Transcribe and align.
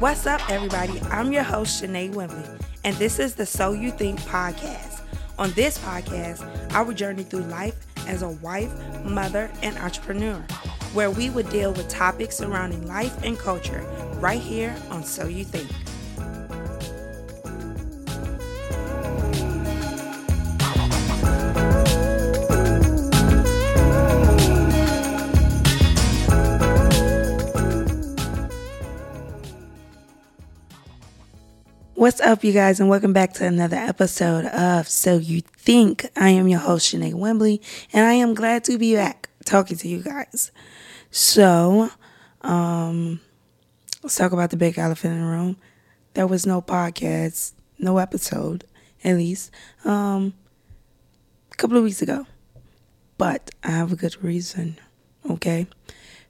What's 0.00 0.24
up, 0.26 0.40
everybody? 0.48 0.98
I'm 1.10 1.30
your 1.30 1.42
host, 1.42 1.82
Shanae 1.82 2.14
Wimley, 2.14 2.58
and 2.84 2.96
this 2.96 3.18
is 3.18 3.34
the 3.34 3.44
So 3.44 3.72
You 3.72 3.90
Think 3.90 4.18
podcast. 4.20 5.02
On 5.38 5.50
this 5.50 5.76
podcast, 5.76 6.72
I 6.72 6.80
will 6.80 6.94
journey 6.94 7.22
through 7.22 7.42
life 7.42 7.74
as 8.06 8.22
a 8.22 8.30
wife, 8.30 8.72
mother, 9.04 9.50
and 9.62 9.76
entrepreneur, 9.76 10.38
where 10.94 11.10
we 11.10 11.28
would 11.28 11.50
deal 11.50 11.74
with 11.74 11.86
topics 11.88 12.38
surrounding 12.38 12.86
life 12.86 13.22
and 13.24 13.38
culture 13.38 13.82
right 14.20 14.40
here 14.40 14.74
on 14.88 15.04
So 15.04 15.26
You 15.26 15.44
Think. 15.44 15.70
What's 32.10 32.20
up, 32.22 32.42
you 32.42 32.52
guys, 32.52 32.80
and 32.80 32.88
welcome 32.88 33.12
back 33.12 33.34
to 33.34 33.46
another 33.46 33.76
episode 33.76 34.44
of 34.46 34.88
So 34.88 35.18
You 35.18 35.42
Think. 35.42 36.06
I 36.16 36.30
am 36.30 36.48
your 36.48 36.58
host, 36.58 36.92
Shanae 36.92 37.14
Wembley, 37.14 37.62
and 37.92 38.04
I 38.04 38.14
am 38.14 38.34
glad 38.34 38.64
to 38.64 38.76
be 38.78 38.96
back 38.96 39.28
talking 39.44 39.76
to 39.76 39.86
you 39.86 40.02
guys. 40.02 40.50
So, 41.12 41.88
um, 42.40 43.20
let's 44.02 44.16
talk 44.16 44.32
about 44.32 44.50
the 44.50 44.56
big 44.56 44.76
elephant 44.76 45.14
in 45.14 45.20
the 45.20 45.26
room. 45.28 45.56
There 46.14 46.26
was 46.26 46.48
no 46.48 46.60
podcast, 46.60 47.52
no 47.78 47.98
episode, 47.98 48.64
at 49.04 49.14
least, 49.14 49.52
um, 49.84 50.34
a 51.52 51.54
couple 51.54 51.76
of 51.76 51.84
weeks 51.84 52.02
ago. 52.02 52.26
But 53.18 53.52
I 53.62 53.70
have 53.70 53.92
a 53.92 53.96
good 53.96 54.20
reason, 54.20 54.80
okay? 55.30 55.68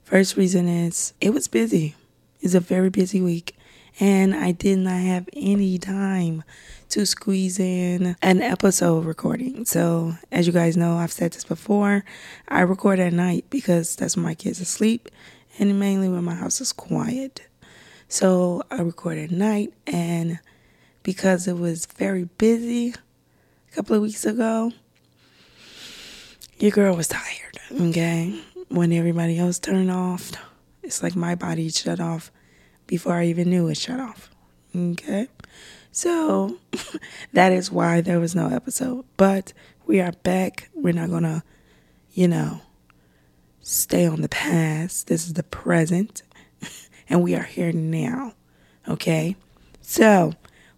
First 0.03 0.37
reason 0.37 0.67
is 0.67 1.13
it 1.19 1.33
was 1.33 1.47
busy. 1.47 1.95
It's 2.39 2.53
a 2.53 2.59
very 2.59 2.91
busy 2.91 3.19
week 3.19 3.55
and 3.99 4.35
I 4.35 4.51
did 4.51 4.79
not 4.79 4.99
have 4.99 5.27
any 5.33 5.77
time 5.77 6.43
to 6.89 7.05
squeeze 7.05 7.59
in 7.59 8.15
an 8.21 8.41
episode 8.41 9.05
recording. 9.05 9.65
So, 9.65 10.13
as 10.31 10.47
you 10.47 10.53
guys 10.53 10.75
know, 10.75 10.97
I've 10.97 11.11
said 11.11 11.31
this 11.33 11.43
before, 11.43 12.03
I 12.47 12.61
record 12.61 12.99
at 12.99 13.13
night 13.13 13.45
because 13.49 13.95
that's 13.95 14.15
when 14.15 14.25
my 14.25 14.33
kids 14.33 14.59
are 14.59 14.63
asleep 14.63 15.09
and 15.57 15.79
mainly 15.79 16.09
when 16.09 16.23
my 16.23 16.35
house 16.35 16.59
is 16.59 16.73
quiet. 16.73 17.47
So, 18.07 18.63
I 18.69 18.81
record 18.81 19.17
at 19.17 19.31
night, 19.31 19.73
and 19.87 20.39
because 21.03 21.47
it 21.47 21.57
was 21.57 21.85
very 21.85 22.25
busy 22.25 22.89
a 22.89 23.75
couple 23.75 23.95
of 23.95 24.01
weeks 24.01 24.25
ago, 24.25 24.73
your 26.59 26.71
girl 26.71 26.95
was 26.95 27.07
tired, 27.07 27.57
okay? 27.71 28.37
When 28.67 28.91
everybody 28.91 29.39
else 29.39 29.59
turned 29.59 29.91
off, 29.91 30.31
it's 30.83 31.01
like 31.01 31.15
my 31.15 31.35
body 31.35 31.69
shut 31.69 32.01
off 32.01 32.31
before 32.91 33.13
I 33.13 33.27
even 33.27 33.49
knew 33.49 33.69
it 33.69 33.77
shut 33.77 34.01
off. 34.01 34.29
Okay? 34.75 35.29
So 35.93 36.57
that 37.33 37.53
is 37.53 37.71
why 37.71 38.01
there 38.01 38.19
was 38.19 38.35
no 38.35 38.49
episode. 38.49 39.05
But 39.15 39.53
we 39.85 40.01
are 40.01 40.11
back. 40.23 40.69
We're 40.73 40.93
not 40.93 41.09
going 41.09 41.23
to, 41.23 41.41
you 42.11 42.27
know, 42.27 42.59
stay 43.61 44.05
on 44.05 44.19
the 44.19 44.27
past. 44.27 45.07
This 45.07 45.25
is 45.25 45.35
the 45.35 45.43
present. 45.43 46.23
and 47.09 47.23
we 47.23 47.33
are 47.33 47.43
here 47.43 47.71
now. 47.71 48.33
Okay? 48.85 49.37
So, 49.79 50.33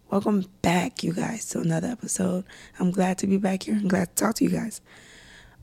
welcome 0.08 0.44
back, 0.62 1.02
you 1.02 1.14
guys, 1.14 1.48
to 1.48 1.58
another 1.58 1.88
episode. 1.88 2.44
I'm 2.78 2.92
glad 2.92 3.18
to 3.18 3.26
be 3.26 3.38
back 3.38 3.64
here 3.64 3.74
and 3.74 3.90
glad 3.90 4.14
to 4.14 4.24
talk 4.24 4.36
to 4.36 4.44
you 4.44 4.50
guys. 4.50 4.80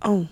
Oh, 0.01 0.27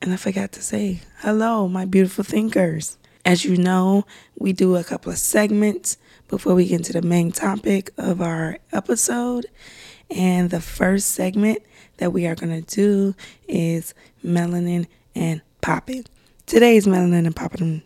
and 0.00 0.10
I 0.14 0.16
forgot 0.16 0.52
to 0.52 0.62
say 0.62 1.02
hello, 1.18 1.68
my 1.68 1.84
beautiful 1.84 2.24
thinkers. 2.24 2.96
As 3.24 3.44
you 3.44 3.56
know, 3.56 4.06
we 4.38 4.52
do 4.52 4.76
a 4.76 4.84
couple 4.84 5.12
of 5.12 5.18
segments 5.18 5.98
before 6.28 6.54
we 6.54 6.66
get 6.66 6.78
into 6.78 6.92
the 6.94 7.02
main 7.02 7.32
topic 7.32 7.90
of 7.98 8.22
our 8.22 8.58
episode. 8.72 9.46
And 10.10 10.50
the 10.50 10.60
first 10.60 11.10
segment 11.10 11.62
that 11.98 12.12
we 12.12 12.26
are 12.26 12.34
going 12.34 12.62
to 12.62 12.74
do 12.74 13.14
is 13.46 13.94
Melanin 14.24 14.86
and 15.14 15.42
Poppin'. 15.60 16.04
Today's 16.46 16.86
Melanin 16.86 17.26
and 17.26 17.36
Poppin' 17.36 17.82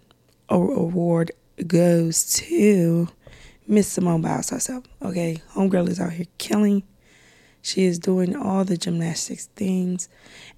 award 0.48 1.32
goes 1.66 2.32
to 2.34 3.08
Miss 3.66 3.88
Simone 3.88 4.22
Biles 4.22 4.50
herself. 4.50 4.84
Okay, 5.02 5.42
Homegirl 5.54 5.88
is 5.88 6.00
out 6.00 6.12
here 6.12 6.26
killing. 6.38 6.84
She 7.60 7.84
is 7.84 7.98
doing 7.98 8.36
all 8.36 8.64
the 8.64 8.76
gymnastics 8.76 9.46
things. 9.56 10.08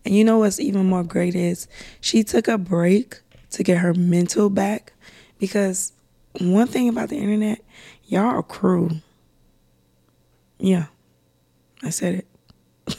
And 0.05 0.15
you 0.15 0.25
know 0.25 0.39
what's 0.39 0.61
even 0.61 0.87
more 0.87 1.05
great 1.05 1.35
is 1.35 1.69
she 2.01 2.25
took 2.25 2.49
a 2.49 2.59
break 2.59 3.21
to 3.57 3.63
get 3.63 3.79
her 3.79 3.95
mental 3.95 4.51
back 4.51 4.93
because 5.39 5.95
one 6.41 6.67
thing 6.67 6.91
about 6.91 7.09
the 7.09 7.17
internet, 7.17 7.65
y'all 8.05 8.27
are 8.27 8.43
cruel. 8.43 8.93
Yeah, 10.59 10.87
I 11.83 11.89
said 11.89 12.27
it. 12.87 12.97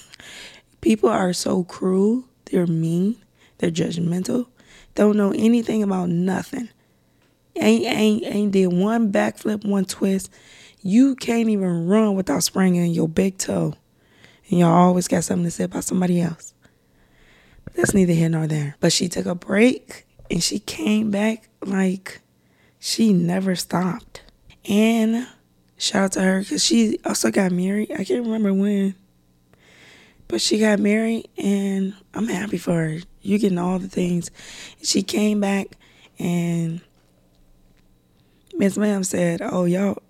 People 0.82 1.10
are 1.10 1.32
so 1.34 1.64
cruel. 1.64 2.24
They're 2.46 2.66
mean. 2.66 3.18
They're 3.60 3.70
judgmental. 3.70 4.48
Don't 4.96 5.16
know 5.16 5.32
anything 5.32 5.84
about 5.84 6.10
nothing. 6.10 6.70
Ain't 7.56 7.86
ain't 7.86 8.26
ain't 8.26 8.52
did 8.52 8.74
one 8.74 9.12
backflip, 9.12 9.64
one 9.64 9.86
twist. 9.86 10.32
You 10.82 11.16
can't 11.16 11.50
even 11.50 11.88
run 11.88 12.16
without 12.16 12.42
spraining 12.42 12.92
your 12.92 13.08
big 13.08 13.38
toe. 13.38 13.76
And 14.50 14.60
y'all 14.60 14.72
always 14.72 15.08
got 15.08 15.24
something 15.24 15.46
to 15.46 15.52
say 15.52 15.66
about 15.66 15.84
somebody 15.84 16.20
else. 16.20 16.56
That's 17.76 17.94
neither 17.94 18.14
here 18.14 18.30
nor 18.30 18.48
there. 18.48 18.76
But 18.80 18.92
she 18.92 19.08
took 19.08 19.28
a 19.28 19.36
break 19.36 20.07
and 20.30 20.44
she 20.44 20.60
came 20.60 21.12
back 21.12 21.50
like 21.66 22.22
she 22.80 23.14
never 23.14 23.56
stopped. 23.56 24.22
And 24.70 25.28
shout 25.78 26.04
out 26.04 26.12
to 26.14 26.22
her 26.22 26.40
because 26.42 26.64
she 26.64 27.00
also 27.06 27.32
got 27.32 27.52
married. 27.52 27.92
I 27.92 28.04
can't 28.04 28.26
remember 28.26 28.54
when, 28.54 28.96
but 30.28 30.42
she 30.42 30.60
got 30.60 30.80
married, 30.80 31.30
and 31.38 31.96
I'm 32.14 32.28
happy 32.28 32.58
for 32.58 32.74
her. 32.74 32.98
You 33.22 33.40
getting 33.40 33.58
all 33.58 33.80
the 33.80 33.88
things. 33.88 34.30
She 34.84 35.04
came 35.04 35.40
back, 35.40 35.68
and 36.20 36.82
Miss 38.56 38.78
Ma'am 38.78 39.04
said, 39.04 39.42
"Oh 39.42 39.66
y'all, 39.66 40.02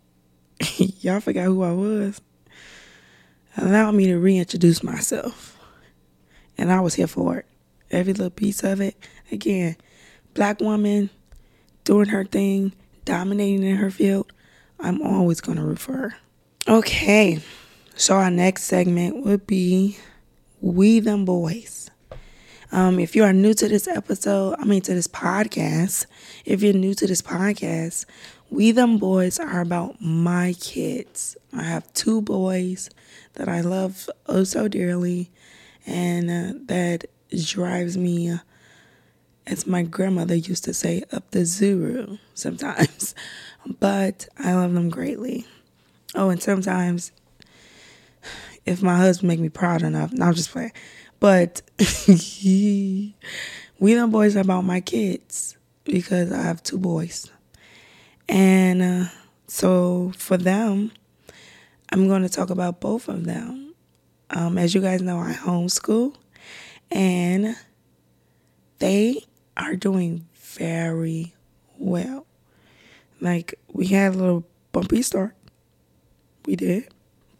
y'all 0.77 1.19
forgot 1.19 1.45
who 1.45 1.63
I 1.63 1.73
was." 1.73 2.21
Allow 3.59 3.91
me 3.91 4.05
to 4.07 4.17
reintroduce 4.17 4.83
myself, 4.83 5.59
and 6.57 6.71
I 6.71 6.79
was 6.79 6.93
here 6.93 7.07
for 7.07 7.37
it. 7.37 7.45
Every 7.89 8.13
little 8.13 8.29
piece 8.29 8.63
of 8.63 8.81
it. 8.81 8.95
Again, 9.31 9.77
black 10.37 10.61
woman 10.61 11.09
doing 11.83 12.09
her 12.09 12.23
thing, 12.23 12.71
dominating 13.05 13.63
in 13.63 13.75
her 13.77 13.89
field, 13.89 14.31
I'm 14.79 15.01
always 15.01 15.41
going 15.41 15.57
to 15.57 15.63
refer. 15.63 16.13
Okay, 16.67 17.39
so 17.95 18.15
our 18.17 18.29
next 18.29 18.65
segment 18.65 19.25
would 19.25 19.47
be 19.47 19.97
We 20.61 20.99
Them 20.99 21.25
Boys. 21.25 21.89
Um, 22.71 22.99
if 22.99 23.15
you 23.15 23.23
are 23.23 23.33
new 23.33 23.55
to 23.55 23.67
this 23.67 23.87
episode, 23.87 24.55
I 24.59 24.65
mean 24.65 24.81
to 24.81 24.93
this 24.93 25.07
podcast, 25.07 26.05
if 26.45 26.61
you're 26.61 26.73
new 26.73 26.93
to 26.93 27.07
this 27.07 27.23
podcast, 27.23 28.05
We 28.51 28.71
Them 28.71 28.99
Boys 28.99 29.39
are 29.39 29.61
about 29.61 29.99
my 29.99 30.53
kids. 30.59 31.35
I 31.51 31.63
have 31.63 31.91
two 31.93 32.21
boys 32.21 32.91
that 33.33 33.49
I 33.49 33.61
love 33.61 34.07
oh 34.27 34.43
so 34.43 34.67
dearly, 34.67 35.31
and 35.87 36.29
uh, 36.29 36.59
that 36.67 37.05
drives 37.35 37.97
me. 37.97 38.37
As 39.47 39.65
my 39.65 39.81
grandmother 39.81 40.35
used 40.35 40.65
to 40.65 40.73
say, 40.73 41.03
up 41.11 41.31
the 41.31 41.39
zuru 41.39 42.19
sometimes. 42.33 43.15
But 43.81 44.29
I 44.39 44.53
love 44.53 44.73
them 44.73 44.89
greatly. 44.89 45.45
Oh, 46.15 46.29
and 46.29 46.41
sometimes 46.41 47.11
if 48.65 48.81
my 48.81 48.95
husband 48.95 49.27
make 49.27 49.39
me 49.39 49.49
proud 49.49 49.81
enough, 49.81 50.11
I'm 50.21 50.33
just 50.33 50.51
playing. 50.51 50.71
But 51.19 51.61
we 52.43 53.13
them 53.79 54.11
boys 54.11 54.35
about 54.35 54.61
my 54.61 54.81
kids 54.81 55.57
because 55.83 56.31
I 56.31 56.41
have 56.43 56.61
two 56.63 56.77
boys. 56.77 57.29
And 58.29 58.81
uh, 58.81 59.05
so 59.47 60.11
for 60.17 60.37
them, 60.37 60.91
I'm 61.91 62.07
going 62.07 62.23
to 62.23 62.29
talk 62.29 62.49
about 62.49 62.79
both 62.79 63.07
of 63.07 63.25
them. 63.25 63.73
Um, 64.29 64.57
as 64.57 64.75
you 64.75 64.81
guys 64.81 65.01
know, 65.01 65.19
I 65.19 65.31
homeschool, 65.31 66.13
and 66.91 67.55
they 68.79 69.23
are 69.57 69.75
doing 69.75 70.25
very 70.35 71.33
well. 71.77 72.25
Like 73.19 73.55
we 73.71 73.87
had 73.87 74.13
a 74.13 74.17
little 74.17 74.45
bumpy 74.71 75.01
start. 75.01 75.35
We 76.45 76.55
did. 76.55 76.87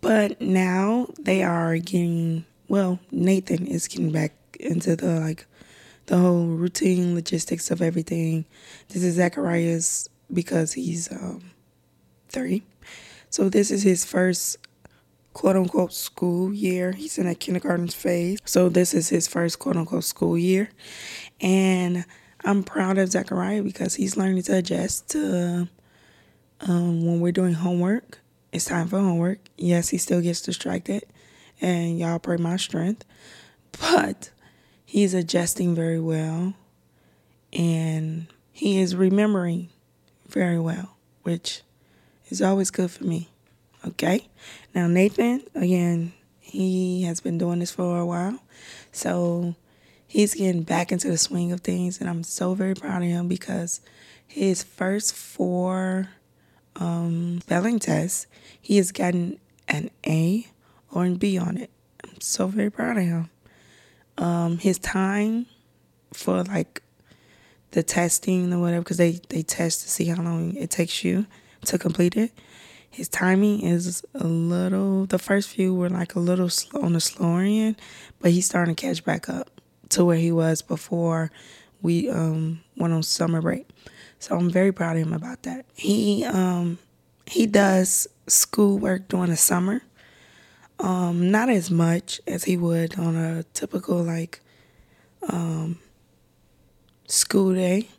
But 0.01 0.41
now 0.41 1.07
they 1.19 1.43
are 1.43 1.77
getting 1.77 2.45
well, 2.67 2.99
Nathan 3.11 3.65
is 3.65 3.87
getting 3.87 4.11
back 4.11 4.33
into 4.59 4.95
the 4.95 5.19
like 5.19 5.45
the 6.07 6.17
whole 6.17 6.45
routine 6.47 7.15
logistics 7.15 7.71
of 7.71 7.81
everything. 7.81 8.45
This 8.89 9.03
is 9.03 9.15
Zacharias 9.15 10.09
because 10.31 10.73
he's 10.73 11.11
um 11.11 11.51
three. 12.29 12.63
So 13.29 13.49
this 13.49 13.71
is 13.71 13.83
his 13.83 14.05
first 14.05 14.57
quote 15.33 15.55
unquote 15.55 15.93
school 15.93 16.53
year. 16.53 16.93
He's 16.93 17.17
in 17.17 17.27
a 17.27 17.35
kindergarten 17.35 17.87
phase. 17.87 18.39
So 18.45 18.69
this 18.69 18.93
is 18.93 19.09
his 19.09 19.27
first 19.27 19.59
quote 19.59 19.77
unquote 19.77 20.03
school 20.03 20.37
year. 20.37 20.69
And 21.41 22.05
I'm 22.43 22.63
proud 22.63 22.97
of 22.97 23.09
Zachariah 23.09 23.63
because 23.63 23.95
he's 23.95 24.17
learning 24.17 24.43
to 24.43 24.57
adjust 24.57 25.09
to 25.11 25.67
Um, 26.59 27.05
when 27.05 27.19
we're 27.19 27.31
doing 27.31 27.53
homework, 27.53 28.19
it's 28.51 28.65
time 28.65 28.87
for 28.87 28.97
homework. 28.99 29.37
Yes, 29.57 29.89
he 29.89 29.99
still 29.99 30.21
gets 30.21 30.41
distracted, 30.41 31.03
and 31.61 31.99
y'all 31.99 32.17
pray 32.17 32.37
my 32.37 32.57
strength, 32.57 33.05
but 33.79 34.31
he's 34.83 35.13
adjusting 35.13 35.75
very 35.75 35.99
well, 35.99 36.55
and 37.53 38.25
he 38.51 38.79
is 38.79 38.95
remembering 38.95 39.69
very 40.27 40.57
well, 40.57 40.97
which 41.21 41.61
is 42.29 42.41
always 42.41 42.71
good 42.71 42.89
for 42.89 43.03
me. 43.03 43.29
Okay, 43.85 44.27
now 44.73 44.87
Nathan, 44.87 45.43
again, 45.53 46.11
he 46.39 47.03
has 47.03 47.19
been 47.19 47.37
doing 47.37 47.59
this 47.59 47.71
for 47.71 47.99
a 47.99 48.05
while, 48.05 48.39
so 48.91 49.53
he's 50.07 50.33
getting 50.33 50.63
back 50.63 50.91
into 50.91 51.09
the 51.09 51.17
swing 51.17 51.51
of 51.51 51.61
things, 51.61 51.99
and 51.99 52.09
I'm 52.09 52.23
so 52.23 52.53
very 52.53 52.73
proud 52.73 53.01
of 53.01 53.07
him 53.07 53.27
because 53.27 53.81
his 54.25 54.63
first 54.63 55.13
four 55.13 56.09
um, 56.77 57.41
spelling 57.41 57.79
tests, 57.79 58.27
he 58.59 58.77
has 58.77 58.91
gotten 58.91 59.39
an 59.67 59.89
A 60.05 60.47
or 60.91 61.03
an 61.03 61.15
B 61.15 61.37
on 61.37 61.57
it. 61.57 61.69
I'm 62.03 62.21
so 62.21 62.47
very 62.47 62.71
proud 62.71 62.97
of 62.97 63.03
him. 63.03 63.29
Um, 64.17 64.57
his 64.57 64.79
time 64.79 65.45
for 66.13 66.43
like 66.43 66.81
the 67.71 67.83
testing 67.83 68.51
or 68.53 68.59
whatever, 68.59 68.81
because 68.81 68.97
they, 68.97 69.19
they 69.29 69.43
test 69.43 69.81
to 69.83 69.89
see 69.89 70.05
how 70.05 70.21
long 70.21 70.55
it 70.55 70.71
takes 70.71 71.03
you 71.03 71.25
to 71.65 71.77
complete 71.77 72.15
it. 72.15 72.31
His 72.89 73.09
timing 73.09 73.61
is 73.61 74.03
a 74.15 74.25
little, 74.25 75.05
the 75.05 75.19
first 75.19 75.49
few 75.49 75.75
were 75.75 75.89
like 75.89 76.15
a 76.15 76.19
little 76.19 76.49
slow 76.49 76.81
on 76.81 76.93
the 76.93 77.01
slower 77.01 77.41
end, 77.41 77.75
but 78.19 78.31
he's 78.31 78.45
starting 78.45 78.75
to 78.75 78.81
catch 78.81 79.03
back 79.03 79.29
up 79.29 79.56
to 79.89 80.05
where 80.05 80.17
he 80.17 80.31
was 80.31 80.61
before 80.61 81.31
we 81.81 82.09
um, 82.09 82.61
went 82.75 82.93
on 82.93 83.03
summer 83.03 83.41
break. 83.41 83.67
So 84.19 84.35
I'm 84.35 84.49
very 84.49 84.71
proud 84.71 84.97
of 84.97 85.03
him 85.03 85.13
about 85.13 85.43
that. 85.43 85.65
He 85.75 86.25
um, 86.25 86.79
he 87.25 87.45
does 87.45 88.07
schoolwork 88.27 89.07
during 89.07 89.29
the 89.29 89.37
summer. 89.37 89.81
Um, 90.79 91.31
not 91.31 91.49
as 91.49 91.71
much 91.71 92.21
as 92.27 92.43
he 92.43 92.55
would 92.55 92.99
on 92.99 93.15
a 93.15 93.43
typical 93.53 94.03
like 94.03 94.41
um, 95.27 95.79
school 97.07 97.53
day, 97.53 97.89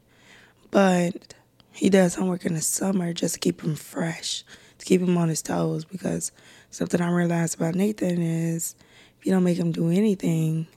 but 0.70 1.34
he 1.72 1.90
does 1.90 2.14
homework 2.14 2.44
in 2.44 2.54
the 2.54 2.60
summer 2.60 3.12
just 3.12 3.34
to 3.34 3.40
keep 3.40 3.62
him 3.62 3.74
fresh, 3.74 4.44
to 4.78 4.86
keep 4.86 5.00
him 5.00 5.18
on 5.18 5.28
his 5.28 5.42
toes. 5.42 5.84
Because 5.84 6.30
something 6.70 7.00
I 7.00 7.10
realized 7.10 7.56
about 7.56 7.74
Nathan 7.74 8.22
is 8.22 8.76
if 9.18 9.26
you 9.26 9.32
don't 9.32 9.44
make 9.44 9.58
him 9.58 9.72
do 9.72 9.90
anything, 9.90 10.68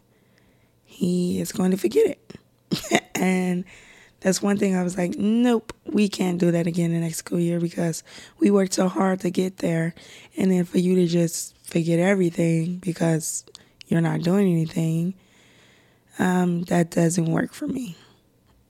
he 0.92 1.40
is 1.40 1.52
going 1.52 1.72
to 1.72 1.78
forget 1.78 2.06
it. 2.06 3.02
and 3.16 3.64
that's 4.20 4.42
one 4.42 4.58
thing 4.58 4.76
I 4.76 4.84
was 4.84 4.98
like, 4.98 5.18
nope, 5.18 5.74
we 5.86 6.10
can't 6.10 6.38
do 6.38 6.52
that 6.52 6.68
again 6.68 6.92
the 6.92 7.00
next 7.00 7.18
school 7.18 7.40
year 7.40 7.60
because 7.60 8.04
we 8.40 8.52
worked 8.52 8.74
so 8.74 8.88
hard 8.88 9.22
to 9.22 9.32
get 9.32 9.58
there. 9.58 9.96
And 10.38 10.52
then 10.52 10.66
for 10.66 10.78
you 10.78 10.96
to 10.96 11.08
just 11.08 11.58
forget 11.66 12.00
everything 12.00 12.78
because 12.78 13.46
you're 13.88 14.02
not 14.02 14.22
doing 14.22 14.52
anything, 14.52 15.16
um, 16.20 16.64
that 16.64 16.92
doesn't 16.92 17.26
work 17.26 17.54
for 17.54 17.68
me. 17.68 17.96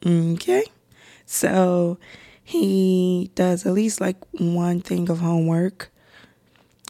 Okay? 0.05 0.63
So 1.25 1.97
he 2.43 3.31
does 3.35 3.65
at 3.65 3.73
least 3.73 3.99
like 3.99 4.17
one 4.31 4.79
thing 4.81 5.09
of 5.09 5.19
homework 5.19 5.91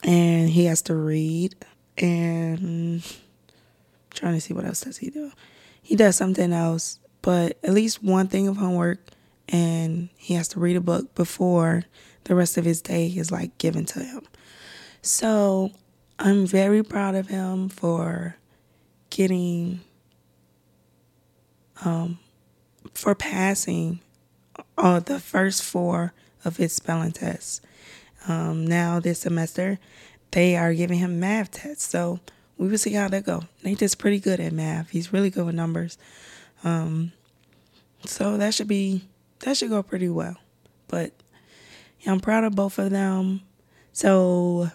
and 0.04 0.50
he 0.50 0.66
has 0.66 0.82
to 0.84 0.96
read 0.96 1.56
and 1.98 3.04
trying 4.22 4.36
to 4.36 4.42
see 4.42 4.54
what 4.54 4.66
else 4.66 4.82
does 4.82 5.00
he 5.00 5.10
do. 5.10 5.32
He 5.82 5.96
does 5.96 6.16
something 6.16 6.54
else, 6.54 7.00
but 7.24 7.58
at 7.64 7.74
least 7.74 8.04
one 8.04 8.28
thing 8.28 8.48
of 8.48 8.58
homework, 8.58 9.00
and 9.50 10.10
he 10.16 10.36
has 10.36 10.48
to 10.50 10.60
read 10.60 10.78
a 10.78 10.82
book 10.82 11.14
before 11.16 11.84
the 12.26 12.36
rest 12.36 12.56
of 12.56 12.64
his 12.64 12.82
day 12.82 13.08
is 13.08 13.32
like 13.32 13.58
given 13.58 13.84
to 13.86 14.00
him. 14.00 14.22
So 15.02 15.72
I'm 16.20 16.46
very 16.46 16.84
proud 16.84 17.16
of 17.16 17.28
him 17.30 17.68
for 17.68 18.38
getting, 19.10 19.82
um, 21.84 22.20
for 22.94 23.16
passing 23.16 24.02
all 24.78 25.02
the 25.02 25.20
first 25.20 25.64
four 25.64 26.14
of 26.46 26.58
his 26.58 26.74
spelling 26.74 27.12
tests. 27.12 27.60
Um, 28.28 28.68
now 28.68 29.00
this 29.00 29.22
semester, 29.22 29.80
they 30.30 30.56
are 30.56 30.76
giving 30.76 31.00
him 31.00 31.20
math 31.20 31.50
tests. 31.50 31.88
So 31.88 32.20
we 32.62 32.68
will 32.68 32.78
see 32.78 32.94
how 32.94 33.08
that 33.08 33.26
go. 33.26 33.44
Nathan's 33.64 33.96
pretty 33.96 34.20
good 34.20 34.40
at 34.40 34.54
math. 34.54 34.92
He's 34.92 35.12
really 35.12 35.32
good 35.32 35.48
with 35.48 35.56
numbers. 35.56 35.98
Um, 36.64 37.12
so 38.06 38.38
that 38.38 38.54
should 38.54 38.68
be 38.68 39.10
that 39.40 39.58
should 39.58 39.72
go 39.72 39.82
pretty 39.82 40.10
well. 40.10 40.38
But 40.88 41.12
yeah, 42.02 42.12
I'm 42.12 42.20
proud 42.20 42.44
of 42.44 42.56
both 42.56 42.78
of 42.78 42.92
them. 42.92 43.42
So 43.94 44.70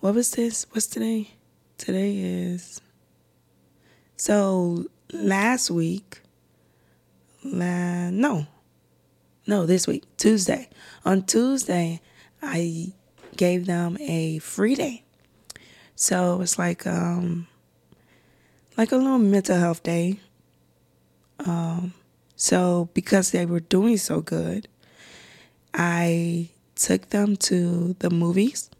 what 0.00 0.14
was 0.14 0.30
this? 0.30 0.64
What's 0.70 0.86
today? 0.86 1.32
Today 1.76 2.16
is 2.16 2.80
so 4.16 4.86
last 5.12 5.70
week. 5.70 6.22
La, 7.44 8.08
no, 8.08 8.46
no, 9.46 9.66
this 9.66 9.86
week 9.86 10.04
Tuesday. 10.16 10.70
On 11.04 11.22
Tuesday, 11.22 12.00
I 12.40 12.94
gave 13.36 13.66
them 13.66 13.98
a 14.00 14.38
free 14.38 14.76
day 14.76 15.01
so 15.96 16.40
it's 16.40 16.58
like 16.58 16.86
um 16.86 17.46
like 18.76 18.92
a 18.92 18.96
little 18.96 19.18
mental 19.18 19.58
health 19.58 19.82
day. 19.82 20.20
Um 21.40 21.94
so 22.36 22.88
because 22.94 23.30
they 23.30 23.46
were 23.46 23.60
doing 23.60 23.96
so 23.96 24.20
good, 24.20 24.68
I 25.74 26.50
took 26.74 27.10
them 27.10 27.36
to 27.36 27.94
the 28.00 28.10
movies. 28.10 28.70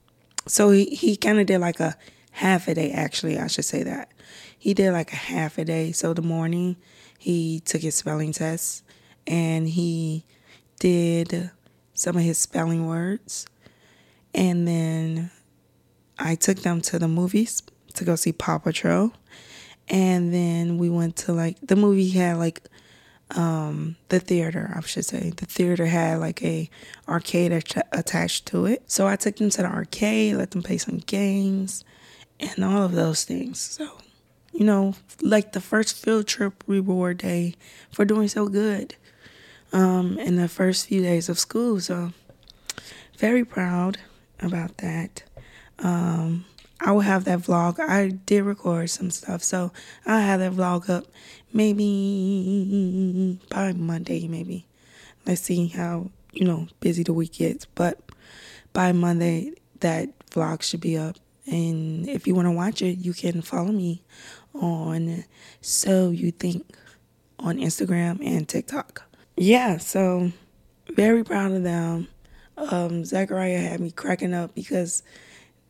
So 0.48 0.70
he, 0.70 0.86
he 0.86 1.16
kind 1.16 1.38
of 1.38 1.46
did 1.46 1.60
like 1.60 1.78
a 1.78 1.96
half 2.32 2.66
a 2.66 2.74
day 2.74 2.90
actually, 2.90 3.38
I 3.38 3.46
should 3.46 3.64
say 3.64 3.82
that. 3.84 4.10
He 4.58 4.74
did 4.74 4.92
like 4.92 5.12
a 5.12 5.16
half 5.16 5.58
a 5.58 5.64
day. 5.64 5.92
So 5.92 6.14
the 6.14 6.22
morning 6.22 6.76
he 7.18 7.60
took 7.60 7.82
his 7.82 7.94
spelling 7.94 8.32
test 8.32 8.82
and 9.26 9.68
he 9.68 10.24
did 10.80 11.50
some 11.94 12.16
of 12.16 12.22
his 12.22 12.38
spelling 12.38 12.86
words. 12.86 13.46
And 14.34 14.66
then 14.66 15.30
I 16.22 16.36
took 16.36 16.58
them 16.58 16.80
to 16.82 17.00
the 17.00 17.08
movies 17.08 17.62
to 17.94 18.04
go 18.04 18.14
see 18.14 18.32
Paw 18.32 18.58
Patrol. 18.58 19.12
And 19.88 20.32
then 20.32 20.78
we 20.78 20.88
went 20.88 21.16
to 21.16 21.32
like 21.32 21.56
the 21.60 21.74
movie 21.74 22.10
had 22.10 22.38
like 22.38 22.62
um 23.34 23.96
the 24.08 24.20
theater, 24.20 24.72
I 24.74 24.80
should 24.82 25.04
say. 25.04 25.30
The 25.30 25.46
theater 25.46 25.86
had 25.86 26.20
like 26.20 26.42
a 26.44 26.70
arcade 27.08 27.52
attached 27.90 28.46
to 28.46 28.66
it. 28.66 28.84
So 28.86 29.08
I 29.08 29.16
took 29.16 29.36
them 29.36 29.50
to 29.50 29.62
the 29.62 29.68
arcade, 29.68 30.36
let 30.36 30.52
them 30.52 30.62
play 30.62 30.78
some 30.78 30.98
games 30.98 31.84
and 32.38 32.64
all 32.64 32.84
of 32.84 32.92
those 32.92 33.24
things. 33.24 33.60
So, 33.60 33.98
you 34.52 34.64
know, 34.64 34.94
like 35.20 35.52
the 35.52 35.60
first 35.60 35.96
field 35.96 36.28
trip 36.28 36.62
reward 36.68 37.18
day 37.18 37.54
for 37.90 38.04
doing 38.04 38.28
so 38.28 38.46
good 38.46 38.94
um 39.72 40.18
in 40.18 40.36
the 40.36 40.48
first 40.48 40.86
few 40.86 41.02
days 41.02 41.28
of 41.28 41.40
school. 41.40 41.80
So 41.80 42.12
very 43.18 43.44
proud 43.44 43.98
about 44.40 44.76
that. 44.78 45.24
Um, 45.82 46.44
I 46.80 46.92
will 46.92 47.00
have 47.00 47.24
that 47.24 47.40
vlog. 47.40 47.78
I 47.78 48.08
did 48.08 48.42
record 48.44 48.90
some 48.90 49.10
stuff, 49.10 49.42
so 49.42 49.72
I'll 50.06 50.20
have 50.20 50.40
that 50.40 50.52
vlog 50.52 50.88
up 50.90 51.06
maybe 51.52 53.38
by 53.50 53.72
Monday, 53.72 54.26
maybe. 54.26 54.66
Let's 55.26 55.42
see 55.42 55.68
how, 55.68 56.10
you 56.32 56.44
know, 56.44 56.66
busy 56.80 57.02
the 57.02 57.12
week 57.12 57.34
gets. 57.34 57.66
But 57.66 58.00
by 58.72 58.92
Monday, 58.92 59.52
that 59.80 60.08
vlog 60.30 60.62
should 60.62 60.80
be 60.80 60.96
up. 60.96 61.16
And 61.46 62.08
if 62.08 62.26
you 62.26 62.34
want 62.34 62.46
to 62.46 62.52
watch 62.52 62.82
it, 62.82 62.98
you 62.98 63.12
can 63.12 63.42
follow 63.42 63.72
me 63.72 64.02
on 64.54 65.24
So 65.60 66.10
You 66.10 66.30
Think 66.30 66.64
on 67.38 67.58
Instagram 67.58 68.24
and 68.24 68.48
TikTok. 68.48 69.02
Yeah, 69.36 69.78
so 69.78 70.32
very 70.94 71.24
proud 71.24 71.52
of 71.52 71.62
them. 71.62 72.08
Um, 72.56 73.04
Zachariah 73.04 73.58
had 73.58 73.80
me 73.80 73.90
cracking 73.90 74.34
up 74.34 74.54
because 74.54 75.02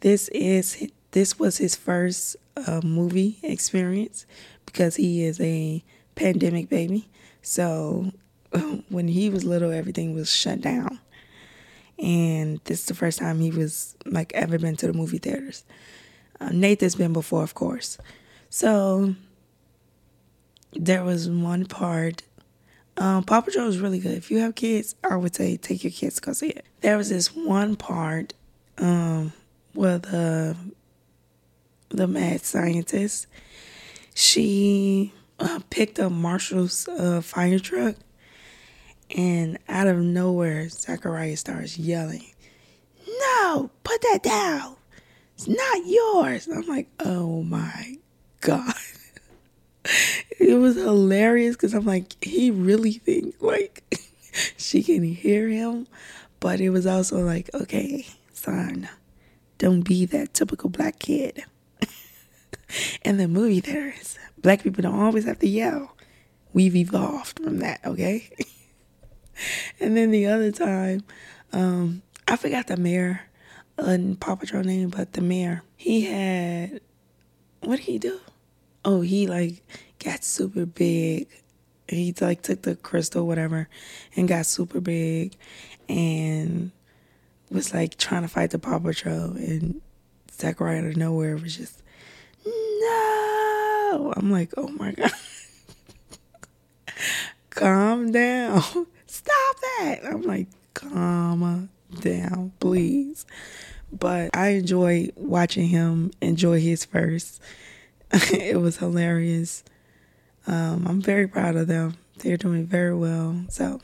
this 0.03 0.29
is 0.29 0.89
this 1.13 1.39
was 1.39 1.59
his 1.59 1.75
first 1.77 2.37
uh, 2.57 2.81
movie 2.85 3.39
experience 3.43 4.27
because 4.67 4.97
he 4.97 5.25
is 5.25 5.41
a 5.41 5.83
pandemic 6.17 6.69
baby. 6.69 7.09
So 7.41 8.13
when 8.89 9.09
he 9.09 9.31
was 9.31 9.45
little, 9.45 9.71
everything 9.71 10.13
was 10.15 10.31
shut 10.31 10.61
down, 10.61 11.01
and 11.99 12.61
this 12.65 12.81
is 12.81 12.87
the 12.87 12.95
first 12.95 13.19
time 13.21 13.39
he 13.39 13.51
was 13.51 13.97
like 14.05 14.33
ever 14.35 14.59
been 14.59 14.77
to 14.77 14.89
the 14.89 14.93
movie 14.93 15.19
theaters. 15.19 15.65
Uh, 16.41 16.51
Nathan's 16.53 16.97
been 16.97 17.13
before, 17.13 17.45
of 17.45 17.55
course. 17.55 17.97
So 18.51 19.15
there 20.73 21.05
was 21.05 21.31
one 21.31 21.65
part. 21.67 22.25
Um, 22.97 23.23
Paw 23.23 23.41
Patrol 23.41 23.67
was 23.67 23.79
really 23.79 24.01
good. 24.01 24.17
If 24.17 24.31
you 24.31 24.39
have 24.41 24.57
kids, 24.57 24.97
I 25.09 25.15
would 25.15 25.35
say 25.35 25.57
take 25.57 25.85
your 25.85 25.93
kids 25.93 26.17
to 26.17 26.23
go 26.23 26.33
see 26.33 26.49
it. 26.49 26.67
There 26.81 26.97
was 26.97 27.09
this 27.09 27.35
one 27.35 27.77
part 27.77 28.35
um, 28.79 29.33
well 29.75 29.99
the 29.99 30.57
the 31.91 32.07
mad 32.07 32.41
scientist 32.43 33.27
she 34.15 35.13
uh, 35.39 35.61
picked 35.71 35.99
up 35.99 36.13
marshall's 36.13 36.89
uh, 36.89 37.21
fire 37.21 37.59
truck 37.59 37.97
And 39.15 39.59
out 39.69 39.89
of 39.89 39.99
nowhere, 39.99 40.69
Zachariah 40.69 41.37
starts 41.37 41.77
yelling, 41.79 42.25
No, 43.07 43.71
put 43.85 44.01
that 44.03 44.23
down. 44.23 44.77
It's 45.35 45.49
not 45.49 45.87
yours. 45.87 46.49
I'm 46.49 46.67
like, 46.67 46.89
Oh 47.01 47.43
my 47.43 47.97
God. 48.41 48.73
it 50.39 50.59
was 50.59 50.77
hilarious 50.77 51.57
because 51.57 51.75
I'm 51.75 51.85
like, 51.85 52.23
he 52.25 52.51
really 52.51 52.93
think 52.93 53.35
like 53.41 53.83
she 54.57 54.83
can 54.83 55.03
hear 55.03 55.49
him. 55.49 55.87
But 56.41 56.61
it 56.61 56.71
was 56.71 56.87
also 56.87 57.19
like, 57.19 57.51
okay, 57.55 58.07
son, 58.33 58.89
don't 59.63 59.83
be 59.83 60.05
that 60.07 60.35
typical 60.35 60.69
black 60.69 60.99
kid. 60.99 61.45
In 63.05 63.17
the 63.17 63.29
movie 63.29 63.61
there 63.61 63.95
is 63.97 64.19
black 64.39 64.65
people 64.65 64.83
don't 64.83 64.99
always 64.99 65.25
have 65.25 65.39
to 65.39 65.47
yell. 65.47 65.97
We've 66.53 66.75
evolved 66.75 67.39
from 67.39 67.59
that, 67.59 67.79
okay? 67.87 68.29
and 69.81 69.97
then 69.97 70.11
the 70.11 70.27
other 70.27 70.51
time, 70.51 71.05
um, 71.53 72.03
I 72.27 72.35
forgot 72.35 72.67
the 72.67 72.77
mayor 72.77 73.21
and 73.79 74.19
Paw 74.19 74.35
Patrol 74.35 74.65
name, 74.65 74.89
but 74.91 75.13
the 75.13 75.21
mayor, 75.21 75.63
he 75.77 76.07
had, 76.07 76.81
what 77.61 77.77
did 77.77 77.85
he 77.85 77.99
do? 78.01 78.19
Oh, 78.85 79.03
he 79.03 79.29
like 79.29 79.63
got 80.05 80.25
super 80.25 80.67
big. 80.67 81.29
He 81.87 82.13
like 82.21 82.43
took 82.43 82.63
the 82.63 82.75
crystal, 82.75 83.29
whatever, 83.29 83.69
and 84.17 84.27
got 84.27 84.45
super 84.47 84.81
big 84.81 85.37
and 85.89 86.73
was 87.53 87.75
like 87.75 87.99
trying 87.99 88.23
to 88.23 88.29
fight 88.29 88.51
the 88.51 88.59
Paw 88.59 88.79
Patrol. 88.79 89.37
And 89.37 89.81
Zachariah 90.31 90.79
out 90.79 90.85
of 90.85 90.97
nowhere 90.97 91.37
was 91.37 91.57
just, 91.57 91.83
no. 92.45 94.13
I'm 94.17 94.31
like, 94.31 94.53
oh 94.57 94.69
my 94.69 94.93
God. 94.93 95.13
calm 97.51 98.13
down. 98.13 98.63
Stop 99.07 99.57
that. 99.79 100.01
I'm 100.05 100.23
like, 100.23 100.49
calm 100.75 101.69
down, 102.01 102.53
please. 102.61 103.27
But 103.93 104.31
I 104.35 104.49
enjoy 104.49 105.11
watching 105.17 105.69
him 105.69 106.13
enjoy 106.21 106.61
his 106.61 106.85
first. 106.85 107.41
it 108.13 108.61
was 108.61 108.79
hilarious. 108.79 109.65
Um, 110.47 110.87
I'm 110.89 111.01
very 111.01 111.29
proud 111.29 111.57
of 111.57 111.69
them. 111.69 111.97
They're 112.17 112.37
doing 112.37 112.67
very 112.67 112.95
well. 112.95 113.45
So, 113.49 113.81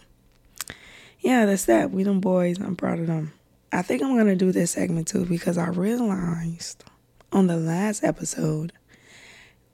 yeah, 1.20 1.46
that's 1.46 1.66
that. 1.66 1.90
We 1.90 2.04
them 2.04 2.20
boys. 2.20 2.58
I'm 2.58 2.76
proud 2.76 3.00
of 3.00 3.06
them. 3.06 3.32
I 3.72 3.82
think 3.82 4.02
I'm 4.02 4.16
gonna 4.16 4.37
do 4.37 4.52
this 4.52 4.72
segment 4.72 5.08
too 5.08 5.26
because 5.26 5.58
I 5.58 5.68
realized 5.68 6.84
on 7.32 7.46
the 7.46 7.56
last 7.56 8.02
episode 8.02 8.72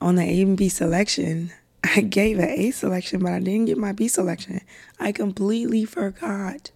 on 0.01 0.17
the 0.17 0.23
A 0.23 0.43
and 0.43 0.57
B 0.57 0.69
selection, 0.69 1.53
I 1.85 2.01
gave 2.01 2.39
an 2.39 2.49
A 2.49 2.71
selection, 2.71 3.21
but 3.21 3.33
I 3.33 3.41
didn't 3.41 3.67
get 3.67 3.79
my 3.79 3.93
B 3.93 4.09
selection. 4.09 4.61
I 4.99 5.13
completely 5.13 5.85
forgot. 5.85 6.71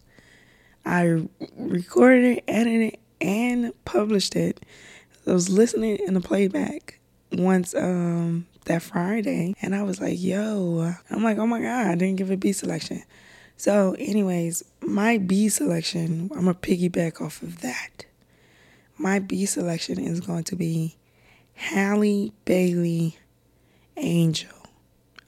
I 0.85 1.25
recorded 1.57 2.39
it, 2.39 2.45
edited 2.49 2.95
it, 2.95 3.01
and 3.21 3.73
published 3.85 4.37
it. 4.37 4.65
I 5.27 5.33
was 5.33 5.51
listening 5.51 5.99
in 6.07 6.15
the 6.15 6.21
playback 6.21 6.99
once 7.33 7.75
um 7.75 8.47
that 8.65 8.83
Friday, 8.83 9.55
and 9.61 9.75
I 9.75 9.83
was 9.83 10.01
like, 10.01 10.21
"Yo," 10.21 10.95
I'm 11.11 11.23
like, 11.23 11.39
"Oh 11.39 11.47
my 11.47 11.61
god, 11.61 11.87
I 11.89 11.95
didn't 11.95 12.17
give 12.17 12.31
a 12.31 12.37
B 12.37 12.53
selection." 12.53 13.03
So, 13.57 13.97
anyways, 13.99 14.63
my 14.89 15.19
B 15.19 15.49
selection, 15.49 16.31
I'm 16.33 16.45
gonna 16.45 16.55
piggyback 16.55 17.21
off 17.21 17.43
of 17.43 17.61
that. 17.61 18.07
My 18.97 19.19
B 19.19 19.47
selection 19.47 19.99
is 19.99 20.21
going 20.21 20.45
to 20.45 20.57
be 20.57 20.97
Halle 21.55 22.33
Bailey 22.45 23.17
Angel. 23.97 24.51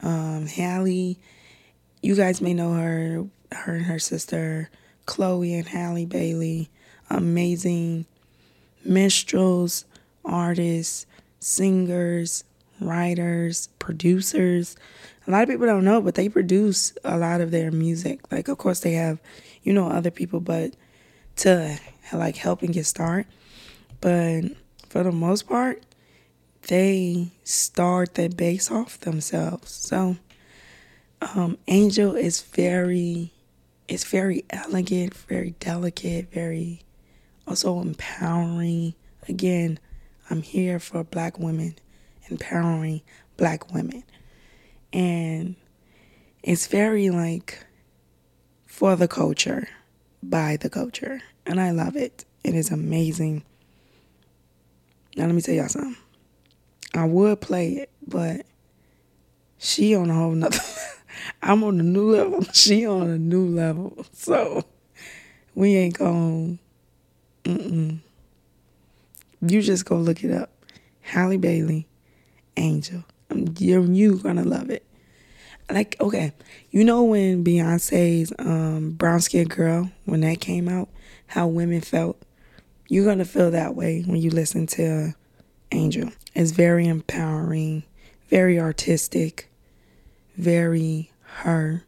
Um, 0.03 0.47
Halle, 0.47 1.17
you 2.03 2.17
guys 2.17 2.41
may 2.41 2.55
know 2.55 2.75
her, 2.75 3.27
her 3.53 3.75
and 3.75 3.85
her 3.85 3.99
sister, 3.99 4.71
Chloe 5.07 5.55
and 5.55 5.69
Halle 5.69 6.07
Bailey, 6.07 6.71
amazing 7.11 8.07
minstrels, 8.85 9.85
artists, 10.25 11.07
singers, 11.39 12.45
writers, 12.81 13.69
producers. 13.79 14.77
A 15.27 15.31
lot 15.31 15.43
of 15.43 15.49
people 15.49 15.67
don't 15.67 15.85
know, 15.85 16.01
but 16.01 16.15
they 16.15 16.29
produce 16.29 16.93
a 17.05 17.19
lot 17.19 17.41
of 17.41 17.51
their 17.51 17.71
music. 17.71 18.21
Like, 18.33 18.49
of 18.49 18.59
course, 18.59 18.81
they 18.81 18.93
have, 18.93 19.21
you 19.63 19.73
know, 19.73 19.89
other 19.89 20.11
people, 20.11 20.41
but 20.41 20.75
to 21.37 21.79
like 22.13 22.37
help 22.37 22.63
and 22.63 22.73
get 22.73 22.87
started. 22.87 23.27
But 24.01 24.43
for 24.89 25.03
the 25.03 25.13
most 25.13 25.49
part, 25.49 25.83
they 26.69 27.29
start 27.45 28.15
their 28.15 28.29
base 28.29 28.71
off 28.71 29.01
themselves. 29.01 29.71
So, 29.71 30.17
um, 31.35 31.59
Angel 31.69 32.15
is 32.15 32.41
very, 32.41 33.33
it's 33.89 34.05
very 34.05 34.45
elegant, 34.51 35.15
very 35.15 35.55
delicate, 35.61 36.33
very 36.33 36.83
also 37.47 37.81
empowering. 37.81 38.95
Again, 39.29 39.79
I'm 40.31 40.43
here 40.43 40.79
for 40.79 41.05
black 41.05 41.39
women, 41.39 41.75
empowering 42.31 43.03
black 43.37 43.73
women. 43.73 44.05
And 44.93 45.57
it's 46.43 46.67
very 46.67 47.11
like 47.11 47.65
for 48.81 48.97
the 48.97 49.07
culture, 49.07 49.69
by 50.23 50.57
the 50.57 50.71
culture. 50.71 51.21
And 51.45 51.61
I 51.61 51.71
love 51.71 51.97
it. 51.97 52.25
It 52.43 52.55
is 52.55 52.71
amazing. 52.71 53.43
Now, 55.15 55.27
let 55.27 55.35
me 55.35 55.43
tell 55.43 55.55
y'all 55.55 55.69
something. 55.69 55.99
I 56.95 57.05
would 57.05 57.43
play 57.43 57.73
it, 57.73 57.91
but 58.07 58.47
she 59.59 59.95
on 59.95 60.09
a 60.09 60.15
whole 60.15 60.31
nother. 60.31 60.59
I'm 61.43 61.63
on 61.63 61.79
a 61.79 61.83
new 61.83 62.11
level. 62.11 62.43
She 62.55 62.87
on 62.87 63.11
a 63.11 63.19
new 63.19 63.49
level. 63.49 64.03
So 64.15 64.65
we 65.55 65.77
ain't 65.77 65.99
going. 65.99 66.59
Mm-mm. 67.45 67.99
You 69.43 69.61
just 69.61 69.85
go 69.85 69.97
look 69.97 70.25
it 70.25 70.33
up. 70.33 70.53
Halle 71.03 71.37
Bailey, 71.37 71.87
Angel. 72.57 73.05
Um, 73.31 73.55
You're 73.59 73.85
you 73.85 74.17
gonna 74.17 74.45
love 74.45 74.71
it. 74.71 74.87
Like 75.71 75.97
okay, 76.01 76.33
you 76.71 76.85
know 76.85 77.05
when 77.05 77.45
Beyonce's 77.45 78.33
um, 78.39 78.93
Brown 78.93 79.21
Skin 79.21 79.47
Girl 79.49 79.91
when 80.05 80.21
that 80.23 80.41
came 80.41 80.69
out, 80.69 80.89
how 81.29 81.47
women 81.47 81.81
felt. 81.81 82.21
You're 82.89 83.05
gonna 83.05 83.25
feel 83.25 83.53
that 83.53 83.77
way 83.77 84.03
when 84.03 84.21
you 84.21 84.31
listen 84.31 84.67
to 84.69 85.15
Angel. 85.71 86.11
It's 86.35 86.51
very 86.51 86.89
empowering, 86.89 87.85
very 88.29 88.59
artistic, 88.59 89.49
very 90.37 91.13
her. 91.23 91.85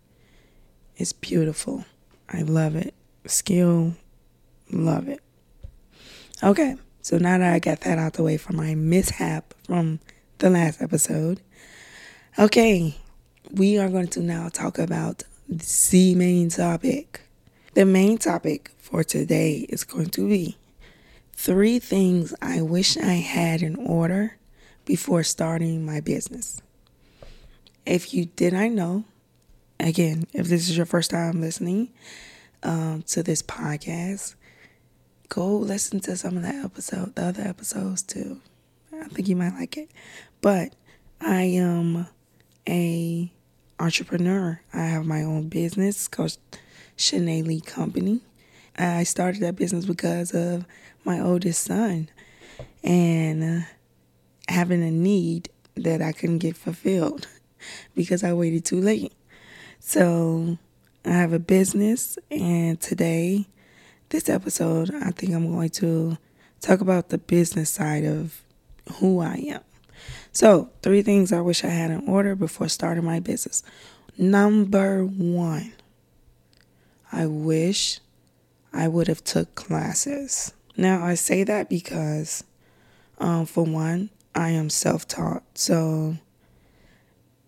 It's 0.96 1.12
beautiful. 1.12 1.84
I 2.28 2.42
love 2.42 2.76
it. 2.76 2.94
Skill, 3.26 3.94
love 4.70 5.08
it. 5.08 5.20
Okay, 6.42 6.76
so 7.02 7.18
now 7.18 7.38
that 7.38 7.52
I 7.52 7.58
got 7.58 7.80
that 7.80 7.98
out 7.98 8.14
the 8.14 8.22
way 8.22 8.36
from 8.36 8.56
my 8.56 8.74
mishap 8.74 9.54
from 9.66 10.00
the 10.38 10.50
last 10.50 10.80
episode, 10.82 11.40
okay, 12.38 12.96
we 13.52 13.78
are 13.78 13.88
going 13.88 14.09
to 14.09 14.21
now 14.21 14.49
talk 14.49 14.78
about 14.78 15.23
the 15.49 16.14
main 16.14 16.49
topic. 16.49 17.21
The 17.75 17.85
main 17.85 18.18
topic 18.18 18.71
for 18.78 19.04
today 19.04 19.66
is 19.68 19.85
going 19.85 20.11
to 20.11 20.28
be 20.28 20.56
Three 21.44 21.80
things 21.80 22.32
I 22.40 22.62
wish 22.62 22.97
I 22.97 23.14
had 23.14 23.62
in 23.62 23.75
order 23.75 24.37
before 24.85 25.25
starting 25.25 25.85
my 25.85 26.00
business. 26.00 26.62
If 27.85 28.14
you 28.14 28.26
did 28.26 28.52
not 28.52 28.71
know, 28.71 29.04
again, 29.80 30.28
if 30.32 30.47
this 30.47 30.71
is 30.71 30.76
your 30.76 30.87
first 30.87 31.11
time 31.11 31.40
listening 31.40 31.88
um, 32.62 33.02
to 33.09 33.25
this 33.25 33.42
podcast, 33.42 34.37
go 35.28 35.56
listen 35.56 35.99
to 36.00 36.16
some 36.16 36.37
of 36.37 36.44
the 36.44 36.49
episode, 36.49 37.16
the 37.16 37.25
other 37.25 37.42
episodes 37.42 38.02
too. 38.02 38.40
I 38.94 39.09
think 39.09 39.26
you 39.26 39.35
might 39.35 39.54
like 39.54 39.76
it. 39.76 39.90
But 40.42 40.75
I 41.21 41.42
am 41.42 42.06
a 42.68 43.32
entrepreneur. 43.79 44.61
I 44.73 44.87
have 44.87 45.07
my 45.07 45.23
own 45.23 45.49
business 45.49 46.09
called 46.09 46.37
Shanae 46.97 47.64
Company. 47.64 48.21
I 48.76 49.02
started 49.05 49.43
that 49.43 49.57
business 49.57 49.85
because 49.85 50.33
of 50.33 50.64
my 51.05 51.21
oldest 51.21 51.62
son 51.62 52.09
and 52.83 53.62
uh, 53.62 53.67
having 54.49 54.83
a 54.83 54.91
need 54.91 55.50
that 55.75 56.00
I 56.00 56.12
couldn't 56.12 56.38
get 56.38 56.57
fulfilled 56.57 57.26
because 57.95 58.25
I 58.25 58.33
waited 58.33 58.64
too 58.64 58.81
late. 58.81 59.12
So 59.79 60.59
I 61.05 61.11
have 61.11 61.33
a 61.33 61.38
business, 61.38 62.17
and 62.31 62.81
today, 62.81 63.47
this 64.11 64.29
episode, 64.29 64.95
I 64.95 65.11
think 65.11 65.35
I'm 65.35 65.50
going 65.50 65.71
to 65.71 66.17
talk 66.61 66.81
about 66.81 67.09
the 67.09 67.19
business 67.19 67.71
side 67.71 68.05
of 68.05 68.43
who 68.95 69.21
I 69.21 69.35
am. 69.49 69.61
So, 70.32 70.70
three 70.82 71.02
things 71.02 71.30
I 71.30 71.42
wish 71.42 71.62
I 71.62 71.68
had 71.68 71.90
in 71.90 72.08
order 72.08 72.34
before 72.34 72.68
starting 72.68 73.04
my 73.04 73.20
business. 73.20 73.62
Number 74.16 75.04
one, 75.04 75.72
I 77.10 77.26
wish 77.26 78.00
I 78.72 78.88
would 78.88 79.08
have 79.08 79.22
took 79.22 79.54
classes. 79.54 80.54
Now, 80.76 81.04
I 81.04 81.14
say 81.14 81.44
that 81.44 81.68
because, 81.68 82.44
um, 83.18 83.44
for 83.44 83.64
one, 83.64 84.08
I 84.34 84.50
am 84.50 84.70
self 84.70 85.06
taught. 85.06 85.42
So 85.54 86.16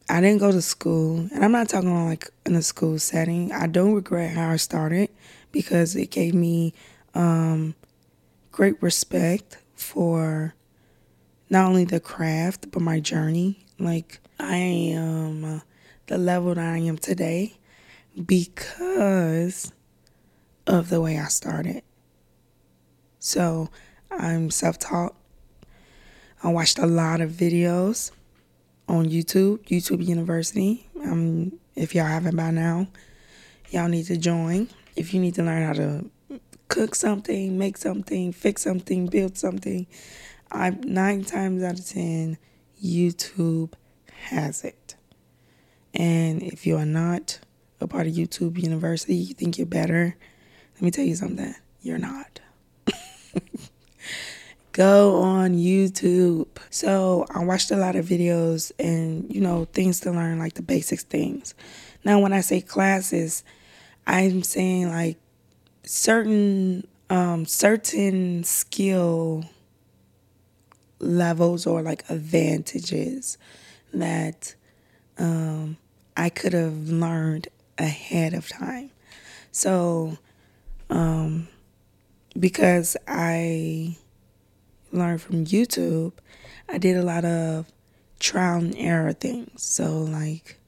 I 0.09 0.21
didn't 0.21 0.41
go 0.41 0.53
to 0.53 0.61
school, 0.61 1.29
and 1.33 1.43
I'm 1.43 1.53
not 1.53 1.71
talking 1.71 1.91
about 1.91 2.05
like 2.05 2.29
in 2.45 2.55
a 2.55 2.63
school 2.63 2.99
setting. 2.99 3.51
I 3.51 3.67
don't 3.67 3.95
regret 3.95 4.37
how 4.37 4.51
I 4.51 4.57
started 4.57 5.09
because 5.53 5.97
it 5.97 6.11
gave 6.11 6.35
me 6.35 6.75
um, 7.15 7.75
great 8.53 8.83
respect 8.83 9.57
for 9.75 10.55
not 11.55 11.69
only 11.69 11.85
the 11.85 12.01
craft 12.01 12.73
but 12.73 12.83
my 12.83 12.99
journey. 12.99 13.65
Like 13.79 14.19
I 14.41 14.57
am 14.57 15.45
uh, 15.45 15.61
the 16.09 16.19
level 16.19 16.53
that 16.53 16.65
I 16.65 16.79
am 16.79 16.99
today 16.99 17.55
because 18.27 19.73
of 20.67 20.89
the 20.89 21.01
way 21.01 21.17
I 21.17 21.27
started. 21.27 21.83
So 23.21 23.71
I'm 24.11 24.51
self 24.51 24.79
taught. 24.81 25.15
I 26.43 26.49
watched 26.51 26.79
a 26.81 26.87
lot 26.87 27.21
of 27.21 27.31
videos 27.31 28.11
on 28.89 29.07
YouTube, 29.07 29.65
YouTube 29.67 30.05
University. 30.05 30.89
Um, 31.05 31.53
if 31.77 31.95
y'all 31.95 32.07
haven't 32.07 32.37
by 32.37 32.51
now, 32.51 32.89
y'all 33.71 33.89
need 33.89 34.07
to 34.07 34.17
join. 34.17 34.69
If 34.97 35.15
you 35.15 35.21
need 35.21 35.37
to 35.37 35.45
learn 35.45 35.65
how 35.65 35.73
to 35.75 36.11
cook 36.67 36.97
something, 36.97 37.57
make 37.57 37.77
something, 37.77 38.33
fix 38.33 38.63
something, 38.63 39.07
build 39.07 39.39
something, 39.39 39.87
I 40.55 40.71
nine 40.83 41.25
times 41.25 41.63
out 41.63 41.79
of 41.79 41.87
ten, 41.87 42.39
YouTube 42.83 43.73
has 44.29 44.65
it. 44.65 44.95
And 45.93 46.43
if 46.43 46.67
you 46.67 46.77
are 46.77 46.87
not 46.87 47.41
a 47.81 47.87
part 47.87 48.07
of 48.07 48.15
YouTube 48.15 48.59
University, 48.59 49.15
you 49.15 49.35
think 49.35 49.59
you're 49.59 49.67
better. 49.67 50.17
Let 50.75 50.83
me 50.83 50.91
tell 50.91 51.05
you 51.05 51.15
something. 51.15 51.55
You're 51.83 51.99
not. 51.99 52.41
Go 54.73 55.21
on 55.21 55.55
YouTube. 55.55 56.49
So 56.71 57.27
I 57.31 57.45
watched 57.45 57.71
a 57.71 57.77
lot 57.77 57.95
of 57.95 58.07
videos 58.07 58.73
and, 58.79 59.33
you 59.33 59.41
know, 59.41 59.67
things 59.67 60.01
to 60.01 60.11
learn, 60.11 60.39
like 60.39 60.55
the 60.55 60.63
basics 60.63 61.05
things. 61.05 61.55
Now, 62.05 62.19
when 62.19 62.33
I 62.33 62.41
say 62.41 62.61
classes, 62.61 63.45
I'm 64.07 64.43
saying 64.43 64.89
like 64.89 65.19
certain 65.85 66.87
um, 67.11 67.47
certain 67.47 68.43
skill 68.45 69.45
levels 71.05 71.67
or 71.67 71.83
like 71.83 72.05
advantages 72.09 73.39
that 73.93 74.55
um, 75.19 75.77
I 76.17 76.31
could 76.31 76.53
have 76.53 76.89
learned 76.89 77.49
ahead 77.79 78.35
of 78.35 78.49
time. 78.49 78.91
So, 79.53 80.19
um, 80.91 81.49
because 82.39 82.97
I 83.07 83.97
learned 84.93 85.23
from 85.23 85.45
YouTube, 85.45 86.13
I 86.69 86.79
did 86.79 86.97
a 86.97 87.03
lot 87.03 87.25
of 87.25 87.67
trial 88.19 88.59
and 88.59 88.75
error 88.77 89.13
things. 89.13 89.63
So, 89.63 89.99
like, 90.01 90.59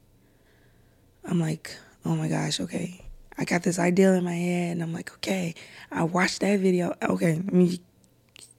I'm 1.25 1.41
like, 1.41 1.77
oh 2.05 2.15
my 2.15 2.29
gosh, 2.29 2.61
okay, 2.61 3.05
I 3.37 3.45
got 3.45 3.63
this 3.65 3.79
idea 3.79 4.15
in 4.15 4.25
my 4.25 4.35
head, 4.35 4.73
and 4.73 4.83
I'm 4.83 4.93
like, 4.93 5.13
okay, 5.15 5.55
I 5.91 6.05
watched 6.05 6.41
that 6.41 6.61
video. 6.61 6.95
Okay, 7.03 7.35
let 7.35 7.53
me 7.53 7.81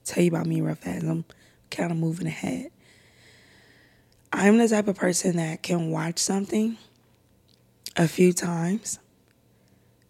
tell 0.04 0.24
you 0.24 0.30
about 0.30 0.46
me 0.46 0.62
real 0.62 0.76
fast. 0.76 1.06
I'm 1.06 1.26
kind 1.72 1.92
of 1.92 1.98
moving 1.98 2.28
ahead. 2.28 2.72
I'm 4.32 4.58
the 4.58 4.68
type 4.68 4.88
of 4.88 4.96
person 4.96 5.38
that 5.38 5.64
can 5.64 5.90
watch 5.92 6.20
something 6.20 6.78
a 7.96 8.08
few 8.08 8.34
times, 8.34 9.00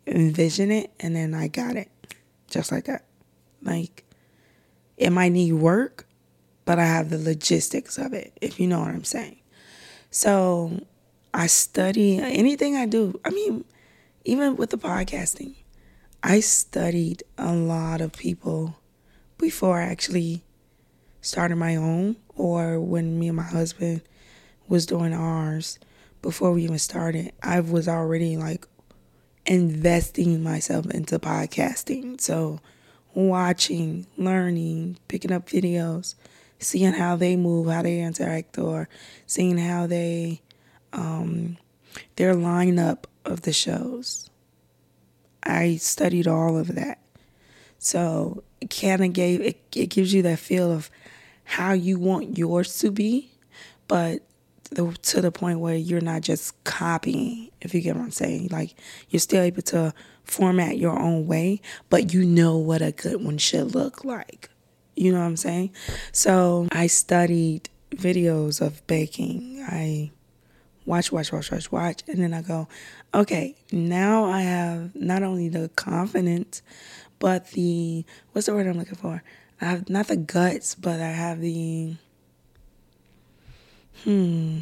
envision 0.05 0.71
it, 0.71 0.91
and 0.99 1.15
then 1.15 1.33
I 1.33 1.47
got 1.47 1.75
it. 1.75 1.89
Just 2.49 2.71
like 2.71 2.85
that. 2.85 3.05
Like, 3.61 4.03
it 4.97 5.11
might 5.11 5.31
need 5.31 5.53
work, 5.53 6.07
but 6.65 6.79
I 6.79 6.85
have 6.85 7.09
the 7.09 7.17
logistics 7.17 7.97
of 7.97 8.13
it, 8.13 8.37
if 8.41 8.59
you 8.59 8.67
know 8.67 8.79
what 8.79 8.89
I'm 8.89 9.03
saying. 9.03 9.37
So 10.09 10.81
I 11.33 11.47
study 11.47 12.17
anything 12.17 12.75
I 12.75 12.85
do. 12.85 13.19
I 13.23 13.29
mean, 13.29 13.65
even 14.25 14.55
with 14.55 14.71
the 14.71 14.77
podcasting, 14.77 15.55
I 16.23 16.39
studied 16.39 17.23
a 17.38 17.53
lot 17.53 18.01
of 18.01 18.13
people 18.13 18.79
before 19.38 19.79
I 19.79 19.86
actually 19.86 20.43
started 21.27 21.57
my 21.57 21.75
own 21.75 22.15
or 22.35 22.79
when 22.79 23.19
me 23.19 23.27
and 23.27 23.37
my 23.37 23.43
husband 23.43 24.01
was 24.67 24.85
doing 24.85 25.13
ours 25.13 25.79
before 26.21 26.51
we 26.51 26.63
even 26.63 26.79
started, 26.79 27.31
I 27.43 27.59
was 27.59 27.87
already 27.87 28.37
like 28.37 28.67
investing 29.45 30.43
myself 30.43 30.85
into 30.87 31.19
podcasting. 31.19 32.19
So 32.19 32.59
watching, 33.13 34.07
learning, 34.17 34.97
picking 35.07 35.31
up 35.31 35.47
videos, 35.47 36.15
seeing 36.59 36.93
how 36.93 37.15
they 37.15 37.35
move, 37.35 37.67
how 37.67 37.81
they 37.81 37.99
interact, 38.01 38.57
or 38.57 38.89
seeing 39.25 39.57
how 39.57 39.87
they 39.87 40.41
um, 40.93 41.57
their 42.15 42.33
lineup 42.33 43.05
of 43.25 43.41
the 43.41 43.53
shows. 43.53 44.29
I 45.43 45.77
studied 45.77 46.27
all 46.27 46.57
of 46.57 46.75
that. 46.75 46.99
So 47.79 48.43
it 48.59 48.69
kind 48.69 49.03
of 49.03 49.13
gave, 49.13 49.41
it, 49.41 49.61
it 49.75 49.87
gives 49.87 50.13
you 50.13 50.21
that 50.23 50.39
feel 50.39 50.71
of 50.71 50.89
how 51.47 51.71
you 51.71 51.97
want 51.97 52.38
yours 52.38 52.77
to 52.79 52.91
be, 52.91 53.31
but 53.88 54.21
the, 54.71 54.91
to 55.03 55.21
the 55.21 55.31
point 55.31 55.60
where 55.60 55.77
you're 55.77 56.01
not 56.01 56.21
just 56.21 56.62
copying, 56.65 57.49
if 57.62 57.73
you 57.73 57.79
get 57.79 57.95
what 57.95 58.03
I'm 58.03 58.12
saying. 58.12 58.49
Like 58.51 58.75
you're 59.10 59.21
still 59.21 59.41
able 59.41 59.62
to 59.63 59.93
format 60.25 60.77
your 60.77 60.99
own 60.99 61.25
way, 61.25 61.62
but 61.89 62.13
you 62.13 62.25
know 62.25 62.57
what 62.57 62.81
a 62.81 62.91
good 62.91 63.23
one 63.23 63.38
should 63.38 63.73
look 63.73 64.03
like. 64.03 64.49
You 64.97 65.13
know 65.13 65.19
what 65.19 65.25
I'm 65.25 65.38
saying? 65.38 65.71
So 66.12 66.67
I 66.73 66.88
studied 66.88 67.69
videos 67.91 68.60
of 68.60 68.86
baking. 68.86 69.65
I 69.65 70.12
watch, 70.86 71.13
watch, 71.13 71.31
watch, 71.31 71.49
watch, 71.49 71.71
watch. 71.71 72.03
And 72.10 72.17
then 72.21 72.33
I 72.33 72.41
go, 72.41 72.67
okay, 73.13 73.55
now 73.71 74.25
I 74.25 74.41
have 74.41 74.93
not 74.95 75.23
only 75.23 75.47
the 75.47 75.69
confidence, 75.69 76.62
but 77.19 77.51
the, 77.51 78.03
what's 78.33 78.47
the 78.47 78.53
word 78.53 78.67
I'm 78.67 78.77
looking 78.77 78.95
for? 78.95 79.23
I 79.60 79.65
have 79.65 79.89
not 79.89 80.08
the 80.08 80.17
guts, 80.17 80.76
but 80.76 81.00
I 81.00 81.10
have 81.12 81.41
the, 81.41 81.96
hmm, 84.04 84.60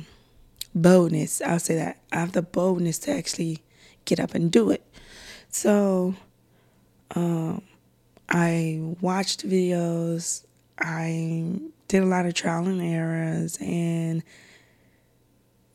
boldness. 0.73 1.41
I'll 1.41 1.59
say 1.59 1.75
that. 1.75 2.01
I 2.11 2.19
have 2.19 2.31
the 2.31 2.41
boldness 2.41 2.99
to 2.99 3.11
actually 3.11 3.61
get 4.05 4.19
up 4.19 4.35
and 4.35 4.51
do 4.51 4.69
it. 4.71 4.83
So, 5.49 6.15
um, 7.13 7.61
I 8.29 8.79
watched 9.01 9.47
videos. 9.47 10.45
I 10.79 11.59
did 11.87 12.03
a 12.03 12.07
lot 12.07 12.25
of 12.25 12.33
trial 12.33 12.67
and 12.67 12.81
errors 12.81 13.57
and 13.61 14.23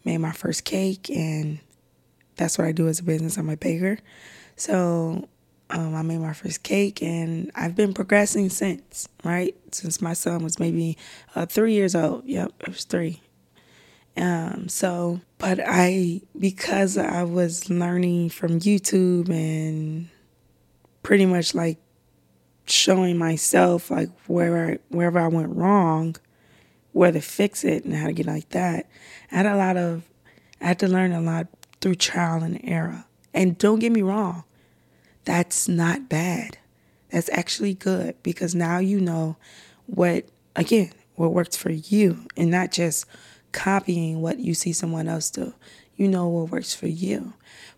made 0.04 0.18
my 0.18 0.32
first 0.32 0.64
cake, 0.64 1.10
and 1.10 1.60
that's 2.36 2.58
what 2.58 2.66
I 2.66 2.72
do 2.72 2.88
as 2.88 3.00
a 3.00 3.04
business. 3.04 3.36
I'm 3.36 3.48
a 3.48 3.56
baker. 3.56 3.98
So 4.56 5.28
um, 5.70 5.94
I 5.94 6.02
made 6.02 6.18
my 6.18 6.32
first 6.32 6.62
cake, 6.62 7.02
and 7.02 7.50
I've 7.54 7.76
been 7.76 7.94
progressing 7.94 8.50
since, 8.50 9.08
right? 9.24 9.56
Since 9.72 10.00
my 10.02 10.12
son 10.12 10.42
was 10.42 10.58
maybe 10.58 10.98
uh, 11.34 11.46
three 11.46 11.74
years 11.74 11.94
old. 11.94 12.24
Yep, 12.26 12.52
it 12.60 12.68
was 12.68 12.84
three. 12.84 13.20
Um, 14.16 14.68
so, 14.68 15.20
but 15.38 15.60
I, 15.64 16.20
because 16.38 16.98
I 16.98 17.22
was 17.22 17.70
learning 17.70 18.30
from 18.30 18.60
YouTube 18.60 19.30
and 19.30 20.08
pretty 21.02 21.26
much 21.26 21.54
like 21.54 21.78
showing 22.66 23.16
myself 23.16 23.90
like 23.90 24.10
where 24.26 24.78
wherever 24.88 25.18
I 25.18 25.28
went 25.28 25.54
wrong, 25.56 26.16
where 26.92 27.12
to 27.12 27.20
fix 27.20 27.64
it 27.64 27.84
and 27.84 27.94
how 27.94 28.06
to 28.06 28.12
get 28.12 28.26
like 28.26 28.48
that. 28.50 28.86
I 29.30 29.36
had 29.36 29.46
a 29.46 29.56
lot 29.56 29.76
of, 29.76 30.02
I 30.60 30.66
had 30.66 30.78
to 30.80 30.88
learn 30.88 31.12
a 31.12 31.20
lot 31.20 31.46
through 31.80 31.94
trial 31.94 32.42
and 32.42 32.60
error. 32.64 33.04
And 33.32 33.56
don't 33.56 33.78
get 33.78 33.92
me 33.92 34.02
wrong, 34.02 34.44
that's 35.30 35.68
not 35.68 36.08
bad. 36.08 36.58
That's 37.10 37.30
actually 37.30 37.74
good 37.74 38.20
because 38.22 38.54
now 38.54 38.78
you 38.78 39.00
know 39.00 39.36
what, 39.86 40.26
again, 40.56 40.92
what 41.14 41.32
works 41.32 41.56
for 41.56 41.70
you 41.70 42.26
and 42.36 42.50
not 42.50 42.72
just 42.72 43.06
copying 43.52 44.20
what 44.20 44.38
you 44.38 44.54
see 44.54 44.72
someone 44.72 45.08
else 45.08 45.30
do. 45.30 45.54
You 45.96 46.08
know 46.08 46.28
what 46.28 46.50
works 46.50 46.74
for 46.74 46.88
you. 46.88 47.34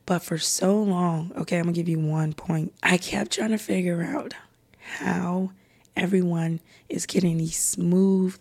But 0.07 0.21
for 0.21 0.39
so 0.39 0.83
long, 0.83 1.33
okay, 1.37 1.59
I'm 1.59 1.65
gonna 1.65 1.75
give 1.75 1.89
you 1.89 1.99
one 1.99 2.33
point. 2.33 2.73
I 2.83 2.97
kept 2.97 3.33
trying 3.33 3.51
to 3.51 3.59
figure 3.59 4.03
out 4.03 4.35
how 4.79 5.53
everyone 5.97 6.61
is 6.89 7.07
getting 7.07 7.39
these 7.39 7.59
smooth 7.59 8.37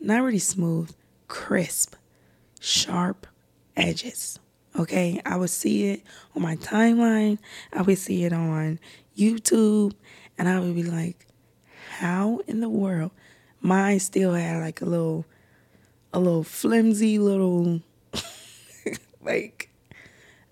not 0.00 0.22
really 0.22 0.38
smooth, 0.38 0.90
crisp, 1.28 1.94
sharp 2.58 3.26
edges. 3.76 4.38
Okay, 4.78 5.20
I 5.26 5.36
would 5.36 5.50
see 5.50 5.90
it 5.90 6.02
on 6.36 6.42
my 6.42 6.56
timeline, 6.56 7.38
I 7.72 7.82
would 7.82 7.98
see 7.98 8.24
it 8.24 8.32
on 8.32 8.78
YouTube, 9.16 9.94
and 10.38 10.48
I 10.48 10.60
would 10.60 10.74
be 10.74 10.84
like, 10.84 11.26
how 11.98 12.40
in 12.46 12.60
the 12.60 12.68
world? 12.68 13.10
Mine 13.60 13.98
still 14.00 14.32
had 14.32 14.60
like 14.60 14.80
a 14.80 14.86
little, 14.86 15.26
a 16.12 16.20
little 16.20 16.44
flimsy 16.44 17.18
little, 17.18 17.80
like, 19.22 19.70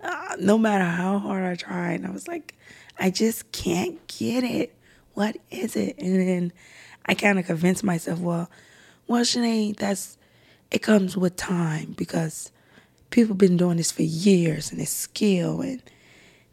uh, 0.02 0.36
no 0.38 0.58
matter 0.58 0.84
how 0.84 1.18
hard 1.18 1.44
I 1.44 1.54
tried, 1.54 1.92
and 1.94 2.06
I 2.06 2.10
was 2.10 2.26
like, 2.26 2.54
I 2.98 3.10
just 3.10 3.52
can't 3.52 4.04
get 4.08 4.42
it. 4.42 4.74
What 5.14 5.36
is 5.50 5.76
it? 5.76 5.96
And 5.98 6.20
then 6.20 6.52
I 7.06 7.14
kind 7.14 7.38
of 7.38 7.46
convinced 7.46 7.84
myself, 7.84 8.18
well, 8.18 8.50
well, 9.06 9.22
Sinead, 9.22 9.76
that's 9.76 10.18
it 10.70 10.80
comes 10.80 11.16
with 11.16 11.36
time 11.36 11.94
because 11.96 12.52
people 13.10 13.34
been 13.34 13.56
doing 13.56 13.76
this 13.76 13.92
for 13.92 14.02
years 14.02 14.70
and 14.70 14.80
it's 14.80 14.90
skill 14.90 15.60
and 15.60 15.82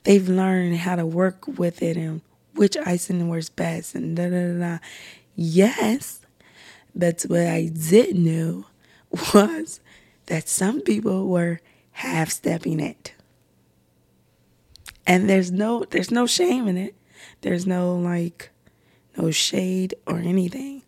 they've 0.04 0.28
learned 0.28 0.78
how 0.78 0.96
to 0.96 1.06
work 1.06 1.48
with 1.48 1.82
it 1.82 1.98
and 1.98 2.22
which 2.54 2.78
icing 2.78 3.28
works 3.28 3.50
best 3.50 3.96
and 3.96 4.15
da 4.15 4.30
da 4.30 4.58
da. 4.58 4.78
Yes, 5.36 6.22
but 6.96 7.24
what 7.28 7.48
I 7.48 7.65
didn't 7.68 8.24
know 8.24 8.65
was 9.34 9.80
that 10.28 10.48
some 10.48 10.82
people 10.82 11.28
were 11.28 11.60
half 11.91 12.30
stepping 12.30 12.80
it. 12.80 13.13
And 15.08 15.30
there's 15.30 15.52
no 15.52 15.86
there's 15.89 16.12
no 16.12 16.26
shame 16.26 16.68
in 16.68 16.78
it. 16.78 16.96
There's 17.41 17.68
no 17.68 17.96
like 17.96 18.50
no 19.18 19.32
shade 19.32 19.94
or 20.08 20.18
anything. 20.18 20.82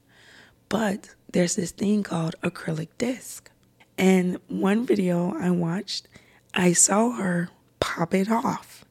But 0.69 1.15
there's 1.31 1.55
this 1.55 1.71
thing 1.71 2.03
called 2.03 2.35
acrylic 2.41 2.89
disc. 2.97 3.51
And 3.97 4.37
one 4.47 4.85
video 4.85 5.35
I 5.39 5.51
watched, 5.51 6.07
I 6.53 6.73
saw 6.73 7.11
her 7.11 7.49
pop 7.79 8.13
it 8.13 8.29
off. 8.29 8.85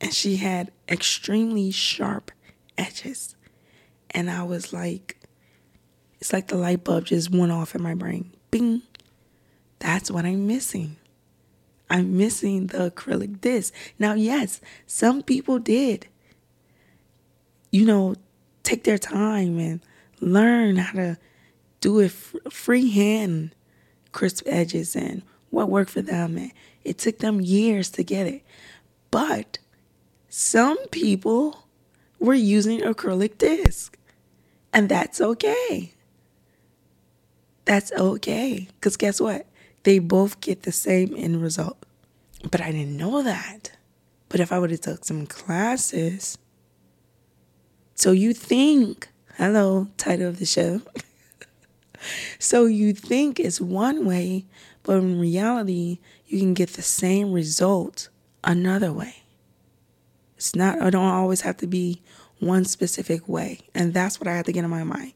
And 0.00 0.12
she 0.12 0.36
had 0.36 0.72
extremely 0.88 1.70
sharp 1.70 2.30
edges. 2.76 3.36
And 4.10 4.30
I 4.30 4.42
was 4.42 4.72
like, 4.72 5.16
it's 6.20 6.32
like 6.32 6.48
the 6.48 6.56
light 6.56 6.84
bulb 6.84 7.06
just 7.06 7.30
went 7.30 7.52
off 7.52 7.74
in 7.74 7.82
my 7.82 7.94
brain. 7.94 8.32
Bing. 8.50 8.82
That's 9.78 10.10
what 10.10 10.24
I'm 10.24 10.46
missing. 10.46 10.96
I'm 11.88 12.16
missing 12.16 12.68
the 12.68 12.90
acrylic 12.90 13.40
disc. 13.40 13.72
Now, 13.98 14.14
yes, 14.14 14.60
some 14.86 15.22
people 15.22 15.58
did, 15.58 16.08
you 17.70 17.84
know, 17.84 18.16
take 18.62 18.84
their 18.84 18.98
time 18.98 19.58
and 19.58 19.80
learn 20.20 20.76
how 20.76 20.92
to 20.94 21.18
do 21.80 22.00
it 22.00 22.10
freehand, 22.10 23.54
crisp 24.16 24.42
edges 24.46 24.96
and 24.96 25.22
what 25.50 25.68
worked 25.68 25.90
for 25.90 26.00
them. 26.00 26.38
And 26.38 26.52
it 26.84 26.96
took 26.96 27.18
them 27.18 27.40
years 27.40 27.90
to 27.90 28.02
get 28.02 28.26
it. 28.26 28.42
But 29.10 29.58
some 30.30 30.78
people 30.88 31.66
were 32.18 32.34
using 32.34 32.80
acrylic 32.80 33.36
disc, 33.36 33.96
and 34.72 34.88
that's 34.88 35.20
okay. 35.20 35.92
That's 37.66 37.92
okay. 37.92 38.68
Because 38.74 38.96
guess 38.96 39.20
what? 39.20 39.46
They 39.82 39.98
both 39.98 40.40
get 40.40 40.62
the 40.62 40.72
same 40.72 41.14
end 41.14 41.42
result. 41.42 41.84
But 42.50 42.62
I 42.62 42.72
didn't 42.72 42.96
know 42.96 43.22
that. 43.22 43.72
But 44.30 44.40
if 44.40 44.50
I 44.50 44.58
would 44.58 44.70
have 44.70 44.80
took 44.80 45.04
some 45.04 45.26
classes, 45.26 46.38
so 47.94 48.12
you 48.12 48.32
think, 48.32 49.08
hello, 49.36 49.88
title 49.98 50.28
of 50.28 50.38
the 50.38 50.46
show. 50.46 50.80
so 52.38 52.66
you 52.66 52.92
think 52.92 53.38
it's 53.40 53.60
one 53.60 54.04
way, 54.04 54.46
but 54.82 54.98
in 54.98 55.18
reality, 55.18 55.98
you 56.26 56.38
can 56.38 56.54
get 56.54 56.70
the 56.70 56.82
same 56.82 57.32
result 57.32 58.08
another 58.44 58.92
way. 58.92 59.22
It's 60.36 60.54
not, 60.54 60.80
I 60.80 60.90
don't 60.90 61.06
always 61.06 61.40
have 61.42 61.56
to 61.58 61.66
be 61.66 62.02
one 62.38 62.64
specific 62.64 63.28
way. 63.28 63.60
And 63.74 63.94
that's 63.94 64.20
what 64.20 64.28
I 64.28 64.36
had 64.36 64.46
to 64.46 64.52
get 64.52 64.64
in 64.64 64.70
my 64.70 64.84
mind. 64.84 65.12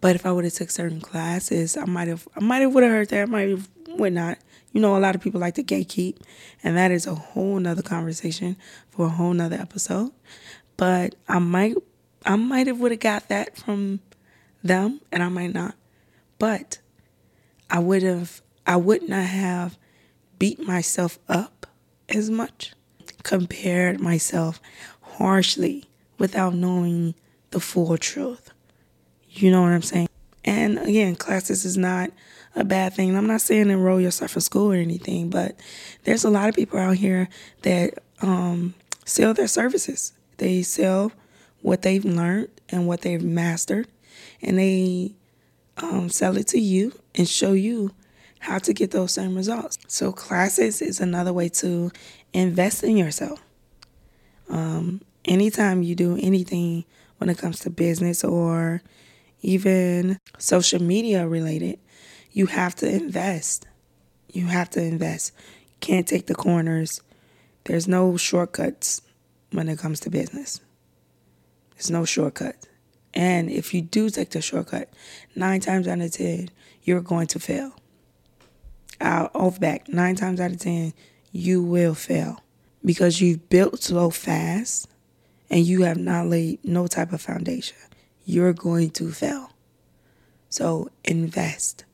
But 0.00 0.16
if 0.16 0.26
I 0.26 0.32
would 0.32 0.44
have 0.44 0.52
took 0.52 0.70
certain 0.70 1.00
classes, 1.00 1.76
I 1.76 1.84
might 1.84 2.08
have 2.08 2.26
I 2.36 2.40
might 2.40 2.62
have 2.62 2.74
would 2.74 2.82
have 2.82 2.92
heard 2.92 3.08
that, 3.10 3.22
I 3.22 3.26
might 3.26 3.48
have 3.50 3.68
would 3.88 4.12
not. 4.12 4.38
You 4.72 4.80
know, 4.80 4.96
a 4.96 4.98
lot 4.98 5.14
of 5.14 5.20
people 5.20 5.40
like 5.40 5.54
to 5.54 5.62
gatekeep, 5.62 6.16
and 6.64 6.76
that 6.76 6.90
is 6.90 7.06
a 7.06 7.14
whole 7.14 7.60
nother 7.60 7.82
conversation 7.82 8.56
for 8.90 9.06
a 9.06 9.10
whole 9.10 9.32
nother 9.32 9.56
episode. 9.56 10.10
But 10.76 11.14
I 11.28 11.38
might 11.38 11.76
I 12.26 12.34
might 12.34 12.66
have 12.66 12.80
would 12.80 12.90
have 12.90 13.00
got 13.00 13.28
that 13.28 13.56
from 13.56 14.00
them 14.62 15.00
and 15.10 15.22
I 15.22 15.28
might 15.28 15.52
not. 15.52 15.74
But 16.38 16.78
I 17.70 17.78
would 17.78 18.02
have 18.02 18.42
I 18.66 18.76
would 18.76 19.08
not 19.08 19.24
have 19.24 19.76
beat 20.38 20.60
myself 20.60 21.18
up 21.28 21.66
as 22.08 22.30
much, 22.30 22.72
compared 23.22 24.00
myself 24.00 24.60
harshly 25.00 25.84
without 26.18 26.54
knowing 26.54 27.14
the 27.50 27.60
full 27.60 27.96
truth. 27.96 28.50
You 29.30 29.50
know 29.50 29.62
what 29.62 29.72
I'm 29.72 29.82
saying? 29.82 30.08
And 30.44 30.78
again, 30.78 31.16
classes 31.16 31.64
is 31.64 31.76
not 31.76 32.10
a 32.54 32.64
bad 32.64 32.94
thing. 32.94 33.16
I'm 33.16 33.26
not 33.26 33.40
saying 33.40 33.70
enroll 33.70 34.00
yourself 34.00 34.34
in 34.34 34.42
school 34.42 34.72
or 34.72 34.76
anything, 34.76 35.30
but 35.30 35.56
there's 36.04 36.24
a 36.24 36.30
lot 36.30 36.48
of 36.48 36.54
people 36.54 36.78
out 36.78 36.96
here 36.96 37.28
that 37.62 37.94
um, 38.20 38.74
sell 39.04 39.34
their 39.34 39.48
services. 39.48 40.12
They 40.38 40.62
sell 40.62 41.12
what 41.62 41.82
they've 41.82 42.04
learned 42.04 42.48
and 42.68 42.86
what 42.86 43.02
they've 43.02 43.22
mastered, 43.22 43.86
and 44.42 44.58
they 44.58 45.14
um, 45.78 46.08
sell 46.08 46.36
it 46.36 46.48
to 46.48 46.60
you 46.60 46.92
and 47.14 47.28
show 47.28 47.52
you 47.52 47.92
how 48.40 48.58
to 48.58 48.72
get 48.72 48.90
those 48.90 49.12
same 49.12 49.36
results. 49.36 49.78
So, 49.86 50.12
classes 50.12 50.82
is 50.82 51.00
another 51.00 51.32
way 51.32 51.48
to 51.50 51.90
invest 52.32 52.82
in 52.82 52.96
yourself. 52.96 53.42
Um, 54.48 55.00
anytime 55.24 55.82
you 55.82 55.94
do 55.94 56.18
anything 56.20 56.84
when 57.18 57.30
it 57.30 57.38
comes 57.38 57.60
to 57.60 57.70
business 57.70 58.24
or 58.24 58.82
even 59.42 60.18
social 60.38 60.82
media 60.82 61.26
related, 61.26 61.78
you 62.32 62.46
have 62.46 62.74
to 62.76 62.88
invest. 62.88 63.66
You 64.32 64.46
have 64.46 64.70
to 64.70 64.82
invest. 64.82 65.32
You 65.68 65.76
can't 65.80 66.08
take 66.08 66.26
the 66.26 66.34
corners. 66.34 67.00
There's 67.64 67.86
no 67.86 68.16
shortcuts 68.16 69.02
when 69.52 69.68
it 69.68 69.78
comes 69.78 70.00
to 70.00 70.10
business. 70.10 70.60
There's 71.74 71.90
no 71.90 72.04
shortcut. 72.04 72.56
And 73.14 73.50
if 73.50 73.74
you 73.74 73.82
do 73.82 74.08
take 74.10 74.30
the 74.30 74.40
shortcut, 74.40 74.88
nine 75.36 75.60
times 75.60 75.86
out 75.86 76.00
of 76.00 76.12
ten, 76.12 76.50
you're 76.82 77.00
going 77.00 77.26
to 77.28 77.38
fail. 77.38 77.72
I'll 79.00 79.30
off 79.34 79.60
back. 79.60 79.88
Nine 79.88 80.16
times 80.16 80.40
out 80.40 80.52
of 80.52 80.58
ten, 80.58 80.94
you 81.30 81.62
will 81.62 81.94
fail 81.94 82.42
because 82.84 83.20
you've 83.20 83.48
built 83.48 83.82
so 83.82 84.10
fast 84.10 84.88
and 85.50 85.66
you 85.66 85.82
have 85.82 85.98
not 85.98 86.26
laid 86.26 86.64
no 86.64 86.86
type 86.86 87.12
of 87.12 87.20
foundation 87.20 87.76
you're 88.24 88.52
going 88.52 88.90
to 88.90 89.10
fail. 89.10 89.50
So 90.48 90.90
invest 91.04 91.84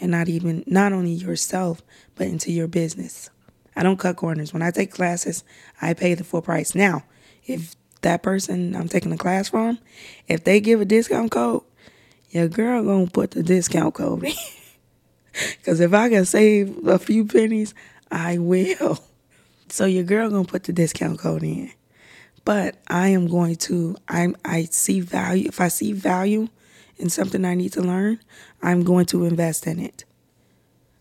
and 0.00 0.10
not 0.10 0.28
even 0.28 0.64
not 0.66 0.92
only 0.92 1.12
yourself 1.12 1.82
but 2.16 2.26
into 2.26 2.52
your 2.52 2.68
business. 2.68 3.30
I 3.76 3.82
don't 3.82 3.98
cut 3.98 4.16
corners. 4.16 4.52
When 4.52 4.62
I 4.62 4.70
take 4.70 4.90
classes, 4.90 5.44
I 5.80 5.94
pay 5.94 6.14
the 6.14 6.24
full 6.24 6.42
price. 6.42 6.74
Now, 6.74 7.04
if 7.44 7.74
that 8.02 8.22
person 8.22 8.74
I'm 8.74 8.88
taking 8.88 9.10
the 9.10 9.18
class 9.18 9.50
from, 9.50 9.78
if 10.28 10.44
they 10.44 10.60
give 10.60 10.80
a 10.80 10.84
discount 10.84 11.30
code, 11.30 11.62
your 12.30 12.48
girl 12.48 12.84
gonna 12.84 13.06
put 13.06 13.32
the 13.32 13.42
discount 13.42 13.94
code 13.94 14.24
in. 14.24 14.32
Cause 15.64 15.80
if 15.80 15.94
I 15.94 16.08
can 16.08 16.24
save 16.24 16.86
a 16.86 16.98
few 16.98 17.24
pennies, 17.24 17.74
I 18.10 18.38
will. 18.38 18.98
So 19.72 19.84
your 19.84 20.02
girl 20.02 20.28
gonna 20.28 20.42
put 20.42 20.64
the 20.64 20.72
discount 20.72 21.20
code 21.20 21.44
in 21.44 21.70
but 22.44 22.76
I 22.88 23.08
am 23.08 23.28
going 23.28 23.54
to 23.56 23.96
I'm 24.08 24.36
I 24.44 24.64
see 24.64 24.98
value 24.98 25.46
if 25.46 25.60
I 25.60 25.68
see 25.68 25.92
value 25.92 26.48
in 27.00 27.08
something 27.08 27.44
I 27.44 27.54
need 27.54 27.72
to 27.72 27.80
learn, 27.80 28.20
I'm 28.62 28.84
going 28.84 29.06
to 29.06 29.24
invest 29.24 29.66
in 29.66 29.80
it. 29.80 30.04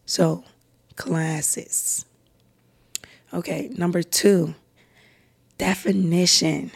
So, 0.05 0.45
classes. 0.95 2.05
Okay, 3.33 3.69
number 3.77 4.01
2, 4.01 4.55
definition. 5.57 6.71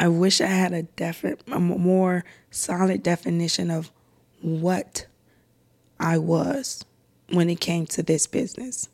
I 0.00 0.08
wish 0.08 0.40
I 0.40 0.46
had 0.46 0.72
a 0.72 0.84
definite 0.84 1.42
a 1.52 1.60
more 1.60 2.24
solid 2.50 3.02
definition 3.02 3.70
of 3.70 3.90
what 4.40 5.06
I 6.00 6.16
was 6.16 6.86
when 7.28 7.50
it 7.50 7.60
came 7.60 7.84
to 7.88 8.02
this 8.02 8.26
business. 8.26 8.88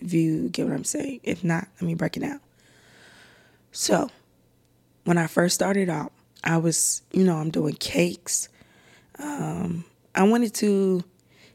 If 0.00 0.12
you 0.12 0.50
get 0.50 0.66
what 0.66 0.74
I'm 0.74 0.84
saying. 0.84 1.20
If 1.22 1.42
not, 1.42 1.66
let 1.80 1.82
me 1.86 1.94
break 1.94 2.18
it 2.18 2.20
down. 2.20 2.40
So, 3.72 4.10
when 5.04 5.16
I 5.16 5.28
first 5.28 5.54
started 5.54 5.88
out, 5.88 6.12
I 6.44 6.58
was, 6.58 7.02
you 7.10 7.24
know, 7.24 7.38
I'm 7.38 7.50
doing 7.50 7.74
cakes. 7.74 8.50
Um, 9.18 9.86
I 10.14 10.24
wanted 10.24 10.52
to 10.56 11.02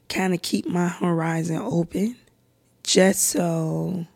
kind 0.10 0.34
of 0.34 0.42
keep 0.42 0.68
my 0.68 0.88
horizon 0.88 1.58
open 1.58 2.16
just 2.84 3.28
so 3.28 4.08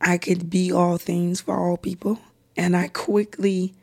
I 0.00 0.16
could 0.16 0.48
be 0.48 0.72
all 0.72 0.96
things 0.96 1.42
for 1.42 1.54
all 1.54 1.76
people. 1.76 2.18
And 2.56 2.74
I 2.74 2.88
quickly 2.88 3.74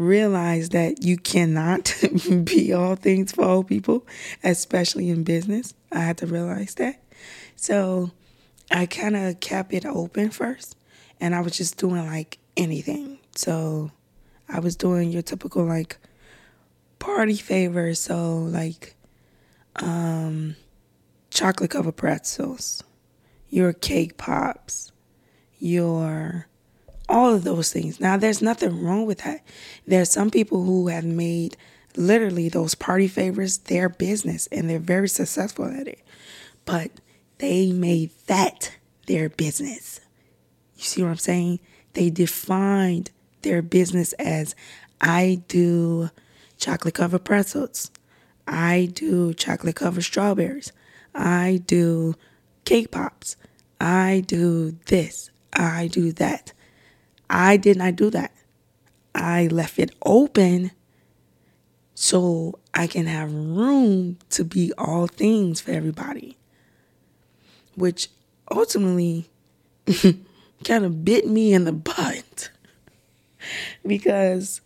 realized 0.00 0.72
that 0.72 1.04
you 1.04 1.16
cannot 1.16 1.94
be 2.44 2.72
all 2.72 2.96
things 2.96 3.32
for 3.32 3.44
all 3.44 3.62
people, 3.62 4.06
especially 4.42 5.10
in 5.10 5.22
business. 5.22 5.74
I 5.92 6.00
had 6.00 6.18
to 6.18 6.26
realize 6.26 6.74
that. 6.76 7.02
So 7.56 8.10
I 8.70 8.86
kind 8.86 9.16
of 9.16 9.40
kept 9.40 9.72
it 9.74 9.84
open 9.84 10.30
first 10.30 10.76
and 11.20 11.34
I 11.34 11.40
was 11.40 11.56
just 11.56 11.76
doing 11.76 12.06
like 12.06 12.38
anything. 12.56 13.18
So 13.34 13.90
I 14.48 14.60
was 14.60 14.74
doing 14.74 15.10
your 15.10 15.22
typical 15.22 15.64
like 15.64 15.98
party 16.98 17.36
favors, 17.36 18.00
so 18.00 18.38
like 18.38 18.94
um, 19.76 20.56
chocolate 21.30 21.70
covered 21.70 21.96
pretzels, 21.96 22.82
your 23.48 23.72
cake 23.72 24.16
pops, 24.16 24.92
your 25.58 26.46
all 27.10 27.34
of 27.34 27.44
those 27.44 27.72
things. 27.72 28.00
Now, 28.00 28.16
there's 28.16 28.40
nothing 28.40 28.82
wrong 28.82 29.04
with 29.04 29.18
that. 29.18 29.44
There 29.86 30.00
are 30.00 30.06
some 30.06 30.30
people 30.30 30.64
who 30.64 30.88
have 30.88 31.04
made 31.04 31.56
literally 31.96 32.48
those 32.48 32.74
party 32.74 33.08
favors 33.08 33.58
their 33.58 33.88
business 33.88 34.46
and 34.52 34.70
they're 34.70 34.78
very 34.78 35.08
successful 35.08 35.66
at 35.66 35.88
it. 35.88 36.00
But 36.64 36.90
they 37.38 37.72
made 37.72 38.10
that 38.26 38.72
their 39.06 39.28
business. 39.28 40.00
You 40.76 40.84
see 40.84 41.02
what 41.02 41.10
I'm 41.10 41.16
saying? 41.16 41.60
They 41.94 42.10
defined 42.10 43.10
their 43.42 43.60
business 43.60 44.12
as 44.14 44.54
I 45.00 45.42
do 45.48 46.10
chocolate 46.58 46.94
covered 46.94 47.24
pretzels. 47.24 47.90
I 48.46 48.88
do 48.92 49.34
chocolate 49.34 49.76
covered 49.76 50.04
strawberries. 50.04 50.72
I 51.14 51.60
do 51.66 52.14
cake 52.64 52.90
pops. 52.90 53.36
I 53.80 54.22
do 54.26 54.76
this. 54.86 55.30
I 55.52 55.88
do 55.88 56.12
that. 56.12 56.52
I 57.30 57.56
did 57.56 57.76
not 57.76 57.94
do 57.94 58.10
that. 58.10 58.32
I 59.14 59.46
left 59.46 59.78
it 59.78 59.92
open 60.04 60.72
so 61.94 62.58
I 62.74 62.88
can 62.88 63.06
have 63.06 63.32
room 63.32 64.18
to 64.30 64.44
be 64.44 64.72
all 64.76 65.06
things 65.06 65.60
for 65.60 65.70
everybody. 65.70 66.36
Which 67.76 68.08
ultimately 68.50 69.30
kind 70.64 70.84
of 70.84 71.04
bit 71.04 71.28
me 71.28 71.54
in 71.54 71.64
the 71.64 71.72
butt. 71.72 72.50
because, 73.86 74.60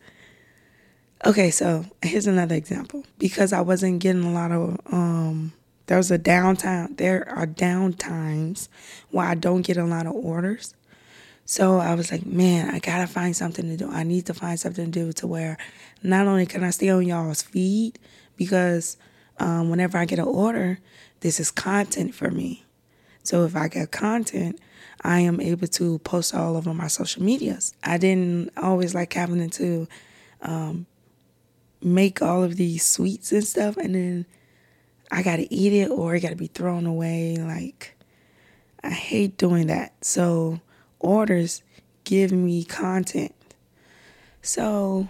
okay, 1.26 1.50
so 1.50 1.84
here's 2.02 2.26
another 2.26 2.54
example. 2.54 3.04
Because 3.18 3.52
I 3.52 3.60
wasn't 3.60 4.00
getting 4.00 4.24
a 4.24 4.32
lot 4.32 4.52
of, 4.52 4.80
um, 4.90 5.52
there 5.84 5.98
was 5.98 6.10
a 6.10 6.18
downtime, 6.18 6.96
there 6.96 7.28
are 7.28 7.46
downtimes 7.46 8.68
where 9.10 9.26
I 9.26 9.34
don't 9.34 9.62
get 9.62 9.76
a 9.76 9.84
lot 9.84 10.06
of 10.06 10.14
orders. 10.14 10.74
So 11.46 11.78
I 11.78 11.94
was 11.94 12.10
like, 12.10 12.24
man, 12.24 12.74
I 12.74 12.78
gotta 12.78 13.06
find 13.06 13.36
something 13.36 13.68
to 13.68 13.76
do. 13.76 13.90
I 13.90 14.02
need 14.02 14.26
to 14.26 14.34
find 14.34 14.58
something 14.58 14.86
to 14.86 14.90
do 14.90 15.12
to 15.12 15.26
where 15.26 15.58
not 16.02 16.26
only 16.26 16.46
can 16.46 16.64
I 16.64 16.70
stay 16.70 16.88
on 16.88 17.06
y'all's 17.06 17.42
feed, 17.42 17.98
because 18.36 18.96
um, 19.38 19.70
whenever 19.70 19.98
I 19.98 20.04
get 20.04 20.18
an 20.18 20.26
order, 20.26 20.78
this 21.20 21.38
is 21.40 21.50
content 21.50 22.14
for 22.14 22.30
me. 22.30 22.64
So 23.22 23.44
if 23.44 23.56
I 23.56 23.68
get 23.68 23.90
content, 23.90 24.58
I 25.02 25.20
am 25.20 25.40
able 25.40 25.66
to 25.66 25.98
post 26.00 26.34
all 26.34 26.56
over 26.56 26.72
my 26.72 26.88
social 26.88 27.22
medias. 27.22 27.74
I 27.82 27.98
didn't 27.98 28.50
always 28.56 28.94
like 28.94 29.12
having 29.12 29.48
to 29.50 29.88
um, 30.42 30.86
make 31.82 32.22
all 32.22 32.42
of 32.42 32.56
these 32.56 32.84
sweets 32.86 33.32
and 33.32 33.44
stuff, 33.44 33.76
and 33.76 33.94
then 33.94 34.26
I 35.10 35.22
gotta 35.22 35.46
eat 35.50 35.72
it 35.72 35.90
or 35.90 36.14
it 36.14 36.20
gotta 36.20 36.36
be 36.36 36.46
thrown 36.46 36.86
away. 36.86 37.36
Like, 37.36 37.96
I 38.82 38.90
hate 38.90 39.36
doing 39.36 39.66
that. 39.66 39.92
So 40.04 40.60
orders 41.04 41.62
give 42.04 42.32
me 42.32 42.64
content. 42.64 43.34
So 44.42 45.08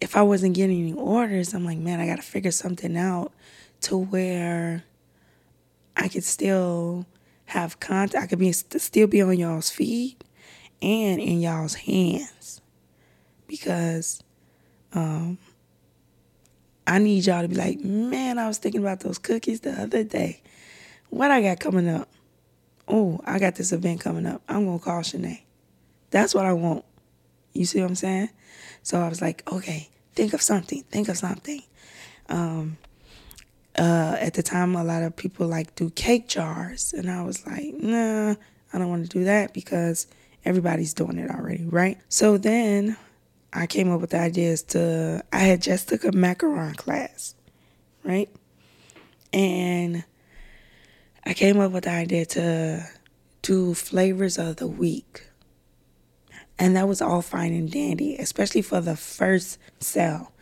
if 0.00 0.16
I 0.16 0.22
wasn't 0.22 0.54
getting 0.54 0.80
any 0.80 0.92
orders, 0.92 1.54
I'm 1.54 1.64
like, 1.64 1.78
man, 1.78 2.00
I 2.00 2.06
got 2.06 2.16
to 2.16 2.22
figure 2.22 2.50
something 2.50 2.96
out 2.96 3.32
to 3.82 3.96
where 3.96 4.84
I 5.96 6.08
could 6.08 6.24
still 6.24 7.06
have 7.46 7.80
content. 7.80 8.22
I 8.22 8.26
could 8.26 8.38
be 8.38 8.52
still 8.52 9.06
be 9.06 9.22
on 9.22 9.38
y'all's 9.38 9.70
feed 9.70 10.16
and 10.82 11.20
in 11.20 11.40
y'all's 11.40 11.74
hands 11.74 12.60
because 13.46 14.22
um, 14.92 15.38
I 16.86 16.98
need 16.98 17.26
y'all 17.26 17.42
to 17.42 17.48
be 17.48 17.56
like, 17.56 17.80
man, 17.80 18.38
I 18.38 18.46
was 18.46 18.58
thinking 18.58 18.80
about 18.80 19.00
those 19.00 19.18
cookies 19.18 19.60
the 19.60 19.72
other 19.72 20.04
day. 20.04 20.42
What 21.10 21.30
I 21.30 21.42
got 21.42 21.60
coming 21.60 21.88
up? 21.88 22.08
Oh, 22.88 23.20
I 23.24 23.38
got 23.38 23.56
this 23.56 23.72
event 23.72 24.00
coming 24.00 24.26
up. 24.26 24.42
I'm 24.48 24.64
going 24.64 24.78
to 24.78 24.84
call 24.84 25.00
Shanae. 25.00 25.42
That's 26.10 26.34
what 26.34 26.46
I 26.46 26.52
want. 26.52 26.84
You 27.52 27.64
see 27.64 27.80
what 27.80 27.88
I'm 27.88 27.94
saying? 27.96 28.30
So 28.82 29.00
I 29.00 29.08
was 29.08 29.20
like, 29.20 29.42
okay, 29.50 29.88
think 30.14 30.32
of 30.32 30.42
something. 30.42 30.82
Think 30.84 31.08
of 31.08 31.18
something. 31.18 31.62
Um, 32.28 32.78
uh, 33.78 34.16
at 34.20 34.34
the 34.34 34.42
time, 34.42 34.74
a 34.74 34.84
lot 34.84 35.02
of 35.02 35.16
people 35.16 35.46
like 35.46 35.74
do 35.74 35.90
cake 35.90 36.28
jars. 36.28 36.92
And 36.92 37.10
I 37.10 37.22
was 37.22 37.46
like, 37.46 37.74
nah, 37.74 38.34
I 38.72 38.78
don't 38.78 38.88
want 38.88 39.10
to 39.10 39.18
do 39.18 39.24
that 39.24 39.52
because 39.52 40.06
everybody's 40.44 40.94
doing 40.94 41.18
it 41.18 41.30
already, 41.30 41.64
right? 41.64 41.98
So 42.08 42.38
then 42.38 42.96
I 43.52 43.66
came 43.66 43.90
up 43.90 44.00
with 44.00 44.10
the 44.10 44.20
ideas 44.20 44.62
to, 44.62 45.24
I 45.32 45.38
had 45.38 45.62
just 45.62 45.88
took 45.88 46.04
a 46.04 46.10
macaron 46.10 46.76
class, 46.76 47.34
right? 48.04 48.30
And 49.32 50.04
I 51.26 51.34
came 51.34 51.58
up 51.58 51.72
with 51.72 51.84
the 51.84 51.90
idea 51.90 52.24
to 52.24 52.88
do 53.42 53.74
flavors 53.74 54.38
of 54.38 54.56
the 54.56 54.68
week. 54.68 55.26
And 56.56 56.76
that 56.76 56.86
was 56.86 57.02
all 57.02 57.20
fine 57.20 57.52
and 57.52 57.70
dandy, 57.70 58.16
especially 58.16 58.62
for 58.62 58.80
the 58.80 58.96
first 58.96 59.58
sale. 59.80 60.32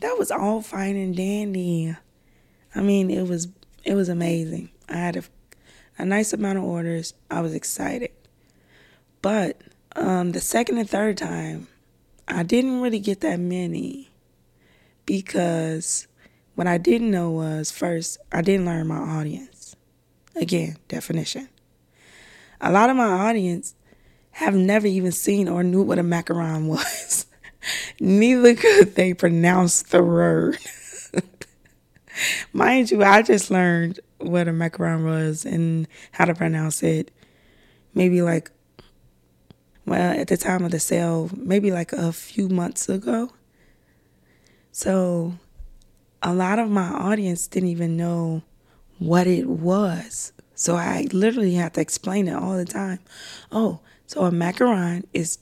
That 0.00 0.16
was 0.18 0.30
all 0.30 0.62
fine 0.62 0.96
and 0.96 1.14
dandy. 1.14 1.94
I 2.74 2.80
mean, 2.80 3.10
it 3.10 3.28
was 3.28 3.48
it 3.84 3.94
was 3.94 4.08
amazing. 4.08 4.70
I 4.88 4.96
had 4.96 5.16
a, 5.16 5.22
a 5.98 6.06
nice 6.06 6.32
amount 6.32 6.56
of 6.56 6.64
orders. 6.64 7.12
I 7.30 7.42
was 7.42 7.54
excited. 7.54 8.10
But 9.20 9.60
um, 9.94 10.32
the 10.32 10.40
second 10.40 10.78
and 10.78 10.88
third 10.88 11.18
time, 11.18 11.68
I 12.26 12.44
didn't 12.44 12.80
really 12.80 12.98
get 12.98 13.20
that 13.20 13.38
many 13.38 14.08
because 15.04 16.08
what 16.54 16.66
I 16.66 16.78
didn't 16.78 17.10
know 17.10 17.30
was 17.30 17.70
first, 17.70 18.18
I 18.32 18.40
didn't 18.40 18.66
learn 18.66 18.86
my 18.86 18.96
audience. 18.96 19.49
Again, 20.40 20.78
definition. 20.88 21.48
A 22.60 22.72
lot 22.72 22.90
of 22.90 22.96
my 22.96 23.04
audience 23.04 23.74
have 24.32 24.54
never 24.54 24.86
even 24.86 25.12
seen 25.12 25.48
or 25.48 25.62
knew 25.62 25.82
what 25.82 25.98
a 25.98 26.02
macaron 26.02 26.66
was. 26.66 27.26
Neither 28.00 28.54
could 28.54 28.94
they 28.94 29.14
pronounce 29.14 29.82
the 29.82 30.02
word. 30.02 30.58
Mind 32.52 32.90
you, 32.90 33.04
I 33.04 33.22
just 33.22 33.50
learned 33.50 34.00
what 34.18 34.48
a 34.48 34.52
macaron 34.52 35.04
was 35.04 35.44
and 35.44 35.86
how 36.12 36.24
to 36.24 36.34
pronounce 36.34 36.82
it 36.82 37.10
maybe 37.94 38.22
like, 38.22 38.50
well, 39.86 40.18
at 40.18 40.28
the 40.28 40.36
time 40.36 40.64
of 40.64 40.70
the 40.70 40.80
sale, 40.80 41.30
maybe 41.36 41.70
like 41.70 41.92
a 41.92 42.12
few 42.12 42.48
months 42.48 42.88
ago. 42.88 43.30
So 44.72 45.34
a 46.22 46.32
lot 46.32 46.58
of 46.58 46.70
my 46.70 46.88
audience 46.88 47.46
didn't 47.46 47.70
even 47.70 47.96
know 47.96 48.42
what 49.00 49.26
it 49.26 49.48
was. 49.48 50.32
So 50.54 50.76
I 50.76 51.08
literally 51.12 51.54
have 51.54 51.72
to 51.72 51.80
explain 51.80 52.28
it 52.28 52.34
all 52.34 52.56
the 52.56 52.66
time. 52.66 53.00
Oh, 53.50 53.80
so 54.06 54.26
a 54.26 54.30
macaron 54.30 55.04
is 55.12 55.38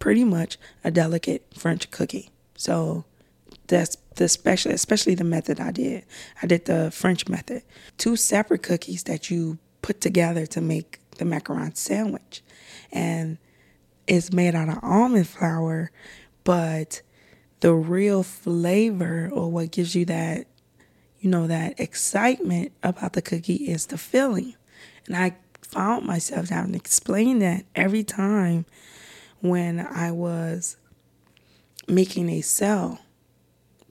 pretty 0.00 0.24
much 0.24 0.58
a 0.82 0.90
delicate 0.90 1.46
French 1.54 1.90
cookie. 1.90 2.30
So 2.56 3.04
that's 3.68 3.96
the 4.16 4.28
special, 4.28 4.72
especially 4.72 5.14
the 5.14 5.24
method 5.24 5.60
I 5.60 5.70
did. 5.70 6.04
I 6.42 6.46
did 6.46 6.64
the 6.64 6.90
French 6.90 7.28
method. 7.28 7.62
Two 7.96 8.16
separate 8.16 8.64
cookies 8.64 9.04
that 9.04 9.30
you 9.30 9.58
put 9.82 10.00
together 10.00 10.44
to 10.46 10.60
make 10.60 10.98
the 11.18 11.24
macaron 11.24 11.76
sandwich. 11.76 12.42
And 12.90 13.38
it's 14.08 14.32
made 14.32 14.56
out 14.56 14.68
of 14.68 14.78
almond 14.82 15.28
flour, 15.28 15.92
but 16.42 17.02
the 17.60 17.72
real 17.72 18.24
flavor 18.24 19.30
or 19.32 19.48
what 19.48 19.70
gives 19.70 19.94
you 19.94 20.04
that 20.06 20.46
you 21.20 21.30
know, 21.30 21.46
that 21.46 21.78
excitement 21.78 22.72
about 22.82 23.12
the 23.12 23.22
cookie 23.22 23.68
is 23.70 23.86
the 23.86 23.98
filling. 23.98 24.54
And 25.06 25.16
I 25.16 25.36
found 25.62 26.06
myself 26.06 26.48
having 26.48 26.72
to 26.72 26.78
explain 26.78 27.40
that 27.40 27.64
every 27.74 28.02
time 28.02 28.64
when 29.40 29.80
I 29.80 30.12
was 30.12 30.76
making 31.86 32.30
a 32.30 32.40
sell. 32.40 33.00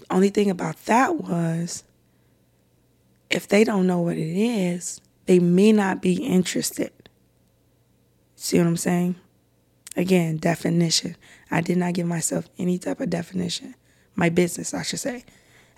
Only 0.10 0.30
thing 0.30 0.50
about 0.50 0.86
that 0.86 1.18
was 1.18 1.84
if 3.30 3.48
they 3.48 3.63
don't 3.63 3.86
know 3.86 4.02
what 4.02 4.18
it 4.18 4.38
is, 4.38 5.02
they 5.26 5.39
may 5.39 5.72
not 5.72 6.02
be 6.02 6.24
interested. 6.24 6.92
See 8.36 8.58
what 8.58 8.68
I'm 8.68 8.78
saying? 8.78 9.15
Again, 9.96 10.38
definition. 10.38 11.15
I 11.52 11.62
did 11.62 11.78
not 11.78 11.94
give 11.94 12.08
myself 12.08 12.50
any 12.58 12.80
type 12.80 13.00
of 13.00 13.10
definition. 13.10 13.76
My 14.15 14.30
business, 14.30 14.74
I 14.74 14.82
should 14.82 15.00
say. 15.00 15.26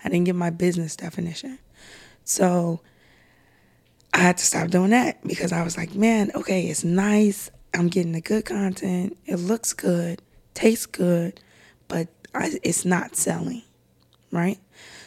I 0.04 0.08
didn't 0.08 0.24
get 0.24 0.34
my 0.34 0.50
business 0.50 0.96
definition. 0.96 1.58
So 2.24 2.80
I 4.12 4.18
had 4.18 4.36
to 4.38 4.44
stop 4.44 4.68
doing 4.68 4.90
that 4.90 5.26
because 5.26 5.52
I 5.52 5.62
was 5.62 5.76
like, 5.76 5.94
man, 5.94 6.30
okay, 6.34 6.66
it's 6.66 6.84
nice. 6.84 7.50
I'm 7.74 7.88
getting 7.88 8.12
the 8.12 8.20
good 8.20 8.44
content. 8.44 9.16
It 9.26 9.36
looks 9.36 9.72
good, 9.72 10.20
tastes 10.54 10.86
good, 10.86 11.40
but 11.88 12.08
I, 12.34 12.58
it's 12.62 12.84
not 12.84 13.16
selling, 13.16 13.62
right? 14.30 14.58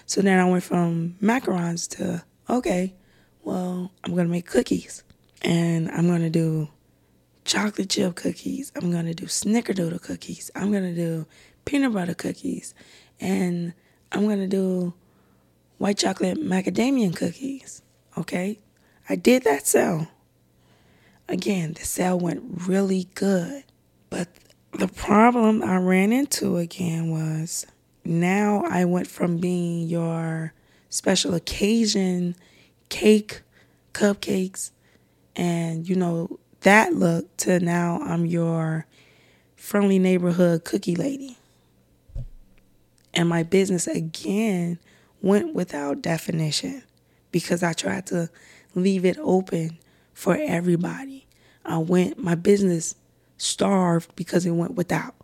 So 0.05 0.21
then 0.21 0.39
I 0.39 0.49
went 0.49 0.63
from 0.63 1.15
macarons 1.21 1.87
to, 1.97 2.23
okay, 2.49 2.95
well, 3.43 3.91
I'm 4.03 4.13
going 4.13 4.25
to 4.25 4.31
make 4.31 4.47
cookies 4.47 5.03
and 5.41 5.89
I'm 5.91 6.07
going 6.07 6.21
to 6.21 6.29
do 6.29 6.69
chocolate 7.43 7.89
chip 7.91 8.15
cookies. 8.15 8.71
I'm 8.75 8.91
going 8.91 9.05
to 9.05 9.13
do 9.13 9.25
snickerdoodle 9.25 10.01
cookies. 10.01 10.49
I'm 10.55 10.71
going 10.71 10.83
to 10.83 10.95
do 10.95 11.27
peanut 11.65 11.93
butter 11.93 12.15
cookies. 12.15 12.73
And 13.19 13.73
I'm 14.15 14.25
to 14.37 14.47
do 14.47 14.93
white 15.77 15.97
chocolate 15.97 16.37
macadamia 16.37 17.13
cookies. 17.13 17.81
Okay? 18.17 18.59
I 19.09 19.15
did 19.17 19.43
that 19.43 19.67
sale. 19.67 20.07
Again, 21.27 21.73
the 21.73 21.83
sale 21.83 22.17
went 22.17 22.41
really 22.65 23.09
good. 23.13 23.65
But 24.09 24.29
the 24.71 24.87
problem 24.87 25.61
I 25.61 25.77
ran 25.77 26.13
into 26.13 26.57
again 26.57 27.11
was 27.11 27.65
now 28.05 28.63
I 28.69 28.85
went 28.85 29.07
from 29.07 29.37
being 29.37 29.87
your 29.87 30.53
special 30.89 31.33
occasion 31.33 32.35
cake, 32.87 33.41
cupcakes, 33.93 34.71
and 35.35 35.89
you 35.89 35.95
know, 35.95 36.39
that 36.61 36.93
look 36.93 37.35
to 37.37 37.59
now 37.59 37.99
I'm 38.01 38.25
your 38.25 38.85
friendly 39.57 39.99
neighborhood 39.99 40.63
cookie 40.63 40.95
lady. 40.95 41.37
And 43.15 43.29
my 43.29 43.43
business 43.43 43.87
again 43.87 44.77
went 45.21 45.55
without 45.55 46.01
definition 46.01 46.83
because 47.31 47.63
I 47.63 47.73
tried 47.73 48.07
to 48.07 48.29
leave 48.75 49.05
it 49.05 49.17
open 49.19 49.77
for 50.13 50.37
everybody. 50.39 51.25
I 51.63 51.77
went, 51.77 52.17
my 52.17 52.35
business 52.35 52.95
starved 53.37 54.15
because 54.15 54.45
it 54.45 54.51
went 54.51 54.75
without. 54.75 55.15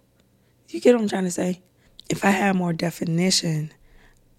You 0.70 0.80
get 0.80 0.96
what 0.96 1.02
I'm 1.02 1.10
trying 1.10 1.26
to 1.26 1.32
say? 1.32 1.62
If 2.10 2.24
I 2.26 2.32
had 2.32 2.56
more 2.56 2.74
definition, 2.74 3.72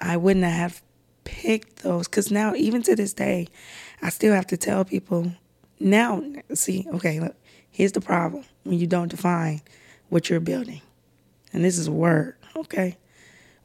I 0.01 0.17
wouldn't 0.17 0.45
have 0.45 0.83
picked 1.25 1.83
those. 1.83 2.09
Because 2.09 2.31
now, 2.31 2.55
even 2.55 2.83
to 2.83 2.97
this 2.97 3.13
day, 3.13 3.49
I 4.01 4.09
still 4.09 4.35
have 4.35 4.47
to 4.49 4.57
tell 4.57 4.85
people. 4.85 5.33
Now, 5.79 6.23
see, 6.55 6.87
okay, 6.95 7.21
look, 7.21 7.37
here's 7.71 7.93
the 7.93 8.01
problem 8.01 8.45
when 8.65 8.79
you 8.79 8.87
don't 8.87 9.09
define 9.09 9.61
what 10.09 10.29
you're 10.29 10.41
building. 10.41 10.81
And 11.53 11.65
this 11.65 11.79
is 11.79 11.87
a 11.87 11.93
word, 11.93 12.37
okay? 12.57 12.97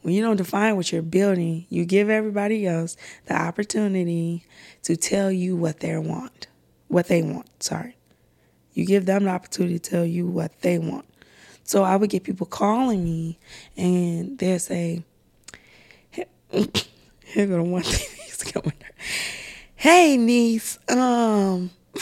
When 0.08 0.16
you 0.16 0.22
don't 0.22 0.38
define 0.38 0.78
what 0.78 0.90
you're 0.90 1.02
building, 1.02 1.66
you 1.68 1.84
give 1.84 2.10
everybody 2.10 2.66
else 2.66 2.96
the 3.26 3.36
opportunity 3.36 4.46
to 4.84 4.96
tell 4.96 5.30
you 5.30 5.58
what 5.58 5.82
they 5.82 5.98
want. 5.98 6.48
What 6.88 7.10
they 7.10 7.22
want, 7.22 7.62
sorry. 7.62 7.98
You 8.72 8.86
give 8.86 9.06
them 9.06 9.26
the 9.26 9.32
opportunity 9.32 9.80
to 9.80 9.90
tell 9.90 10.06
you 10.06 10.26
what 10.26 10.62
they 10.62 10.80
want. 10.80 11.04
So 11.66 11.84
I 11.84 11.98
would 11.98 12.10
get 12.10 12.24
people 12.24 12.48
calling 12.48 13.04
me 13.04 13.38
and 13.76 14.38
they'll 14.38 14.60
say, 14.60 15.04
here 16.10 16.26
go 17.36 17.58
the 17.58 17.64
one 17.64 17.84
thing 17.84 18.08
he's 18.24 18.44
coming. 18.44 18.78
Hey 19.76 20.16
niece, 20.16 20.80
um 20.88 21.70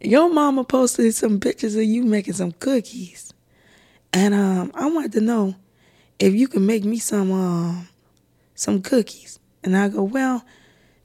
your 0.00 0.30
mama 0.30 0.64
posted 0.64 1.14
some 1.14 1.40
pictures 1.40 1.76
of 1.76 1.84
you 1.84 2.04
making 2.04 2.32
some 2.32 2.52
cookies. 2.52 3.29
And 4.12 4.34
um 4.34 4.72
I 4.74 4.90
wanted 4.90 5.12
to 5.12 5.20
know 5.20 5.54
if 6.18 6.34
you 6.34 6.48
could 6.48 6.62
make 6.62 6.84
me 6.84 6.98
some 6.98 7.32
um 7.32 7.88
some 8.54 8.82
cookies. 8.82 9.38
And 9.62 9.76
I 9.76 9.88
go, 9.88 10.02
well, 10.02 10.44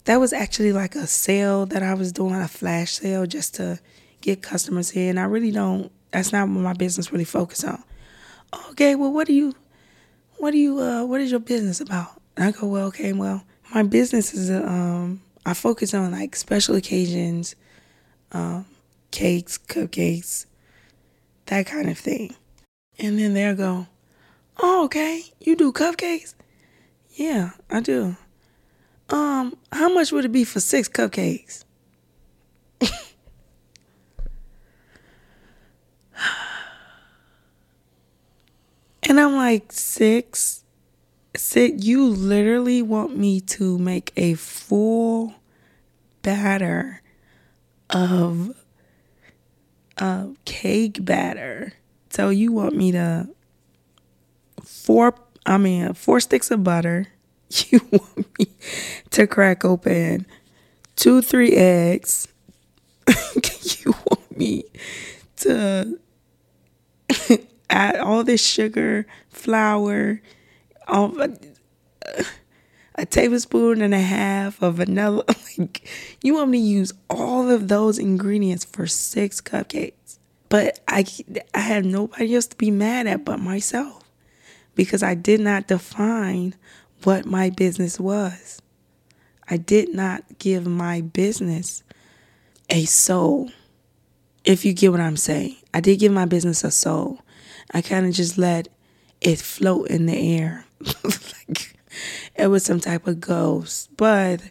that 0.06 0.20
was 0.20 0.34
actually 0.34 0.72
like 0.72 0.96
a 0.96 1.08
sale 1.08 1.65
that 1.68 1.84
I 1.84 1.94
was 1.94 2.12
doing, 2.12 2.36
a 2.36 2.48
flash 2.48 2.94
sale 2.94 3.26
just 3.26 3.56
to 3.56 3.80
get 4.22 4.41
customers 4.41 4.91
and 4.96 5.20
I 5.20 5.24
really 5.24 5.52
don't. 5.52 5.91
That's 6.12 6.32
not 6.32 6.48
what 6.48 6.62
my 6.62 6.74
business 6.74 7.12
really 7.12 7.26
focus 7.26 7.63
on. 7.63 7.84
Okay, 8.72 8.96
well, 8.96 9.12
what 9.12 9.28
do 9.28 9.34
you, 9.34 9.54
what 10.38 10.52
do 10.52 10.58
you, 10.58 10.80
uh, 10.80 11.04
what 11.04 11.22
is 11.22 11.32
your 11.32 11.39
business 11.39 11.82
about? 11.82 12.22
And 12.38 12.46
I 12.46 12.52
go, 12.52 12.68
well, 12.68 12.88
okay, 12.88 13.12
well, 13.12 13.44
my 13.74 13.84
business 13.84 14.34
is, 14.34 14.50
um, 14.50 15.22
I 15.46 15.54
focus 15.54 15.94
on 15.94 16.12
like 16.12 16.36
special 16.36 16.76
occasions, 16.76 17.56
um, 18.32 18.65
cakes, 19.12 19.58
cupcakes, 19.58 20.46
that 21.48 21.65
kind 21.65 21.89
of 21.89 21.98
thing. 21.98 22.36
And 22.98 23.20
then 23.20 23.34
they'll 23.34 23.56
go, 23.56 23.88
oh, 24.58 24.86
okay, 24.86 25.24
you 25.42 25.56
do 25.56 25.72
cupcakes? 25.72 26.34
Yeah, 27.12 27.52
I 27.70 27.82
do. 27.82 28.16
Um, 29.10 29.56
how 29.72 29.94
much 29.94 30.12
would 30.12 30.26
it 30.26 30.32
be 30.32 30.44
for 30.44 30.60
six 30.60 30.90
cupcakes? 30.90 31.64
And 39.08 39.20
I'm 39.20 39.36
like, 39.36 39.72
six? 39.72 40.64
Six? 41.36 41.86
You 41.86 42.08
literally 42.08 42.82
want 42.82 43.16
me 43.16 43.40
to 43.42 43.78
make 43.78 44.12
a 44.18 44.34
full 44.34 45.36
batter 46.24 47.04
of 47.92 48.56
uh, 50.00 50.30
cake 50.46 51.06
batter. 51.06 51.74
So 52.15 52.30
you 52.30 52.54
want 52.54 52.78
me 52.78 52.93
to 52.93 53.28
four 54.63 55.15
I 55.45 55.58
mean 55.58 55.93
four 55.95 56.21
sticks 56.21 56.49
of 56.49 56.63
butter. 56.63 57.08
You 57.69 57.80
want 57.91 58.39
me 58.39 58.47
to 59.12 59.28
crack 59.28 59.63
open 59.63 60.25
two, 60.95 61.21
three 61.21 61.51
eggs. 61.51 62.28
you 63.08 63.91
want 63.91 64.38
me 64.38 64.63
to 65.38 65.99
add 67.69 67.97
all 67.97 68.23
this 68.23 68.43
sugar, 68.43 69.06
flour, 69.30 70.21
all, 70.88 71.21
a, 71.21 71.30
a 72.95 73.06
tablespoon 73.06 73.82
and 73.82 73.93
a 73.93 73.99
half 73.99 74.62
of 74.62 74.75
vanilla. 74.75 75.23
Like, 75.58 75.88
you 76.21 76.34
want 76.34 76.49
me 76.49 76.60
to 76.60 76.65
use 76.65 76.93
all 77.10 77.49
of 77.49 77.67
those 77.67 77.99
ingredients 77.99 78.65
for 78.65 78.88
six 78.88 79.39
cupcakes. 79.39 80.05
But 80.50 80.80
I, 80.88 81.06
I 81.54 81.60
had 81.60 81.86
nobody 81.86 82.36
else 82.36 82.48
to 82.48 82.58
be 82.58 82.72
mad 82.72 83.08
at 83.08 83.26
but 83.26 83.40
myself 83.40 84.04
because 84.76 85.04
I 85.04 85.16
did 85.16 85.40
not 85.40 85.68
define 85.68 86.56
what 87.04 87.26
my 87.26 87.50
business 87.50 88.00
was. 88.00 88.62
I 89.48 89.58
did 89.58 89.94
not 89.94 90.24
give 90.40 90.66
my 90.66 91.02
business 91.02 91.84
a 92.70 92.86
soul, 92.86 93.52
if 94.44 94.66
you 94.66 94.74
get 94.74 94.92
what 94.92 95.02
I'm 95.02 95.18
saying. 95.18 95.56
I 95.74 95.82
did 95.82 96.00
give 96.00 96.12
my 96.12 96.26
business 96.26 96.64
a 96.64 96.72
soul. 96.72 97.20
I 97.72 97.82
kind 97.82 98.06
of 98.06 98.14
just 98.14 98.38
let 98.38 98.68
it 99.22 99.40
float 99.40 99.90
in 99.90 100.06
the 100.06 100.40
air. 100.40 100.66
like 101.04 101.76
it 102.36 102.48
was 102.48 102.64
some 102.64 102.80
type 102.80 103.08
of 103.08 103.20
ghost. 103.20 103.96
But 103.98 104.42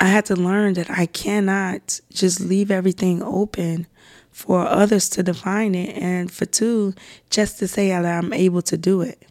I 0.00 0.08
had 0.08 0.26
to 0.26 0.36
learn 0.36 0.74
that 0.74 0.90
I 0.90 1.06
cannot 1.06 2.00
just 2.12 2.40
leave 2.40 2.70
everything 2.70 3.22
open 3.22 3.86
for 4.36 4.68
others 4.68 5.08
to 5.08 5.22
define 5.22 5.74
it 5.74 5.96
and 5.96 6.30
for 6.30 6.44
two 6.44 6.92
just 7.30 7.58
to 7.58 7.66
say 7.66 7.88
that 7.88 8.04
I'm 8.04 8.34
able 8.34 8.60
to 8.60 8.76
do 8.76 9.00
it. 9.00 9.26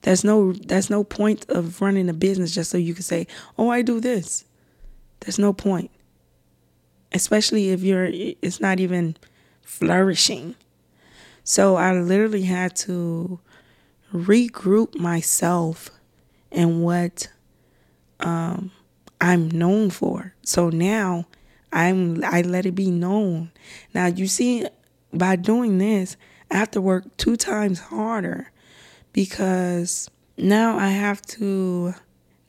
There's 0.00 0.24
no 0.24 0.52
there's 0.52 0.90
no 0.90 1.04
point 1.04 1.48
of 1.48 1.80
running 1.80 2.08
a 2.08 2.12
business 2.12 2.52
just 2.52 2.72
so 2.72 2.76
you 2.76 2.92
can 2.92 3.04
say, 3.04 3.28
"Oh, 3.56 3.68
I 3.68 3.82
do 3.82 4.00
this." 4.00 4.44
There's 5.20 5.38
no 5.38 5.52
point. 5.52 5.92
Especially 7.12 7.70
if 7.70 7.84
you're 7.84 8.08
it's 8.10 8.60
not 8.60 8.80
even 8.80 9.16
flourishing. 9.62 10.56
So 11.44 11.76
I 11.76 11.92
literally 11.92 12.42
had 12.42 12.74
to 12.78 13.38
regroup 14.12 14.96
myself 14.96 15.88
and 16.50 16.82
what 16.82 17.28
um, 18.18 18.72
I'm 19.20 19.48
known 19.52 19.90
for. 19.90 20.34
So 20.42 20.68
now 20.68 21.26
I'm 21.72 22.22
I 22.24 22.42
let 22.42 22.66
it 22.66 22.74
be 22.74 22.90
known. 22.90 23.50
Now 23.94 24.06
you 24.06 24.26
see, 24.26 24.66
by 25.12 25.36
doing 25.36 25.78
this, 25.78 26.16
I 26.50 26.56
have 26.56 26.70
to 26.72 26.80
work 26.80 27.16
two 27.16 27.36
times 27.36 27.80
harder 27.80 28.50
because 29.12 30.10
now 30.36 30.78
I 30.78 30.88
have 30.88 31.22
to 31.22 31.94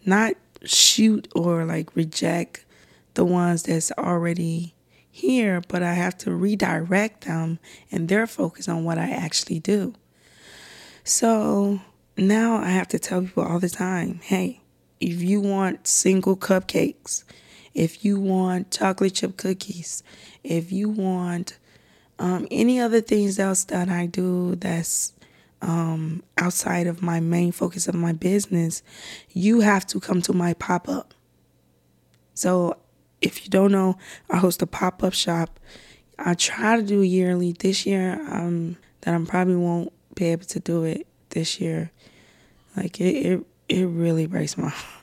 not 0.06 0.34
shoot 0.64 1.28
or 1.36 1.66
like 1.66 1.96
reject 1.96 2.66
the 3.14 3.26
ones 3.26 3.64
that's 3.64 3.92
already 3.94 4.74
here, 5.10 5.62
but 5.68 5.84
I 5.84 5.94
have 5.94 6.18
to 6.20 6.34
redirect 6.34 7.26
them 7.26 7.60
and 7.92 8.10
their 8.10 8.26
focus 8.28 8.68
on 8.68 8.84
what 8.84 8.98
I 8.98 9.10
actually 9.12 9.60
do. 9.60 9.94
So 11.04 11.82
now 12.18 12.58
I 12.58 12.70
have 12.70 12.88
to 12.90 13.00
tell 13.00 13.22
people 13.22 13.44
all 13.44 13.60
the 13.60 13.70
time 13.70 14.20
hey, 14.24 14.62
if 15.00 15.22
you 15.22 15.42
want 15.42 15.88
single 15.88 16.36
cupcakes, 16.36 17.24
if 17.74 18.06
you 18.06 18.20
want 18.20 18.72
chocolate 18.72 19.16
chip 19.16 19.38
cookies, 19.38 20.04
if 20.44 20.72
you 20.72 20.90
want 20.90 21.58
um, 22.20 22.48
any 22.52 22.80
other 22.80 23.02
things 23.02 23.40
else 23.40 23.64
that 23.66 23.90
I 23.90 24.06
do 24.06 24.56
that's 24.56 25.14
um, 25.62 26.24
outside 26.38 26.88
of 26.88 27.02
my 27.02 27.20
main 27.20 27.52
focus 27.52 27.88
of 27.88 27.96
my 27.96 28.14
business, 28.14 28.84
you 29.32 29.62
have 29.62 29.86
to 29.88 30.00
come 30.00 30.22
to 30.24 30.34
my 30.34 30.54
pop 30.54 30.88
up. 30.88 31.14
So 32.34 32.78
if 33.22 33.44
you 33.44 33.50
don't 33.50 33.72
know, 33.72 33.98
I 34.30 34.38
host 34.38 34.62
a 34.62 34.68
pop 34.68 35.04
up 35.04 35.14
shop. 35.14 35.60
I 36.20 36.34
try 36.36 36.76
to 36.76 36.84
do 36.84 37.02
yearly. 37.02 37.54
This 37.54 37.86
year, 37.86 38.22
um, 38.30 38.78
that 39.02 39.14
I 39.14 39.26
probably 39.26 39.56
won't 39.56 39.92
be 40.16 40.26
able 40.26 40.46
to 40.46 40.60
do 40.60 40.84
it 40.84 41.08
this 41.30 41.60
year. 41.60 41.92
Like 42.76 43.00
it, 43.00 43.14
it, 43.26 43.46
it 43.70 43.86
really 43.86 44.28
breaks 44.28 44.58
my, 44.58 44.74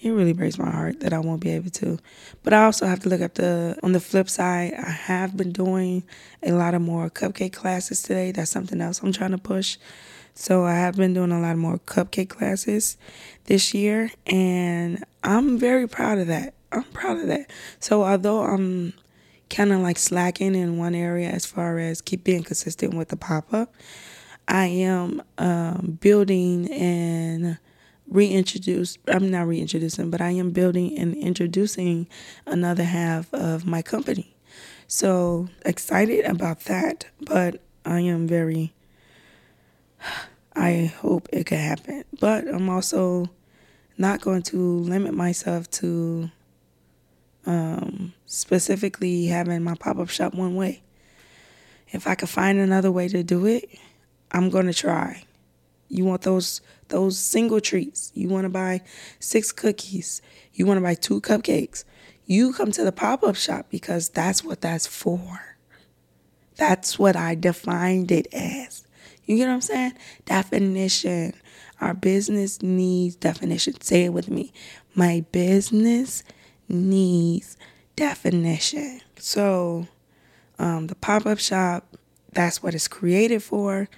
it 0.00 0.10
really 0.10 0.32
breaks 0.32 0.58
my 0.58 0.70
heart 0.70 1.00
that 1.00 1.12
I 1.12 1.18
won't 1.18 1.42
be 1.42 1.50
able 1.50 1.70
to. 1.70 1.98
But 2.42 2.54
I 2.54 2.64
also 2.64 2.86
have 2.86 3.00
to 3.00 3.08
look 3.08 3.20
at 3.20 3.34
the 3.34 3.78
on 3.82 3.92
the 3.92 4.00
flip 4.00 4.30
side. 4.30 4.74
I 4.74 4.90
have 4.90 5.36
been 5.36 5.52
doing 5.52 6.04
a 6.42 6.52
lot 6.52 6.74
of 6.74 6.82
more 6.82 7.10
cupcake 7.10 7.52
classes 7.52 8.02
today. 8.02 8.32
That's 8.32 8.50
something 8.50 8.80
else 8.80 9.02
I'm 9.02 9.12
trying 9.12 9.32
to 9.32 9.38
push. 9.38 9.76
So 10.34 10.64
I 10.64 10.74
have 10.74 10.96
been 10.96 11.12
doing 11.12 11.32
a 11.32 11.40
lot 11.40 11.56
more 11.56 11.78
cupcake 11.78 12.30
classes 12.30 12.96
this 13.44 13.74
year, 13.74 14.10
and 14.26 15.04
I'm 15.22 15.58
very 15.58 15.86
proud 15.86 16.18
of 16.18 16.28
that. 16.28 16.54
I'm 16.72 16.84
proud 16.84 17.18
of 17.18 17.26
that. 17.26 17.50
So 17.78 18.04
although 18.04 18.42
I'm 18.42 18.94
kind 19.50 19.72
of 19.72 19.80
like 19.80 19.98
slacking 19.98 20.54
in 20.54 20.78
one 20.78 20.94
area 20.94 21.28
as 21.28 21.44
far 21.44 21.78
as 21.78 22.00
keep 22.00 22.24
being 22.24 22.44
consistent 22.44 22.94
with 22.94 23.08
the 23.08 23.16
pop 23.16 23.52
up, 23.52 23.74
I 24.48 24.66
am 24.66 25.22
um, 25.36 25.98
building 26.00 26.70
and 26.72 27.58
reintroduce 28.10 28.98
I'm 29.08 29.30
not 29.30 29.46
reintroducing, 29.46 30.10
but 30.10 30.20
I 30.20 30.30
am 30.30 30.50
building 30.50 30.98
and 30.98 31.14
introducing 31.14 32.08
another 32.46 32.84
half 32.84 33.32
of 33.32 33.64
my 33.64 33.82
company. 33.82 34.34
So 34.88 35.48
excited 35.64 36.24
about 36.24 36.62
that, 36.62 37.06
but 37.20 37.62
I 37.84 38.00
am 38.00 38.26
very 38.26 38.72
I 40.54 40.92
hope 41.00 41.28
it 41.32 41.44
could 41.46 41.58
happen. 41.58 42.04
But 42.18 42.48
I'm 42.48 42.68
also 42.68 43.30
not 43.96 44.20
going 44.20 44.42
to 44.42 44.78
limit 44.80 45.14
myself 45.14 45.70
to 45.70 46.30
um, 47.46 48.12
specifically 48.26 49.26
having 49.26 49.62
my 49.62 49.74
pop 49.74 49.98
up 49.98 50.08
shop 50.08 50.34
one 50.34 50.56
way. 50.56 50.82
If 51.92 52.06
I 52.06 52.14
could 52.14 52.28
find 52.28 52.58
another 52.58 52.90
way 52.90 53.08
to 53.08 53.22
do 53.22 53.46
it, 53.46 53.68
I'm 54.32 54.50
going 54.50 54.66
to 54.66 54.74
try. 54.74 55.24
You 55.90 56.04
want 56.04 56.22
those 56.22 56.60
those 56.88 57.18
single 57.18 57.60
treats. 57.60 58.12
You 58.14 58.28
want 58.28 58.44
to 58.44 58.48
buy 58.48 58.82
six 59.18 59.52
cookies. 59.52 60.22
You 60.54 60.64
want 60.64 60.78
to 60.78 60.82
buy 60.82 60.94
two 60.94 61.20
cupcakes. 61.20 61.84
You 62.26 62.52
come 62.52 62.70
to 62.72 62.84
the 62.84 62.92
pop-up 62.92 63.36
shop 63.36 63.66
because 63.70 64.08
that's 64.08 64.44
what 64.44 64.60
that's 64.60 64.86
for. 64.86 65.56
That's 66.56 66.98
what 66.98 67.16
I 67.16 67.34
defined 67.34 68.12
it 68.12 68.32
as. 68.32 68.86
You 69.24 69.36
get 69.36 69.48
what 69.48 69.54
I'm 69.54 69.60
saying? 69.60 69.92
Definition. 70.26 71.34
Our 71.80 71.94
business 71.94 72.62
needs 72.62 73.16
definition. 73.16 73.80
Say 73.80 74.04
it 74.04 74.12
with 74.12 74.28
me. 74.28 74.52
My 74.94 75.24
business 75.32 76.22
needs 76.68 77.56
definition. 77.96 79.00
So, 79.16 79.88
um, 80.58 80.88
the 80.88 80.94
pop 80.94 81.26
up 81.26 81.38
shop, 81.38 81.96
that's 82.32 82.62
what 82.62 82.74
it's 82.74 82.88
created 82.88 83.42
for. 83.42 83.88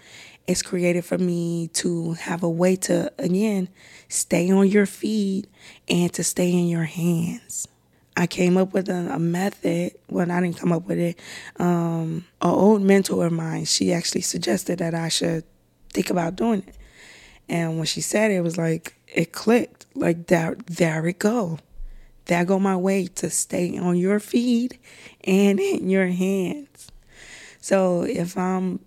It's 0.47 0.63
created 0.63 1.05
for 1.05 1.19
me 1.19 1.69
to 1.75 2.13
have 2.15 2.43
a 2.43 2.51
way 2.51 2.77
to, 2.77 3.13
again, 3.19 3.69
stay 4.09 4.51
on 4.51 4.69
your 4.69 4.87
feet 4.87 5.47
and 5.89 6.13
to 6.15 6.25
stay 6.25 6.53
in 6.53 6.67
your 6.67 6.85
hands. 6.85 7.69
I 8.17 8.27
came 8.27 8.57
up 8.57 8.75
with 8.75 8.89
a, 8.89 9.15
a 9.15 9.19
method. 9.19 9.93
Well, 10.09 10.31
I 10.31 10.41
didn't 10.41 10.59
come 10.59 10.73
up 10.73 10.87
with 10.87 10.99
it. 10.99 11.19
Um, 11.59 12.27
an 12.43 12.51
old 12.51 12.83
mentor 12.83 13.27
of 13.27 13.33
mine, 13.33 13.65
she 13.65 13.93
actually 13.93 14.21
suggested 14.23 14.81
that 14.81 14.95
I 14.95 15.09
should 15.09 15.45
think 15.93 16.11
about 16.11 16.37
doing 16.37 16.65
it. 16.67 16.77
And 17.49 17.77
when 17.77 17.87
she 17.87 18.01
said 18.01 18.31
it, 18.31 18.37
it 18.37 18.41
was 18.43 18.59
like 18.59 18.95
it 19.07 19.33
clicked. 19.33 19.87
Like 19.95 20.27
there, 20.27 20.57
there 20.67 21.07
it 21.07 21.19
go. 21.19 21.59
There 22.27 22.45
go 22.45 22.59
my 22.59 22.77
way 22.77 23.07
to 23.07 23.31
stay 23.31 23.77
on 23.79 23.97
your 23.97 24.21
feet 24.21 24.79
and 25.25 25.59
in 25.59 25.89
your 25.89 26.07
hands. 26.07 26.89
So 27.61 28.03
if 28.03 28.37
I'm 28.37 28.81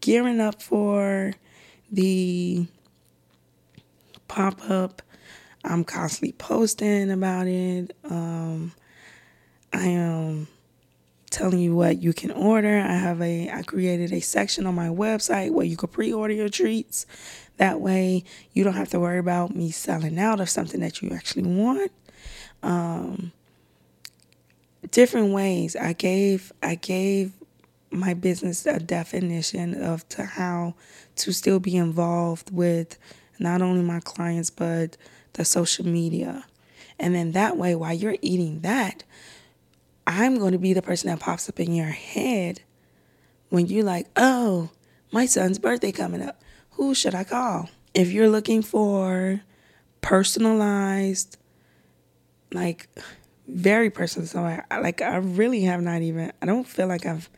gearing 0.00 0.40
up 0.40 0.62
for 0.62 1.32
the 1.90 2.66
pop 4.28 4.70
up 4.70 5.02
I'm 5.64 5.84
constantly 5.84 6.32
posting 6.32 7.10
about 7.10 7.46
it. 7.46 7.94
Um, 8.04 8.72
I 9.72 9.86
am 9.86 10.48
telling 11.30 11.60
you 11.60 11.74
what 11.74 12.02
you 12.02 12.12
can 12.12 12.30
order. 12.30 12.78
I 12.78 12.94
have 12.94 13.22
a 13.22 13.48
I 13.48 13.62
created 13.62 14.12
a 14.12 14.20
section 14.20 14.66
on 14.66 14.74
my 14.74 14.88
website 14.88 15.52
where 15.52 15.64
you 15.64 15.76
can 15.76 15.88
pre-order 15.88 16.34
your 16.34 16.48
treats. 16.48 17.06
That 17.58 17.80
way 17.80 18.24
you 18.52 18.64
don't 18.64 18.74
have 18.74 18.90
to 18.90 19.00
worry 19.00 19.18
about 19.18 19.54
me 19.54 19.70
selling 19.70 20.18
out 20.18 20.40
of 20.40 20.50
something 20.50 20.80
that 20.80 21.00
you 21.00 21.10
actually 21.10 21.44
want. 21.44 21.92
Um, 22.62 23.32
different 24.90 25.32
ways. 25.32 25.76
I 25.76 25.92
gave 25.92 26.52
I 26.62 26.74
gave 26.74 27.32
my 27.92 28.14
business 28.14 28.66
a 28.66 28.78
definition 28.78 29.74
of 29.82 30.08
to 30.10 30.24
how 30.24 30.74
to 31.16 31.32
still 31.32 31.60
be 31.60 31.76
involved 31.76 32.50
with 32.54 32.98
not 33.38 33.62
only 33.62 33.82
my 33.82 34.00
clients 34.00 34.50
but 34.50 34.96
the 35.34 35.44
social 35.44 35.86
media. 35.86 36.44
And 36.98 37.14
then 37.14 37.32
that 37.32 37.56
way, 37.56 37.74
while 37.74 37.92
you're 37.92 38.16
eating 38.22 38.60
that, 38.60 39.02
I'm 40.06 40.38
going 40.38 40.52
to 40.52 40.58
be 40.58 40.72
the 40.72 40.82
person 40.82 41.10
that 41.10 41.20
pops 41.20 41.48
up 41.48 41.60
in 41.60 41.74
your 41.74 41.86
head 41.86 42.62
when 43.48 43.66
you're 43.66 43.84
like, 43.84 44.06
oh, 44.16 44.70
my 45.10 45.26
son's 45.26 45.58
birthday 45.58 45.92
coming 45.92 46.22
up. 46.22 46.42
Who 46.72 46.94
should 46.94 47.14
I 47.14 47.24
call? 47.24 47.68
If 47.94 48.10
you're 48.10 48.28
looking 48.28 48.62
for 48.62 49.42
personalized, 50.00 51.36
like 52.52 52.88
very 53.46 53.90
personal, 53.90 54.26
so 54.26 54.40
I, 54.40 54.62
like 54.78 55.02
I 55.02 55.16
really 55.16 55.62
have 55.62 55.82
not 55.82 56.02
even, 56.02 56.32
I 56.40 56.46
don't 56.46 56.66
feel 56.66 56.86
like 56.86 57.04
I've 57.04 57.28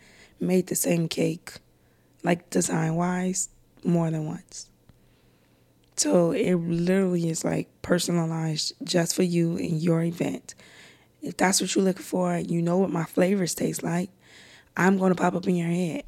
made 0.40 0.66
the 0.66 0.74
same 0.74 1.08
cake, 1.08 1.54
like 2.22 2.50
design 2.50 2.94
wise, 2.94 3.48
more 3.84 4.10
than 4.10 4.26
once. 4.26 4.68
So 5.96 6.32
it 6.32 6.54
literally 6.54 7.28
is 7.28 7.44
like 7.44 7.68
personalized 7.82 8.72
just 8.82 9.14
for 9.14 9.22
you 9.22 9.56
and 9.56 9.80
your 9.80 10.02
event. 10.02 10.54
If 11.22 11.36
that's 11.36 11.60
what 11.60 11.74
you're 11.74 11.84
looking 11.84 12.02
for, 12.02 12.36
you 12.36 12.60
know 12.60 12.78
what 12.78 12.90
my 12.90 13.04
flavors 13.04 13.54
taste 13.54 13.82
like. 13.82 14.10
I'm 14.76 14.98
going 14.98 15.14
to 15.14 15.20
pop 15.20 15.34
up 15.34 15.46
in 15.46 15.54
your 15.54 15.68
head. 15.68 16.04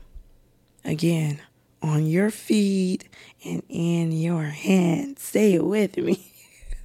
Again, 0.84 1.40
on 1.82 2.06
your 2.06 2.30
feet 2.30 3.08
and 3.44 3.62
in 3.68 4.12
your 4.12 4.42
hands. 4.42 5.22
Say 5.22 5.54
it 5.54 5.64
with 5.64 5.96
me. 5.96 6.32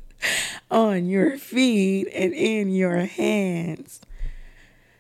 on 0.72 1.08
your 1.08 1.38
feet 1.38 2.08
and 2.14 2.34
in 2.34 2.72
your 2.72 2.98
hands. 2.98 4.02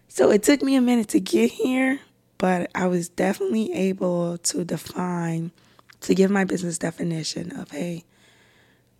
So 0.07 0.31
it 0.31 0.43
took 0.43 0.61
me 0.61 0.75
a 0.75 0.81
minute 0.81 1.07
to 1.09 1.19
get 1.19 1.51
here, 1.51 1.99
but 2.41 2.71
I 2.73 2.87
was 2.87 3.07
definitely 3.07 3.71
able 3.71 4.39
to 4.39 4.65
define 4.65 5.51
to 5.99 6.15
give 6.15 6.31
my 6.31 6.43
business 6.43 6.79
definition 6.79 7.55
of 7.55 7.69
hey, 7.69 8.03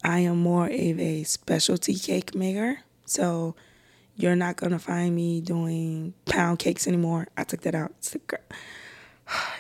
I 0.03 0.19
am 0.19 0.37
more 0.37 0.67
of 0.67 0.99
a 0.99 1.23
specialty 1.23 1.95
cake 1.95 2.35
maker. 2.35 2.81
So 3.05 3.55
you're 4.15 4.35
not 4.35 4.57
gonna 4.57 4.77
find 4.77 5.15
me 5.15 5.41
doing 5.41 6.13
pound 6.25 6.59
cakes 6.59 6.85
anymore. 6.85 7.29
I 7.35 7.43
took 7.43 7.61
that 7.61 7.73
out. 7.73 7.93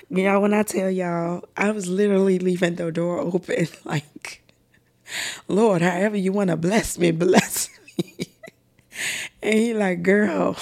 Y'all, 0.09 0.41
when 0.43 0.53
I 0.53 0.61
tell 0.61 0.91
y'all, 0.91 1.45
I 1.57 1.71
was 1.71 1.89
literally 1.89 2.37
leaving 2.37 2.75
the 2.75 2.91
door 2.91 3.17
open, 3.17 3.67
like, 3.83 4.43
Lord, 5.47 5.81
however 5.81 6.17
you 6.17 6.31
wanna 6.31 6.55
bless 6.55 6.99
me, 6.99 7.09
bless 7.11 7.71
me. 7.97 8.27
and 9.41 9.55
he 9.55 9.73
like, 9.73 10.03
girl, 10.03 10.55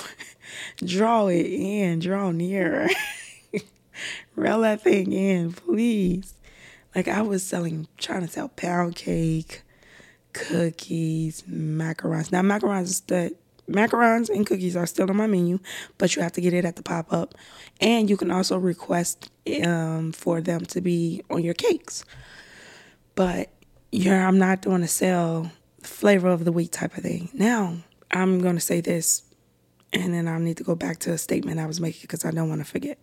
draw 0.83 1.27
it 1.27 1.45
in, 1.45 1.99
draw 1.99 2.31
nearer. 2.31 2.89
Reel 4.35 4.61
that 4.61 4.81
thing 4.81 5.11
in, 5.11 5.53
please. 5.53 6.33
Like 6.95 7.07
I 7.07 7.21
was 7.21 7.43
selling, 7.43 7.87
trying 7.97 8.21
to 8.21 8.27
sell 8.27 8.49
pound 8.49 8.95
cake, 8.95 9.61
cookies, 10.33 11.43
macarons. 11.43 12.31
Now 12.31 12.41
macarons 12.41 13.05
that 13.07 13.33
macarons 13.69 14.29
and 14.29 14.45
cookies 14.45 14.75
are 14.75 14.85
still 14.85 15.09
on 15.09 15.17
my 15.17 15.27
menu, 15.27 15.59
but 15.97 16.15
you 16.15 16.21
have 16.21 16.31
to 16.33 16.41
get 16.41 16.53
it 16.53 16.65
at 16.65 16.75
the 16.75 16.83
pop 16.83 17.11
up, 17.13 17.35
and 17.79 18.09
you 18.09 18.17
can 18.17 18.31
also 18.31 18.57
request 18.57 19.29
um, 19.63 20.11
for 20.11 20.41
them 20.41 20.65
to 20.65 20.81
be 20.81 21.21
on 21.29 21.43
your 21.43 21.53
cakes. 21.53 22.03
But 23.15 23.49
yeah, 23.91 24.27
I'm 24.27 24.37
not 24.37 24.61
doing 24.61 24.83
a 24.83 24.87
sell 24.87 25.51
flavor 25.81 26.29
of 26.29 26.45
the 26.45 26.51
week 26.51 26.71
type 26.71 26.97
of 26.97 27.03
thing. 27.03 27.29
Now 27.33 27.77
I'm 28.11 28.39
gonna 28.39 28.59
say 28.59 28.81
this, 28.81 29.23
and 29.91 30.13
then 30.13 30.27
I 30.27 30.37
need 30.39 30.57
to 30.57 30.63
go 30.63 30.75
back 30.75 30.99
to 30.99 31.11
a 31.11 31.17
statement 31.17 31.59
I 31.59 31.65
was 31.65 31.79
making 31.81 32.01
because 32.01 32.25
I 32.25 32.31
don't 32.31 32.49
want 32.49 32.61
to 32.61 32.65
forget. 32.65 32.99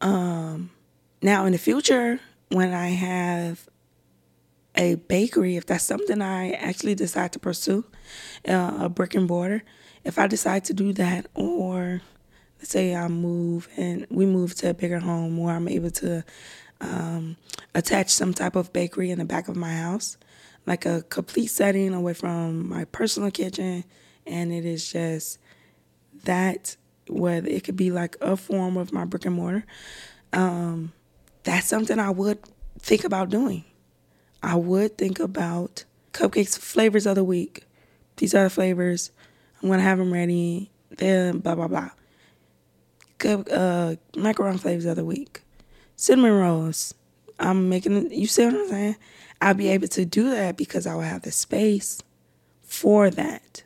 Um, 0.00 0.70
now 1.22 1.46
in 1.46 1.52
the 1.52 1.58
future, 1.58 2.20
when 2.48 2.72
I 2.72 2.88
have 2.88 3.68
a 4.76 4.96
bakery, 4.96 5.56
if 5.56 5.66
that's 5.66 5.84
something 5.84 6.20
I 6.20 6.50
actually 6.52 6.94
decide 6.94 7.32
to 7.32 7.38
pursue, 7.38 7.84
uh, 8.48 8.78
a 8.80 8.88
brick 8.88 9.14
and 9.14 9.26
mortar, 9.26 9.62
if 10.04 10.18
I 10.18 10.26
decide 10.26 10.64
to 10.66 10.74
do 10.74 10.92
that, 10.94 11.26
or 11.34 12.02
let's 12.58 12.70
say 12.70 12.94
I 12.94 13.08
move 13.08 13.68
and 13.76 14.06
we 14.10 14.26
move 14.26 14.54
to 14.56 14.70
a 14.70 14.74
bigger 14.74 14.98
home 14.98 15.36
where 15.36 15.54
I'm 15.54 15.68
able 15.68 15.90
to 15.92 16.24
um, 16.80 17.36
attach 17.74 18.10
some 18.10 18.34
type 18.34 18.56
of 18.56 18.72
bakery 18.72 19.10
in 19.10 19.18
the 19.18 19.24
back 19.24 19.48
of 19.48 19.56
my 19.56 19.72
house, 19.74 20.16
like 20.66 20.86
a 20.86 21.02
complete 21.02 21.48
setting 21.48 21.94
away 21.94 22.14
from 22.14 22.68
my 22.68 22.84
personal 22.86 23.30
kitchen, 23.30 23.84
and 24.26 24.52
it 24.52 24.64
is 24.64 24.90
just 24.90 25.38
that 26.24 26.76
whether 27.08 27.48
it 27.48 27.64
could 27.64 27.76
be 27.76 27.90
like 27.90 28.16
a 28.20 28.36
form 28.36 28.76
of 28.76 28.92
my 28.92 29.04
brick 29.04 29.24
and 29.24 29.34
mortar. 29.34 29.64
Um, 30.32 30.92
that's 31.42 31.66
something 31.66 31.98
I 31.98 32.10
would 32.10 32.38
think 32.78 33.04
about 33.04 33.30
doing. 33.30 33.64
I 34.42 34.56
would 34.56 34.98
think 34.98 35.18
about 35.20 35.84
cupcakes 36.12 36.58
flavors 36.58 37.06
of 37.06 37.16
the 37.16 37.24
week. 37.24 37.64
These 38.16 38.34
are 38.34 38.44
the 38.44 38.50
flavors. 38.50 39.10
I'm 39.62 39.68
gonna 39.68 39.82
have 39.82 39.98
them 39.98 40.12
ready. 40.12 40.70
Then 40.90 41.38
blah 41.38 41.54
blah 41.54 41.68
blah. 41.68 41.90
Cup, 43.18 43.48
uh, 43.50 43.96
macaron 44.12 44.60
flavors 44.60 44.84
of 44.84 44.96
the 44.96 45.04
week. 45.04 45.42
Cinnamon 45.96 46.32
rolls. 46.32 46.94
I'm 47.38 47.68
making. 47.68 48.12
You 48.12 48.26
see 48.26 48.44
what 48.44 48.54
I'm 48.54 48.68
saying? 48.68 48.96
I'll 49.40 49.54
be 49.54 49.68
able 49.68 49.88
to 49.88 50.04
do 50.04 50.30
that 50.30 50.56
because 50.56 50.86
I 50.86 50.94
will 50.94 51.02
have 51.02 51.22
the 51.22 51.32
space 51.32 52.00
for 52.62 53.10
that. 53.10 53.63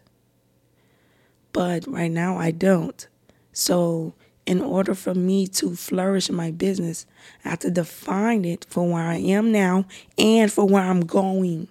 But 1.59 1.89
right 1.89 2.13
now 2.13 2.39
I 2.39 2.53
don't. 2.53 3.09
So 3.53 4.15
in 4.47 4.61
order 4.61 4.95
for 4.95 5.13
me 5.13 5.49
to 5.49 5.75
flourish 5.75 6.31
my 6.31 6.53
business, 6.53 7.05
I 7.45 7.49
have 7.49 7.59
to 7.59 7.71
define 7.73 8.45
it 8.45 8.65
for 8.71 8.89
where 8.89 9.03
I 9.03 9.17
am 9.17 9.51
now 9.51 9.85
and 10.17 10.53
for 10.53 10.65
where 10.65 10.85
I'm 10.85 11.01
going. 11.01 11.67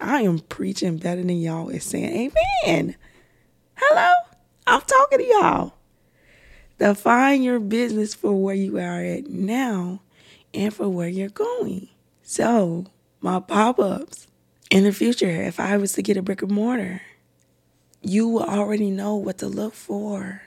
I 0.00 0.20
am 0.20 0.38
preaching 0.38 0.98
better 0.98 1.20
than 1.20 1.40
y'all 1.40 1.68
is 1.70 1.82
saying 1.82 2.32
amen. 2.64 2.94
Hello? 3.74 4.12
I'm 4.68 4.82
talking 4.82 5.18
to 5.18 5.26
y'all. 5.26 5.74
Define 6.78 7.42
your 7.42 7.58
business 7.58 8.14
for 8.14 8.40
where 8.40 8.54
you 8.54 8.78
are 8.78 9.02
at 9.02 9.26
now 9.26 10.00
and 10.54 10.72
for 10.72 10.88
where 10.88 11.08
you're 11.08 11.28
going. 11.28 11.88
So, 12.22 12.86
my 13.20 13.40
pop 13.40 13.80
ups 13.80 14.28
in 14.70 14.84
the 14.84 14.92
future, 14.92 15.42
if 15.42 15.58
I 15.58 15.76
was 15.76 15.94
to 15.94 16.02
get 16.02 16.16
a 16.16 16.22
brick 16.22 16.42
and 16.42 16.52
mortar, 16.52 17.02
you 18.04 18.40
already 18.40 18.90
know 18.90 19.16
what 19.16 19.38
to 19.38 19.48
look 19.48 19.74
for. 19.74 20.42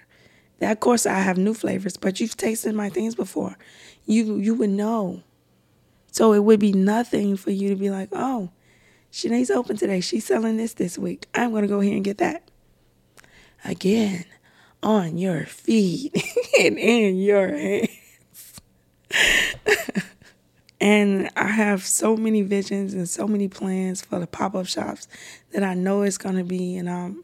That, 0.60 0.72
of 0.72 0.80
course, 0.80 1.06
I 1.06 1.20
have 1.20 1.38
new 1.38 1.54
flavors, 1.54 1.98
but 1.98 2.20
you've 2.20 2.38
tasted 2.38 2.74
my 2.74 2.90
things 2.90 3.16
before. 3.16 3.58
You 4.06 4.38
you 4.38 4.56
would 4.56 4.70
know. 4.70 5.24
So 6.12 6.34
it 6.34 6.44
would 6.44 6.60
be 6.60 6.74
nothing 6.74 7.38
for 7.38 7.52
you 7.52 7.70
to 7.70 7.76
be 7.76 7.90
like, 7.90 8.10
oh, 8.12 8.50
Shanae's 9.12 9.52
open 9.52 9.78
today. 9.78 10.02
She's 10.02 10.26
selling 10.26 10.58
this 10.58 10.74
this 10.74 10.98
week. 10.98 11.28
I'm 11.36 11.54
gonna 11.54 11.68
go 11.68 11.80
here 11.80 11.96
and 11.96 12.04
get 12.04 12.18
that. 12.18 12.50
Again, 13.64 14.26
on 14.82 15.18
your 15.18 15.46
feet 15.46 16.16
and 16.60 16.78
in 16.78 17.18
your 17.18 17.50
hands. 17.50 17.90
and 20.82 21.30
I 21.36 21.48
have 21.48 21.84
so 21.84 22.16
many 22.16 22.42
visions 22.42 22.94
and 22.94 23.08
so 23.08 23.28
many 23.28 23.48
plans 23.48 24.02
for 24.02 24.20
the 24.20 24.28
pop 24.28 24.56
up 24.56 24.68
shops 24.68 25.08
that 25.52 25.64
I 25.64 25.74
know 25.74 26.04
it's 26.04 26.18
going 26.18 26.36
to 26.36 26.44
be. 26.44 26.76
And 26.78 26.90
I'm 26.90 27.24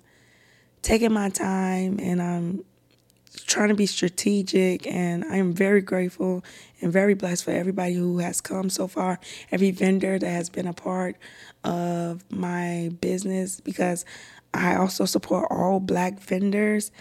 taking 0.84 1.14
my 1.14 1.30
time 1.30 2.00
and 2.00 2.22
I'm 2.22 2.64
trying 3.48 3.70
to 3.70 3.76
be 3.76 3.88
strategic. 3.88 4.86
And 4.86 5.26
I 5.26 5.38
am 5.38 5.54
very 5.54 5.82
grateful 5.82 6.44
and 6.82 6.94
very 6.94 7.16
blessed 7.16 7.46
for 7.46 7.52
everybody 7.52 7.96
who 7.96 8.20
has 8.20 8.42
come 8.42 8.70
so 8.70 8.88
far, 8.88 9.20
every 9.52 9.72
vendor 9.72 10.20
that 10.20 10.30
has 10.30 10.50
been 10.50 10.68
a 10.68 10.74
part 10.74 11.16
of 11.64 12.24
my 12.30 12.92
business 13.02 13.60
because 13.60 14.06
I 14.54 14.76
also 14.76 15.06
support 15.06 15.48
all 15.50 15.80
black 15.80 16.20
vendors. 16.20 16.92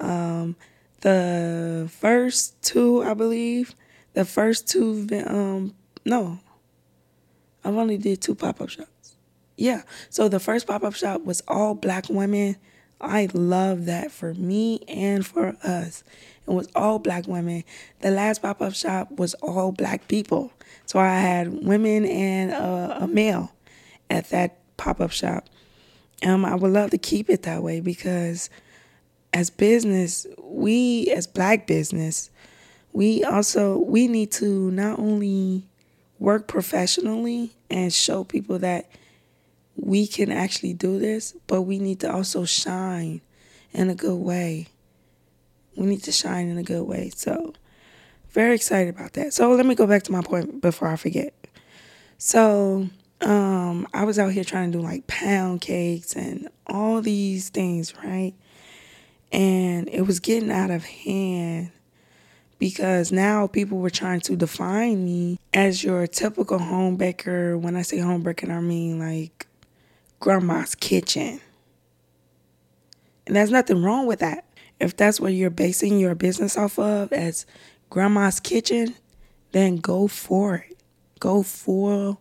Um, 0.00 0.56
the 1.00 1.90
first 2.00 2.62
two, 2.62 3.02
I 3.02 3.14
believe, 3.14 3.74
the 4.14 4.24
first 4.24 4.68
two, 4.68 5.06
um, 5.26 5.74
no, 6.04 6.38
I've 7.64 7.76
only 7.76 7.98
did 7.98 8.20
two 8.20 8.34
pop 8.34 8.60
up 8.60 8.68
shops. 8.68 9.16
Yeah, 9.56 9.82
so 10.08 10.28
the 10.28 10.40
first 10.40 10.66
pop 10.66 10.82
up 10.82 10.94
shop 10.94 11.24
was 11.24 11.42
all 11.46 11.74
black 11.74 12.08
women. 12.08 12.56
I 13.02 13.28
love 13.32 13.86
that 13.86 14.12
for 14.12 14.32
me 14.34 14.80
and 14.86 15.26
for 15.26 15.56
us. 15.64 16.04
It 16.46 16.50
was 16.50 16.68
all 16.74 16.98
black 16.98 17.26
women. 17.26 17.64
The 18.00 18.10
last 18.10 18.42
pop 18.42 18.62
up 18.62 18.74
shop 18.74 19.10
was 19.12 19.34
all 19.34 19.72
black 19.72 20.06
people. 20.08 20.52
So 20.86 20.98
I 20.98 21.18
had 21.18 21.64
women 21.64 22.04
and 22.06 22.52
a, 22.52 23.02
a 23.02 23.06
male 23.08 23.52
at 24.08 24.30
that 24.30 24.58
pop 24.76 25.00
up 25.00 25.10
shop. 25.10 25.46
Um, 26.24 26.44
I 26.44 26.54
would 26.54 26.70
love 26.70 26.90
to 26.90 26.98
keep 26.98 27.28
it 27.28 27.42
that 27.42 27.62
way 27.62 27.80
because 27.80 28.48
as 29.32 29.50
business, 29.50 30.26
we 30.40 31.10
as 31.10 31.26
black 31.26 31.66
business, 31.66 32.30
we 32.92 33.24
also 33.24 33.78
we 33.78 34.06
need 34.06 34.30
to 34.32 34.70
not 34.70 34.98
only 34.98 35.64
work 36.18 36.46
professionally 36.46 37.50
and 37.70 37.92
show 37.92 38.22
people 38.22 38.58
that 38.60 38.88
we 39.76 40.06
can 40.06 40.30
actually 40.30 40.74
do 40.74 40.98
this, 40.98 41.34
but 41.46 41.62
we 41.62 41.78
need 41.78 42.00
to 42.00 42.12
also 42.12 42.44
shine 42.44 43.20
in 43.72 43.90
a 43.90 43.94
good 43.94 44.18
way. 44.18 44.68
We 45.76 45.86
need 45.86 46.02
to 46.04 46.12
shine 46.12 46.48
in 46.48 46.58
a 46.58 46.62
good 46.62 46.82
way. 46.82 47.10
So, 47.14 47.54
very 48.30 48.54
excited 48.54 48.94
about 48.94 49.14
that. 49.14 49.32
So, 49.32 49.50
let 49.52 49.66
me 49.66 49.74
go 49.74 49.86
back 49.86 50.02
to 50.04 50.12
my 50.12 50.22
point 50.22 50.60
before 50.60 50.88
I 50.88 50.96
forget. 50.96 51.34
So, 52.18 52.88
um, 53.22 53.86
I 53.94 54.04
was 54.04 54.18
out 54.18 54.32
here 54.32 54.44
trying 54.44 54.72
to 54.72 54.78
do 54.78 54.84
like 54.84 55.06
pound 55.06 55.60
cakes 55.60 56.14
and 56.14 56.48
all 56.66 57.00
these 57.00 57.48
things, 57.48 57.94
right? 57.96 58.34
And 59.30 59.88
it 59.88 60.02
was 60.02 60.20
getting 60.20 60.50
out 60.50 60.70
of 60.70 60.84
hand 60.84 61.70
because 62.58 63.10
now 63.10 63.46
people 63.46 63.78
were 63.78 63.90
trying 63.90 64.20
to 64.20 64.36
define 64.36 65.04
me 65.04 65.38
as 65.54 65.82
your 65.82 66.06
typical 66.06 66.58
home 66.58 66.96
baker. 66.96 67.56
When 67.56 67.76
I 67.76 67.82
say 67.82 67.98
home 67.98 68.22
baker, 68.22 68.52
I 68.52 68.60
mean 68.60 68.98
like 68.98 69.46
grandma's 70.22 70.76
kitchen. 70.76 71.40
And 73.26 73.34
there's 73.34 73.50
nothing 73.50 73.82
wrong 73.82 74.06
with 74.06 74.20
that. 74.20 74.44
If 74.78 74.96
that's 74.96 75.20
what 75.20 75.32
you're 75.32 75.50
basing 75.50 75.98
your 75.98 76.14
business 76.14 76.56
off 76.56 76.78
of 76.78 77.12
as 77.12 77.44
grandma's 77.90 78.38
kitchen, 78.38 78.94
then 79.50 79.76
go 79.76 80.06
for 80.06 80.64
it. 80.68 80.78
Go 81.18 81.42
full 81.42 82.20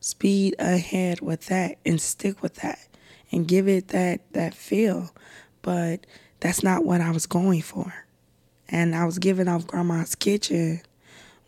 speed 0.00 0.56
ahead 0.58 1.20
with 1.20 1.46
that 1.46 1.78
and 1.86 2.00
stick 2.00 2.42
with 2.42 2.56
that 2.56 2.88
and 3.30 3.46
give 3.46 3.66
it 3.68 3.88
that 3.88 4.20
that 4.32 4.54
feel 4.54 5.12
but 5.62 6.06
that's 6.38 6.62
not 6.62 6.84
what 6.84 7.00
I 7.00 7.10
was 7.10 7.26
going 7.26 7.60
for. 7.60 7.92
And 8.68 8.94
I 8.94 9.04
was 9.04 9.18
giving 9.18 9.48
off 9.48 9.66
grandma's 9.66 10.14
kitchen 10.14 10.80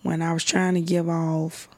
when 0.03 0.23
I 0.23 0.33
was 0.33 0.43
trying 0.43 0.75
to 0.75 0.81
give 0.81 1.09
off 1.09 1.69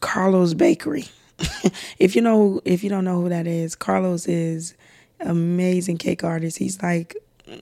Carlos 0.00 0.54
Bakery. 0.54 1.06
if 1.98 2.14
you 2.14 2.22
know 2.22 2.60
if 2.64 2.84
you 2.84 2.90
don't 2.90 3.04
know 3.04 3.20
who 3.20 3.28
that 3.28 3.46
is, 3.46 3.74
Carlos 3.74 4.26
is 4.26 4.74
amazing 5.20 5.98
cake 5.98 6.24
artist. 6.24 6.58
He's 6.58 6.82
like 6.82 7.16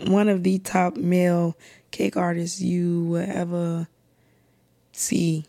one 0.07 0.29
of 0.29 0.43
the 0.43 0.59
top 0.59 0.97
male 0.97 1.57
cake 1.91 2.17
artists 2.17 2.61
you 2.61 3.05
will 3.05 3.27
ever 3.29 3.89
see. 4.93 5.45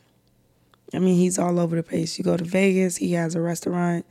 I 0.94 1.00
mean, 1.00 1.16
he's 1.16 1.40
all 1.40 1.60
over 1.60 1.76
the 1.76 1.84
place. 1.84 2.18
You 2.18 2.24
go 2.24 2.38
to 2.38 2.44
Vegas, 2.44 2.98
he 2.98 3.14
has 3.14 3.36
a 3.36 3.42
restaurant 3.42 4.06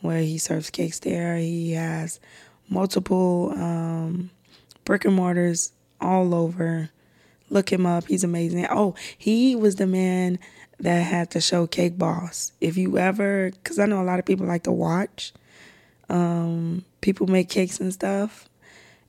where 0.00 0.20
he 0.20 0.38
serves 0.38 0.70
cakes 0.70 1.00
there. 1.00 1.36
He 1.36 1.72
has 1.72 2.20
multiple 2.68 3.52
um, 3.56 4.30
brick 4.84 5.04
and 5.04 5.14
mortars 5.14 5.72
all 6.00 6.34
over. 6.34 6.90
Look 7.50 7.72
him 7.72 7.86
up. 7.86 8.06
He's 8.06 8.24
amazing. 8.24 8.66
Oh, 8.70 8.94
he 9.18 9.54
was 9.54 9.76
the 9.76 9.86
man 9.86 10.38
that 10.82 11.00
had 11.00 11.30
to 11.30 11.40
show 11.40 11.66
Cake 11.66 11.96
Boss. 11.96 12.52
If 12.60 12.76
you 12.76 12.98
ever, 12.98 13.50
because 13.50 13.78
I 13.78 13.86
know 13.86 14.02
a 14.02 14.04
lot 14.04 14.18
of 14.18 14.24
people 14.24 14.46
like 14.46 14.64
to 14.64 14.72
watch 14.72 15.32
um, 16.12 16.84
people 17.00 17.26
make 17.26 17.48
cakes 17.48 17.80
and 17.80 17.92
stuff. 17.92 18.48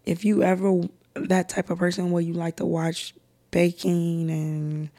If 0.05 0.23
you 0.25 0.41
ever 0.41 0.81
that 1.15 1.49
type 1.49 1.69
of 1.69 1.77
person 1.77 2.09
where 2.11 2.21
you 2.21 2.33
like 2.33 2.55
to 2.55 2.65
watch 2.65 3.13
baking 3.51 4.31
and 4.31 4.89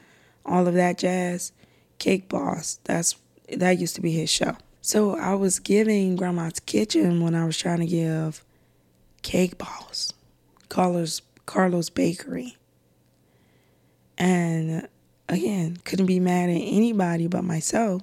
all 0.45 0.67
of 0.67 0.75
that 0.75 0.97
jazz, 0.99 1.51
Cake 1.97 2.29
Boss, 2.29 2.79
that's 2.83 3.15
that 3.57 3.79
used 3.79 3.95
to 3.95 4.01
be 4.01 4.11
his 4.11 4.29
show. 4.29 4.55
So 4.81 5.17
I 5.17 5.33
was 5.33 5.59
giving 5.59 6.15
Grandma's 6.15 6.59
Kitchen 6.59 7.23
when 7.23 7.33
I 7.33 7.45
was 7.45 7.57
trying 7.57 7.79
to 7.79 7.87
give 7.87 8.43
Cake 9.23 9.57
Boss, 9.57 10.13
Carlos 10.69 11.21
Carlos 11.45 11.89
Bakery. 11.89 12.55
And 14.17 14.87
again, 15.29 15.77
couldn't 15.83 16.05
be 16.05 16.19
mad 16.19 16.49
at 16.49 16.61
anybody 16.61 17.27
but 17.27 17.43
myself 17.43 18.01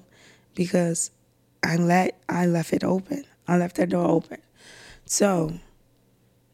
because 0.55 1.11
I 1.63 1.77
let 1.77 2.21
I 2.29 2.45
left 2.45 2.73
it 2.73 2.83
open. 2.83 3.25
I 3.47 3.57
left 3.57 3.77
that 3.77 3.89
door 3.89 4.07
open. 4.07 4.39
So 5.05 5.53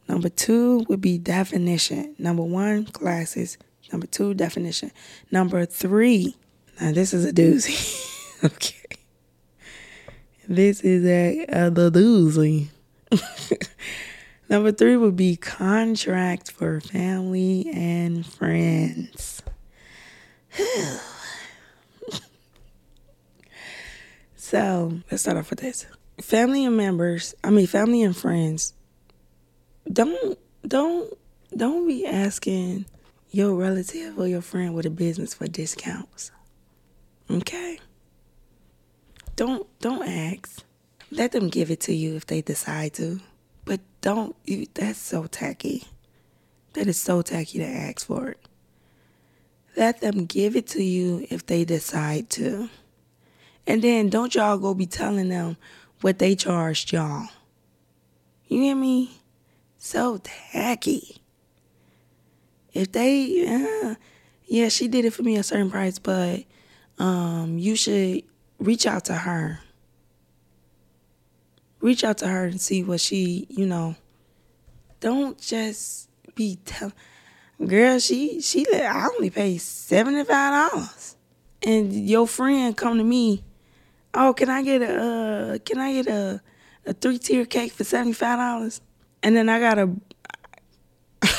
number 0.08 0.30
two 0.30 0.86
would 0.90 1.02
be 1.02 1.18
definition. 1.18 2.16
Number 2.18 2.44
one, 2.44 2.86
classes. 2.86 3.58
Number 3.92 4.08
two, 4.08 4.34
definition. 4.34 4.92
Number 5.32 5.66
three, 5.66 6.36
now 6.80 6.92
this 6.92 7.14
is 7.14 7.26
a 7.26 7.34
doozy. 7.34 8.44
okay. 8.44 8.76
This 10.48 10.82
is 10.82 11.06
a, 11.06 11.46
a 11.48 11.70
the 11.70 11.92
doozy. 11.92 12.70
Number 14.50 14.72
three 14.72 14.98
would 14.98 15.16
be 15.16 15.36
contract 15.36 16.52
for 16.52 16.82
family 16.82 17.70
and 17.72 18.26
friends. 18.26 19.44
So 24.36 25.00
let's 25.10 25.24
start 25.24 25.38
off 25.38 25.50
with 25.50 25.60
this. 25.60 25.86
Family 26.22 26.66
and 26.66 26.76
members, 26.76 27.36
I 27.44 27.50
mean 27.50 27.68
family 27.68 28.02
and 28.04 28.16
friends, 28.16 28.74
don't 29.92 30.38
don't 30.68 31.14
don't 31.56 31.88
be 31.88 32.06
asking 32.06 32.86
your 33.32 33.56
relative 33.56 34.18
or 34.20 34.28
your 34.28 34.42
friend 34.42 34.74
with 34.74 34.86
a 34.86 34.90
business 34.90 35.34
for 35.34 35.48
discounts. 35.48 36.32
Okay? 37.30 37.80
Don't 39.36 39.68
don't 39.80 40.08
ask. 40.08 40.64
Let 41.12 41.32
them 41.32 41.50
give 41.50 41.72
it 41.72 41.80
to 41.82 41.94
you 41.94 42.16
if 42.16 42.26
they 42.28 42.42
decide 42.42 42.94
to. 42.96 43.20
But 43.66 43.82
don't 44.02 44.36
you 44.46 44.66
that's 44.74 45.00
so 45.00 45.26
tacky. 45.26 45.86
That 46.74 46.88
is 46.88 47.00
so 47.00 47.22
tacky 47.22 47.60
to 47.60 47.66
ask 47.66 48.06
for 48.06 48.30
it. 48.30 48.49
Let 49.80 50.02
them 50.02 50.26
give 50.26 50.58
it 50.58 50.68
to 50.68 50.84
you 50.84 51.26
if 51.30 51.46
they 51.46 51.64
decide 51.64 52.30
to. 52.32 52.70
And 53.66 53.82
then 53.82 54.10
don't 54.10 54.36
y'all 54.36 54.58
go 54.58 54.74
be 54.74 54.86
telling 54.86 55.30
them 55.30 55.56
what 56.02 56.20
they 56.20 56.36
charged 56.36 56.92
y'all. 56.92 57.30
You 58.48 58.62
hear 58.62 58.76
me? 58.76 59.22
So 59.78 60.20
tacky. 60.22 61.22
if 62.74 62.92
they, 62.92 63.46
uh, 63.48 63.96
yeah, 64.46 64.70
she 64.70 64.88
did 64.90 65.06
it 65.06 65.14
for 65.14 65.24
me 65.24 65.38
a 65.38 65.44
certain 65.44 65.72
price, 65.72 65.98
but 65.98 66.44
um, 66.98 67.58
you 67.58 67.78
should 67.78 68.24
reach 68.60 68.86
out 68.86 69.06
to 69.06 69.14
her. 69.14 69.62
Reach 71.80 72.04
out 72.04 72.18
to 72.18 72.28
her 72.28 72.46
and 72.46 72.60
see 72.60 72.84
what 72.84 73.00
she, 73.00 73.48
you 73.50 73.66
know. 73.66 73.96
Don't 75.00 75.40
just 75.40 76.10
be 76.36 76.60
telling, 76.66 76.94
girl. 77.66 78.00
She 78.00 78.42
she. 78.42 78.66
I 78.74 79.08
only 79.16 79.30
pay 79.30 79.58
seventy 79.58 80.24
five 80.24 80.72
dollars, 80.72 81.16
and 81.64 81.94
your 82.10 82.28
friend 82.28 82.76
come 82.76 82.98
to 82.98 83.04
me. 83.04 83.44
Oh, 84.14 84.34
can 84.34 84.50
I 84.50 84.64
get 84.64 84.82
a 84.82 85.02
uh, 85.02 85.58
can 85.60 85.80
I 85.80 85.94
get 85.94 86.08
a 86.08 86.42
a 86.86 86.94
three 86.94 87.20
tier 87.20 87.46
cake 87.46 87.74
for 87.74 87.84
seventy 87.84 88.14
five 88.14 88.38
dollars? 88.38 88.82
And 89.22 89.36
then 89.36 89.50
I 89.50 89.60
gotta 89.60 89.92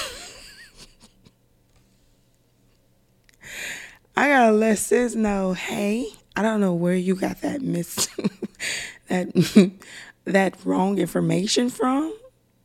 I 4.17 4.29
gotta 4.29 4.53
let 4.53 4.79
sis 4.79 5.15
know, 5.15 5.55
hey, 5.55 6.07
I 6.37 6.43
don't 6.43 6.61
know 6.61 6.75
where 6.75 6.95
you 6.95 7.15
got 7.15 7.41
that 7.41 7.63
miss 7.63 8.09
that 9.09 9.73
that 10.25 10.55
wrong 10.65 10.99
information 10.99 11.71
from, 11.71 12.15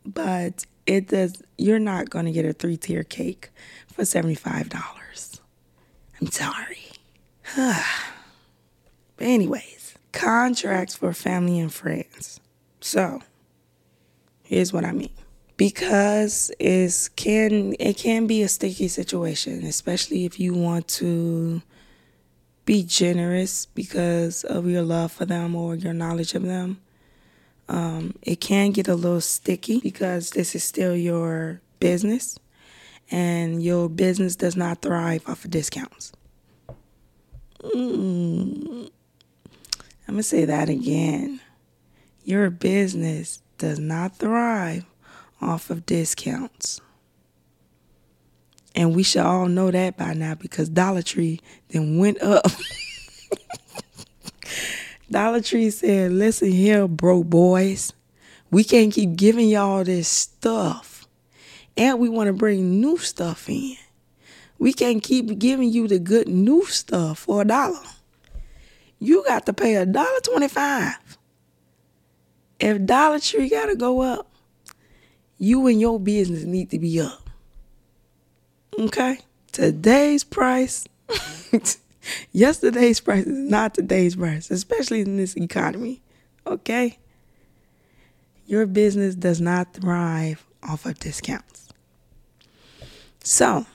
but 0.06 0.66
it 0.86 1.08
does 1.08 1.42
you're 1.58 1.80
not 1.80 2.10
gonna 2.10 2.32
get 2.32 2.46
a 2.46 2.54
three 2.54 2.78
tier 2.78 3.04
cake 3.04 3.50
for 3.92 4.06
seventy 4.06 4.36
five 4.36 4.70
dollars. 4.70 5.42
I'm 6.20 6.32
sorry. 6.32 6.92
but 7.56 7.84
anyways, 9.20 9.96
contracts 10.12 10.96
for 10.96 11.14
family 11.14 11.60
and 11.60 11.74
friends. 11.74 12.40
So 12.82 13.22
here's 14.44 14.72
what 14.72 14.86
I 14.86 14.92
mean 14.92 15.10
because 15.58 16.52
it 16.60 17.10
can 17.16 17.76
it 17.80 17.98
can 17.98 18.28
be 18.28 18.42
a 18.42 18.48
sticky 18.48 18.88
situation, 18.88 19.66
especially 19.66 20.26
if 20.26 20.40
you 20.40 20.54
want 20.54 20.88
to 20.88 21.62
be 22.66 22.84
generous 22.84 23.68
because 23.68 24.44
of 24.44 24.68
your 24.68 24.82
love 24.82 25.12
for 25.12 25.26
them 25.26 25.56
or 25.56 25.76
your 25.76 25.94
knowledge 25.94 26.34
of 26.34 26.44
them. 26.44 26.82
Um, 27.68 28.16
it 28.22 28.40
can 28.42 28.72
get 28.72 28.88
a 28.88 28.96
little 28.96 29.22
sticky 29.22 29.80
because 29.80 30.32
this 30.32 30.56
is 30.56 30.64
still 30.64 30.96
your 30.96 31.62
business, 31.80 32.38
and 33.10 33.62
your 33.64 33.90
business 33.90 34.36
does 34.36 34.56
not 34.56 34.82
thrive 34.82 35.28
off 35.28 35.46
of 35.46 35.52
discounts. 35.52 36.12
Mm. 37.64 38.90
I'm 40.08 40.14
gonna 40.14 40.24
say 40.24 40.46
that 40.46 40.70
again. 40.70 41.42
Your 42.24 42.50
business 42.50 43.42
does 43.58 43.80
not 43.80 44.18
thrive 44.18 44.86
off 45.42 45.70
of 45.70 45.86
discounts. 45.86 46.82
And 48.76 48.96
we 48.96 49.04
should 49.04 49.22
all 49.22 49.48
know 49.48 49.72
that 49.72 49.98
by 49.98 50.14
now 50.14 50.36
because 50.36 50.70
Dollar 50.70 51.02
Tree 51.02 51.40
then 51.70 51.98
went 51.98 52.22
up. 52.22 52.46
Dollar 55.10 55.42
Tree 55.42 55.70
said, 55.70 56.12
listen 56.12 56.52
here, 56.52 56.88
bro 56.88 57.24
boys. 57.24 57.94
We 58.52 58.64
can't 58.64 58.94
keep 58.94 59.16
giving 59.16 59.50
y'all 59.50 59.84
this 59.84 60.08
stuff. 60.08 61.08
And 61.78 62.00
we 62.00 62.10
want 62.10 62.28
to 62.28 62.34
bring 62.34 62.80
new 62.80 62.98
stuff 62.98 63.50
in. 63.50 63.76
We 64.58 64.72
can't 64.74 65.04
keep 65.04 65.38
giving 65.38 65.70
you 65.70 65.88
the 65.88 66.00
good 66.00 66.28
new 66.28 66.66
stuff 66.66 67.20
for 67.20 67.42
a 67.42 67.46
dollar. 67.46 67.84
You 69.00 69.24
got 69.28 69.46
to 69.48 69.54
pay 69.54 69.76
a 69.76 69.86
dollar 69.86 70.20
twenty-five. 70.24 71.18
If 72.60 72.86
Dollar 72.86 73.20
Tree 73.20 73.50
gotta 73.50 73.76
go 73.76 74.02
up, 74.02 74.32
you 75.38 75.68
and 75.68 75.82
your 75.82 76.00
business 76.00 76.44
need 76.44 76.72
to 76.72 76.80
be 76.80 77.02
up. 77.02 77.30
Okay? 78.80 79.20
Today's 79.52 80.24
price, 80.24 80.86
yesterday's 82.32 83.00
price 83.00 83.26
is 83.26 83.50
not 83.50 83.74
today's 83.74 84.16
price, 84.16 84.52
especially 84.52 85.02
in 85.02 85.18
this 85.18 85.36
economy. 85.36 86.02
Okay? 86.46 86.98
Your 88.46 88.66
business 88.66 89.16
does 89.16 89.42
not 89.42 89.74
thrive 89.74 90.46
off 90.62 90.86
of 90.86 91.00
discounts. 91.00 91.70
So, 93.24 93.66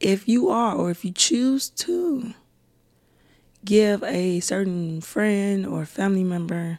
if 0.00 0.28
you 0.28 0.48
are 0.50 0.74
or 0.74 0.90
if 0.90 1.04
you 1.04 1.12
choose 1.12 1.70
to 1.70 2.34
give 3.64 4.02
a 4.02 4.40
certain 4.40 5.00
friend 5.00 5.66
or 5.66 5.84
family 5.84 6.24
member 6.24 6.78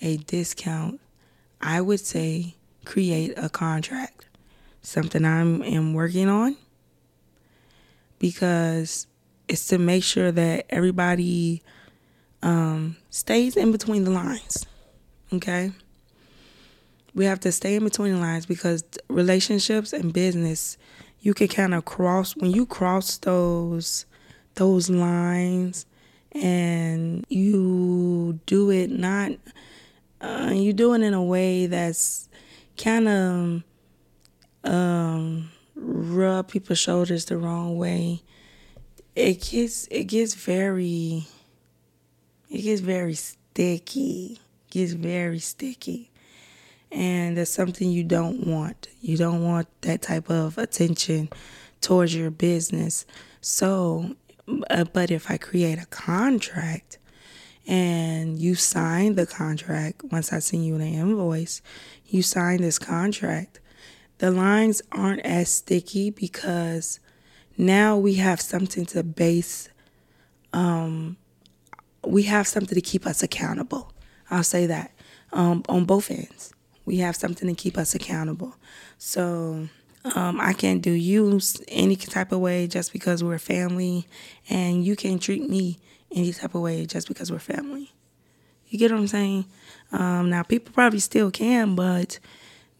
a 0.00 0.16
discount 0.18 1.00
I 1.62 1.80
would 1.80 2.00
say 2.00 2.56
create 2.84 3.34
a 3.36 3.48
contract, 3.48 4.26
something 4.82 5.24
I'm 5.24 5.94
working 5.94 6.28
on 6.28 6.56
because 8.18 9.06
it's 9.52 9.66
to 9.66 9.78
make 9.78 10.02
sure 10.02 10.32
that 10.32 10.64
everybody 10.70 11.62
um, 12.42 12.96
stays 13.10 13.56
in 13.56 13.70
between 13.70 14.04
the 14.04 14.10
lines. 14.10 14.66
Okay, 15.32 15.72
we 17.14 17.26
have 17.26 17.40
to 17.40 17.52
stay 17.52 17.76
in 17.76 17.84
between 17.84 18.14
the 18.14 18.20
lines 18.20 18.46
because 18.46 18.82
relationships 19.08 19.92
and 19.92 20.12
business, 20.12 20.78
you 21.20 21.34
can 21.34 21.48
kind 21.48 21.74
of 21.74 21.84
cross 21.84 22.34
when 22.34 22.50
you 22.50 22.64
cross 22.64 23.18
those 23.18 24.06
those 24.54 24.88
lines 24.88 25.86
and 26.32 27.24
you 27.28 28.40
do 28.46 28.70
it 28.70 28.90
not 28.90 29.32
uh, 30.20 30.50
you 30.52 30.72
do 30.72 30.94
it 30.94 31.02
in 31.02 31.14
a 31.14 31.22
way 31.22 31.66
that's 31.66 32.28
kind 32.76 33.08
of 33.08 33.62
um, 34.64 35.50
rub 35.74 36.48
people's 36.48 36.78
shoulders 36.78 37.26
the 37.26 37.36
wrong 37.36 37.76
way. 37.76 38.22
It 39.14 39.42
gets 39.42 39.86
it 39.88 40.04
gets 40.04 40.34
very 40.34 41.26
it 42.50 42.62
gets 42.62 42.80
very 42.80 43.14
sticky. 43.14 44.40
It 44.66 44.70
gets 44.70 44.92
very 44.92 45.38
sticky. 45.38 46.10
And 46.90 47.36
that's 47.36 47.50
something 47.50 47.90
you 47.90 48.04
don't 48.04 48.46
want. 48.46 48.88
You 49.00 49.16
don't 49.16 49.42
want 49.42 49.68
that 49.82 50.02
type 50.02 50.28
of 50.28 50.58
attention 50.58 51.30
towards 51.80 52.14
your 52.14 52.30
business. 52.30 53.06
So, 53.40 54.14
uh, 54.68 54.84
but 54.84 55.10
if 55.10 55.30
I 55.30 55.38
create 55.38 55.78
a 55.78 55.86
contract 55.86 56.98
and 57.66 58.38
you 58.38 58.54
sign 58.54 59.14
the 59.14 59.26
contract 59.26 60.04
once 60.04 60.32
I 60.32 60.38
send 60.38 60.66
you 60.66 60.74
an 60.74 60.82
invoice, 60.82 61.62
you 62.06 62.22
sign 62.22 62.60
this 62.60 62.78
contract. 62.78 63.60
The 64.18 64.30
lines 64.30 64.82
aren't 64.92 65.22
as 65.22 65.50
sticky 65.50 66.10
because 66.10 67.00
now 67.56 67.96
we 67.96 68.14
have 68.14 68.40
something 68.40 68.86
to 68.86 69.02
base 69.02 69.68
um, 70.52 71.16
we 72.04 72.24
have 72.24 72.46
something 72.46 72.74
to 72.74 72.80
keep 72.80 73.06
us 73.06 73.22
accountable. 73.22 73.92
I'll 74.30 74.42
say 74.42 74.66
that 74.66 74.92
um, 75.32 75.62
on 75.68 75.84
both 75.84 76.10
ends. 76.10 76.52
We 76.84 76.98
have 76.98 77.16
something 77.16 77.48
to 77.48 77.54
keep 77.54 77.78
us 77.78 77.94
accountable. 77.94 78.56
So 78.98 79.68
um, 80.16 80.40
I 80.40 80.52
can't 80.52 80.82
do 80.82 80.90
you 80.90 81.40
any 81.68 81.96
type 81.96 82.32
of 82.32 82.40
way 82.40 82.66
just 82.66 82.92
because 82.92 83.22
we're 83.22 83.38
family, 83.38 84.06
and 84.50 84.84
you 84.84 84.96
can't 84.96 85.22
treat 85.22 85.48
me 85.48 85.78
any 86.10 86.32
type 86.32 86.54
of 86.54 86.60
way 86.60 86.86
just 86.86 87.08
because 87.08 87.30
we're 87.30 87.38
family. 87.38 87.92
You 88.68 88.78
get 88.78 88.90
what 88.90 89.00
I'm 89.00 89.06
saying? 89.06 89.44
Um, 89.92 90.30
now, 90.30 90.42
people 90.42 90.72
probably 90.72 90.98
still 90.98 91.30
can, 91.30 91.74
but 91.74 92.18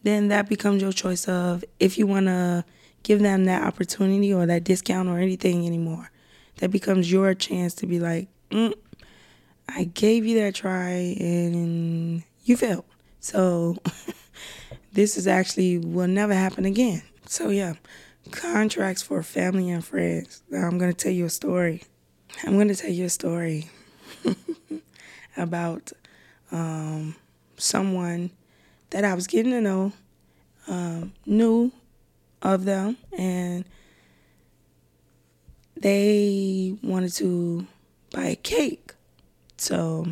then 0.01 0.27
that 0.29 0.49
becomes 0.49 0.81
your 0.81 0.91
choice 0.91 1.27
of 1.27 1.63
if 1.79 1.97
you 1.97 2.07
want 2.07 2.25
to 2.25 2.65
give 3.03 3.21
them 3.21 3.45
that 3.45 3.63
opportunity 3.63 4.33
or 4.33 4.45
that 4.45 4.63
discount 4.63 5.09
or 5.09 5.19
anything 5.19 5.65
anymore. 5.65 6.09
That 6.57 6.71
becomes 6.71 7.11
your 7.11 7.33
chance 7.33 7.73
to 7.75 7.87
be 7.87 7.99
like, 7.99 8.27
mm, 8.49 8.73
I 9.69 9.85
gave 9.85 10.25
you 10.25 10.39
that 10.39 10.55
try 10.55 11.15
and 11.19 12.23
you 12.43 12.57
failed. 12.57 12.85
So 13.19 13.77
this 14.93 15.17
is 15.17 15.27
actually 15.27 15.77
will 15.77 16.07
never 16.07 16.33
happen 16.33 16.65
again. 16.65 17.01
So 17.27 17.49
yeah, 17.49 17.73
contracts 18.31 19.01
for 19.01 19.23
family 19.23 19.69
and 19.69 19.83
friends. 19.83 20.43
Now 20.49 20.67
I'm 20.67 20.77
gonna 20.77 20.93
tell 20.93 21.11
you 21.11 21.25
a 21.25 21.29
story. 21.29 21.83
I'm 22.41 22.55
going 22.55 22.67
to 22.67 22.75
tell 22.75 22.91
you 22.91 23.05
a 23.05 23.09
story 23.09 23.69
about 25.37 25.91
um, 26.51 27.15
someone 27.57 28.31
that 28.89 29.05
I 29.05 29.13
was 29.13 29.27
getting 29.27 29.51
to 29.51 29.61
know, 29.61 29.93
um, 30.67 31.13
knew 31.25 31.71
of 32.43 32.65
them, 32.65 32.97
and 33.17 33.65
they 35.75 36.77
wanted 36.83 37.13
to 37.13 37.65
buy 38.11 38.25
a 38.25 38.35
cake. 38.35 38.91
So 39.57 40.07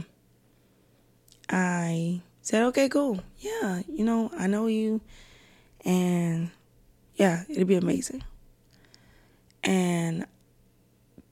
I 1.49 2.21
said, 2.41 2.63
okay, 2.63 2.89
cool. 2.89 3.19
Yeah, 3.39 3.81
you 3.87 4.03
know, 4.03 4.31
I 4.35 4.47
know 4.47 4.67
you, 4.67 5.01
and 5.85 6.49
yeah, 7.15 7.43
it'll 7.49 7.65
be 7.65 7.75
amazing. 7.75 8.23
And 9.63 10.25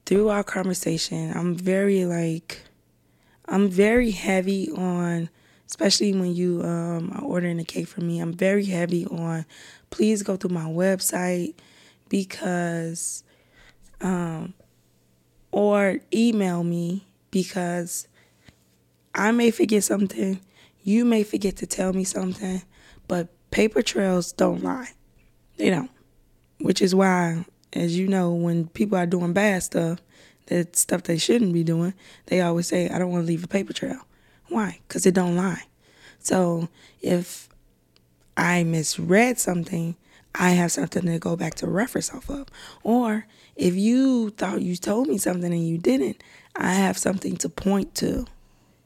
through 0.06 0.30
our 0.30 0.44
conversation, 0.44 1.32
I'm 1.36 1.56
very 1.56 2.06
like, 2.06 2.62
I'm 3.46 3.70
very 3.70 4.12
heavy 4.12 4.70
on 4.70 5.30
especially 5.70 6.14
when 6.14 6.36
you 6.36 6.62
um, 6.64 7.12
are 7.16 7.24
ordering 7.24 7.60
a 7.60 7.64
cake 7.64 7.88
from 7.88 8.08
me. 8.08 8.20
I'm 8.20 8.34
very 8.34 8.66
heavy 8.66 9.06
on 9.06 9.46
please 9.92 10.24
go 10.24 10.36
to 10.36 10.50
my 10.50 10.66
website 10.66 11.54
because, 12.10 13.24
um, 14.02 14.54
or 15.52 16.00
email 16.14 16.64
me 16.64 17.06
because 17.32 18.08
I 19.14 19.32
may 19.32 19.52
forget 19.52 19.84
something. 19.84 20.40
You 20.84 21.06
may 21.06 21.24
forget 21.24 21.58
to 21.58 21.68
tell 21.68 21.94
me 21.94 22.04
something, 22.04 22.64
but 23.08 23.28
paper 23.52 23.82
trails 23.82 24.32
don't 24.32 24.64
lie. 24.64 24.92
They 25.58 25.70
don't. 25.70 25.92
Which 26.60 26.82
is 26.82 26.96
why, 26.96 27.46
as 27.74 27.98
you 27.98 28.08
know, 28.08 28.32
when 28.34 28.68
people 28.68 28.98
are 28.98 29.06
doing 29.06 29.34
bad 29.34 29.64
stuff, 29.64 30.00
that 30.48 30.76
stuff 30.76 31.04
they 31.04 31.18
shouldn't 31.18 31.54
be 31.54 31.64
doing, 31.64 31.94
they 32.26 32.42
always 32.42 32.68
say, 32.68 32.90
I 32.90 32.98
don't 32.98 33.12
want 33.12 33.24
to 33.24 33.28
leave 33.28 33.44
a 33.44 33.48
paper 33.48 33.74
trail. 33.74 34.00
Why? 34.50 34.80
Because 34.88 35.06
it 35.06 35.14
don't 35.14 35.36
lie. 35.36 35.64
So 36.20 36.68
if 37.02 37.50
I 38.36 38.64
misread 38.64 39.40
something, 39.40 39.96
I 40.36 40.52
have 40.52 40.72
something 40.72 41.06
to 41.06 41.20
go 41.20 41.36
back 41.36 41.56
to 41.56 41.68
reference 41.68 42.14
off 42.14 42.30
of. 42.30 42.48
Or 42.84 43.26
if 43.56 43.76
you 43.76 44.32
thought 44.32 44.62
you 44.62 44.76
told 44.76 45.08
me 45.08 45.18
something 45.18 45.52
and 45.52 45.68
you 45.68 45.78
didn't, 45.78 46.22
I 46.56 46.74
have 46.74 46.98
something 46.98 47.38
to 47.38 47.50
point 47.50 47.96
to. 47.96 48.26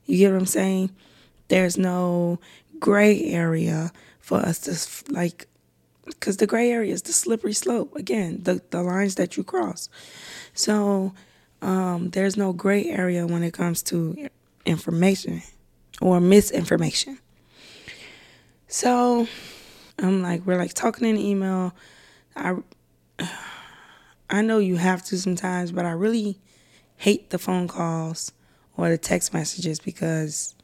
You 0.06 0.18
get 0.18 0.32
what 0.32 0.40
I'm 0.40 0.46
saying? 0.46 0.92
There's 1.48 1.78
no 1.78 2.40
gray 2.80 3.24
area 3.26 3.92
for 4.20 4.40
us 4.40 4.60
to 4.60 5.14
like 5.14 5.48
because 6.06 6.38
the 6.38 6.48
gray 6.48 6.72
area 6.72 6.94
is 6.94 7.02
the 7.04 7.14
slippery 7.14 7.54
slope 7.54 7.96
again 7.96 8.40
the, 8.44 8.62
the 8.72 8.82
lines 8.82 9.16
that 9.16 9.38
you 9.38 9.44
cross 9.44 9.90
so 10.54 11.14
um, 11.62 12.10
there's 12.10 12.36
no 12.36 12.52
gray 12.52 12.86
area 12.86 13.26
when 13.26 13.42
it 13.42 13.54
comes 13.54 13.82
to 13.82 14.28
information 14.66 15.42
or 16.02 16.20
misinformation. 16.20 17.20
So 18.68 19.28
I'm 20.00 20.22
like, 20.22 20.46
we're 20.46 20.58
like 20.58 20.74
talking 20.74 21.08
in 21.08 21.18
email. 21.18 21.74
I 22.36 22.58
I 24.30 24.42
know 24.42 24.58
you 24.58 24.78
have 24.78 25.04
to 25.06 25.18
sometimes, 25.18 25.72
but 25.72 25.86
I 25.86 25.92
really 25.92 26.40
hate 26.96 27.30
the 27.30 27.38
phone 27.38 27.68
calls 27.68 28.32
or 28.76 28.90
the 28.90 28.98
text 28.98 29.34
messages 29.34 29.80
because 29.80 30.56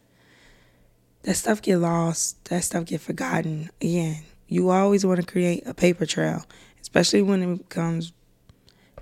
that 1.24 1.36
stuff 1.36 1.62
get 1.62 1.78
lost, 1.78 2.44
that 2.46 2.64
stuff 2.64 2.86
get 2.86 3.02
forgotten. 3.02 3.70
Again, 3.82 4.24
you 4.48 4.70
always 4.70 5.06
want 5.06 5.20
to 5.20 5.26
create 5.26 5.68
a 5.68 5.74
paper 5.76 6.06
trail, 6.08 6.46
especially 6.82 7.22
when 7.22 7.44
it 7.44 7.58
becomes 7.70 8.14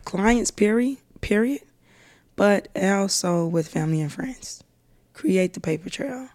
clients 0.04 0.52
period 0.52 0.98
period 1.20 1.62
but 2.38 2.70
also 2.80 3.46
with 3.46 3.68
family 3.68 4.00
and 4.00 4.14
friends. 4.14 4.64
Create 5.18 5.54
the 5.54 5.60
paper 5.60 5.90
trail 5.90 6.30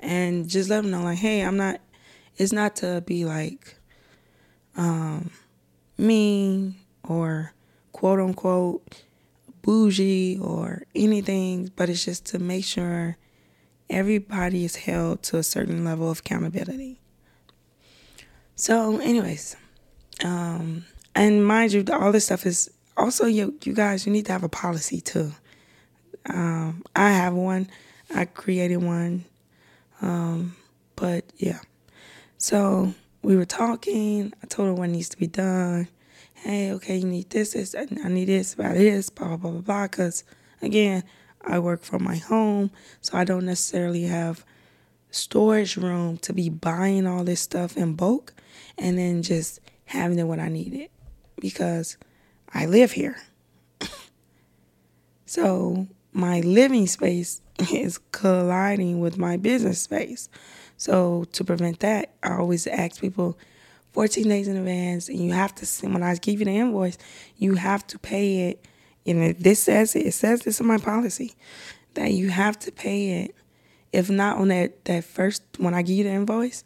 and 0.00 0.48
just 0.48 0.68
let 0.68 0.82
them 0.82 0.90
know, 0.90 1.04
like, 1.04 1.18
hey, 1.18 1.42
I'm 1.42 1.56
not, 1.56 1.80
it's 2.36 2.52
not 2.52 2.74
to 2.76 3.00
be 3.06 3.24
like 3.24 3.76
um, 4.76 5.30
mean 5.96 6.74
or 7.04 7.52
quote 7.92 8.18
unquote 8.18 9.04
bougie 9.62 10.36
or 10.42 10.82
anything, 10.96 11.70
but 11.76 11.88
it's 11.88 12.04
just 12.04 12.26
to 12.26 12.40
make 12.40 12.64
sure 12.64 13.16
everybody 13.88 14.64
is 14.64 14.74
held 14.74 15.22
to 15.22 15.38
a 15.38 15.44
certain 15.44 15.84
level 15.84 16.10
of 16.10 16.18
accountability. 16.18 16.98
So, 18.56 18.98
anyways, 18.98 19.56
um, 20.24 20.86
and 21.14 21.46
mind 21.46 21.72
you, 21.72 21.84
all 21.92 22.10
this 22.10 22.24
stuff 22.24 22.46
is 22.46 22.68
also 22.96 23.26
you. 23.26 23.54
You 23.62 23.74
guys, 23.74 24.06
you 24.06 24.12
need 24.12 24.26
to 24.26 24.32
have 24.32 24.42
a 24.42 24.48
policy 24.48 25.00
too. 25.00 25.30
Um, 26.26 26.82
I 26.96 27.10
have 27.10 27.34
one. 27.34 27.68
I 28.12 28.24
created 28.24 28.78
one. 28.78 29.24
Um, 30.02 30.56
but 30.96 31.24
yeah. 31.36 31.60
So 32.38 32.94
we 33.22 33.36
were 33.36 33.44
talking. 33.44 34.32
I 34.42 34.46
told 34.46 34.68
her 34.68 34.74
what 34.74 34.90
needs 34.90 35.08
to 35.10 35.16
be 35.16 35.26
done. 35.26 35.88
Hey, 36.34 36.72
okay, 36.72 36.96
you 36.98 37.06
need 37.06 37.30
this, 37.30 37.54
this, 37.54 37.74
I 37.74 38.08
need 38.08 38.26
this 38.26 38.52
about 38.52 38.74
this, 38.74 39.08
blah, 39.08 39.28
blah, 39.28 39.36
blah, 39.36 39.50
blah, 39.50 39.60
blah. 39.60 39.86
Because 39.86 40.24
again, 40.60 41.04
I 41.42 41.58
work 41.58 41.82
from 41.82 42.04
my 42.04 42.16
home, 42.16 42.70
so 43.00 43.16
I 43.16 43.24
don't 43.24 43.46
necessarily 43.46 44.02
have 44.02 44.44
storage 45.10 45.76
room 45.76 46.18
to 46.18 46.32
be 46.32 46.48
buying 46.48 47.06
all 47.06 47.24
this 47.24 47.40
stuff 47.40 47.76
in 47.76 47.94
bulk 47.94 48.34
and 48.76 48.98
then 48.98 49.22
just 49.22 49.60
having 49.86 50.18
it 50.18 50.24
when 50.24 50.40
I 50.40 50.48
need 50.48 50.74
it 50.74 50.90
because 51.40 51.96
I 52.52 52.66
live 52.66 52.92
here. 52.92 53.16
so 55.26 55.86
my 56.14 56.40
living 56.40 56.86
space 56.86 57.42
is 57.70 57.98
colliding 58.12 59.00
with 59.00 59.18
my 59.18 59.36
business 59.36 59.82
space. 59.82 60.30
So 60.78 61.24
to 61.32 61.44
prevent 61.44 61.80
that, 61.80 62.14
I 62.22 62.36
always 62.38 62.66
ask 62.66 63.00
people 63.00 63.38
14 63.92 64.26
days 64.28 64.48
in 64.48 64.56
advance, 64.56 65.08
and 65.08 65.18
you 65.18 65.32
have 65.32 65.54
to. 65.56 65.86
When 65.86 66.02
I 66.02 66.14
give 66.16 66.40
you 66.40 66.46
the 66.46 66.56
invoice, 66.56 66.98
you 67.36 67.54
have 67.54 67.86
to 67.88 67.98
pay 67.98 68.48
it. 68.48 68.64
And 69.06 69.36
this 69.36 69.62
says 69.62 69.94
it. 69.94 70.06
It 70.06 70.12
says 70.14 70.40
this 70.40 70.60
in 70.60 70.66
my 70.66 70.78
policy 70.78 71.34
that 71.94 72.12
you 72.12 72.30
have 72.30 72.58
to 72.60 72.72
pay 72.72 73.22
it. 73.22 73.34
If 73.92 74.10
not 74.10 74.38
on 74.38 74.48
that 74.48 74.84
that 74.86 75.04
first 75.04 75.42
when 75.58 75.74
I 75.74 75.82
give 75.82 75.96
you 75.96 76.04
the 76.04 76.10
invoice, 76.10 76.64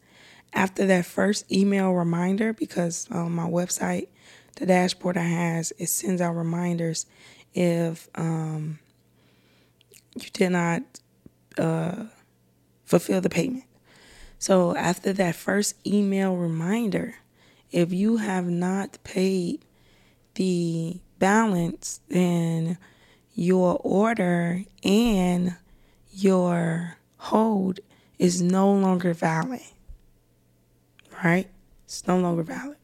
after 0.55 0.87
that 0.87 1.05
first 1.05 1.51
email 1.53 1.93
reminder, 1.93 2.55
because 2.55 3.07
on 3.11 3.33
my 3.33 3.49
website, 3.49 4.09
the 4.57 4.65
dashboard 4.65 5.19
I 5.19 5.23
has 5.23 5.73
it 5.79 5.89
sends 5.89 6.23
out 6.23 6.35
reminders 6.35 7.05
if 7.55 8.09
um, 8.15 8.79
you 10.25 10.31
did 10.31 10.51
not 10.51 10.83
uh, 11.57 12.05
fulfill 12.85 13.21
the 13.21 13.31
payment. 13.31 13.65
So 14.39 14.77
after 14.77 15.13
that 15.15 15.35
first 15.35 15.75
email 15.87 16.37
reminder, 16.37 17.17
if 17.71 17.93
you 17.93 18.19
have 18.19 18.47
not 18.47 18.99
paid 19.05 19.65
the 20.35 21.01
balance, 21.19 22.01
then 22.09 22.79
your 23.35 23.81
order 23.83 24.65
and 24.85 25.57
your 26.13 26.97
hold 27.17 27.81
is 28.19 28.41
no 28.41 28.73
longer 28.73 29.13
valid. 29.13 29.61
Right? 31.23 31.49
It's 31.85 32.07
no 32.07 32.19
longer 32.19 32.43
valid 32.43 32.77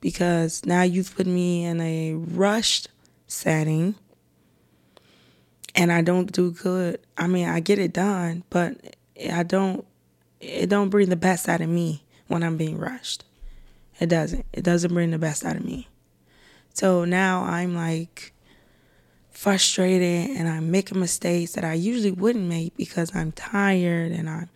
because 0.00 0.64
now 0.64 0.82
you've 0.82 1.14
put 1.14 1.26
me 1.26 1.64
in 1.64 1.80
a 1.80 2.14
rushed 2.14 2.88
setting 3.26 3.94
and 5.74 5.92
I 5.92 6.02
don't 6.02 6.30
do 6.32 6.52
good. 6.52 7.00
I 7.16 7.26
mean, 7.26 7.48
I 7.48 7.60
get 7.60 7.78
it 7.78 7.92
done, 7.92 8.44
but 8.50 8.96
I 9.30 9.42
don't 9.42 9.86
it 10.40 10.68
don't 10.68 10.88
bring 10.88 11.10
the 11.10 11.16
best 11.16 11.48
out 11.48 11.60
of 11.60 11.68
me 11.68 12.04
when 12.28 12.42
I'm 12.42 12.56
being 12.56 12.78
rushed. 12.78 13.24
It 13.98 14.08
doesn't. 14.08 14.46
It 14.52 14.64
doesn't 14.64 14.94
bring 14.94 15.10
the 15.10 15.18
best 15.18 15.44
out 15.44 15.56
of 15.56 15.64
me. 15.64 15.88
So 16.72 17.04
now 17.04 17.42
I'm 17.42 17.74
like 17.74 18.32
frustrated 19.30 20.36
and 20.36 20.48
I'm 20.48 20.70
making 20.70 20.98
mistakes 20.98 21.52
that 21.52 21.64
I 21.64 21.74
usually 21.74 22.10
wouldn't 22.10 22.48
make 22.48 22.76
because 22.76 23.14
I'm 23.14 23.32
tired 23.32 24.12
and 24.12 24.28
I'm 24.30 24.50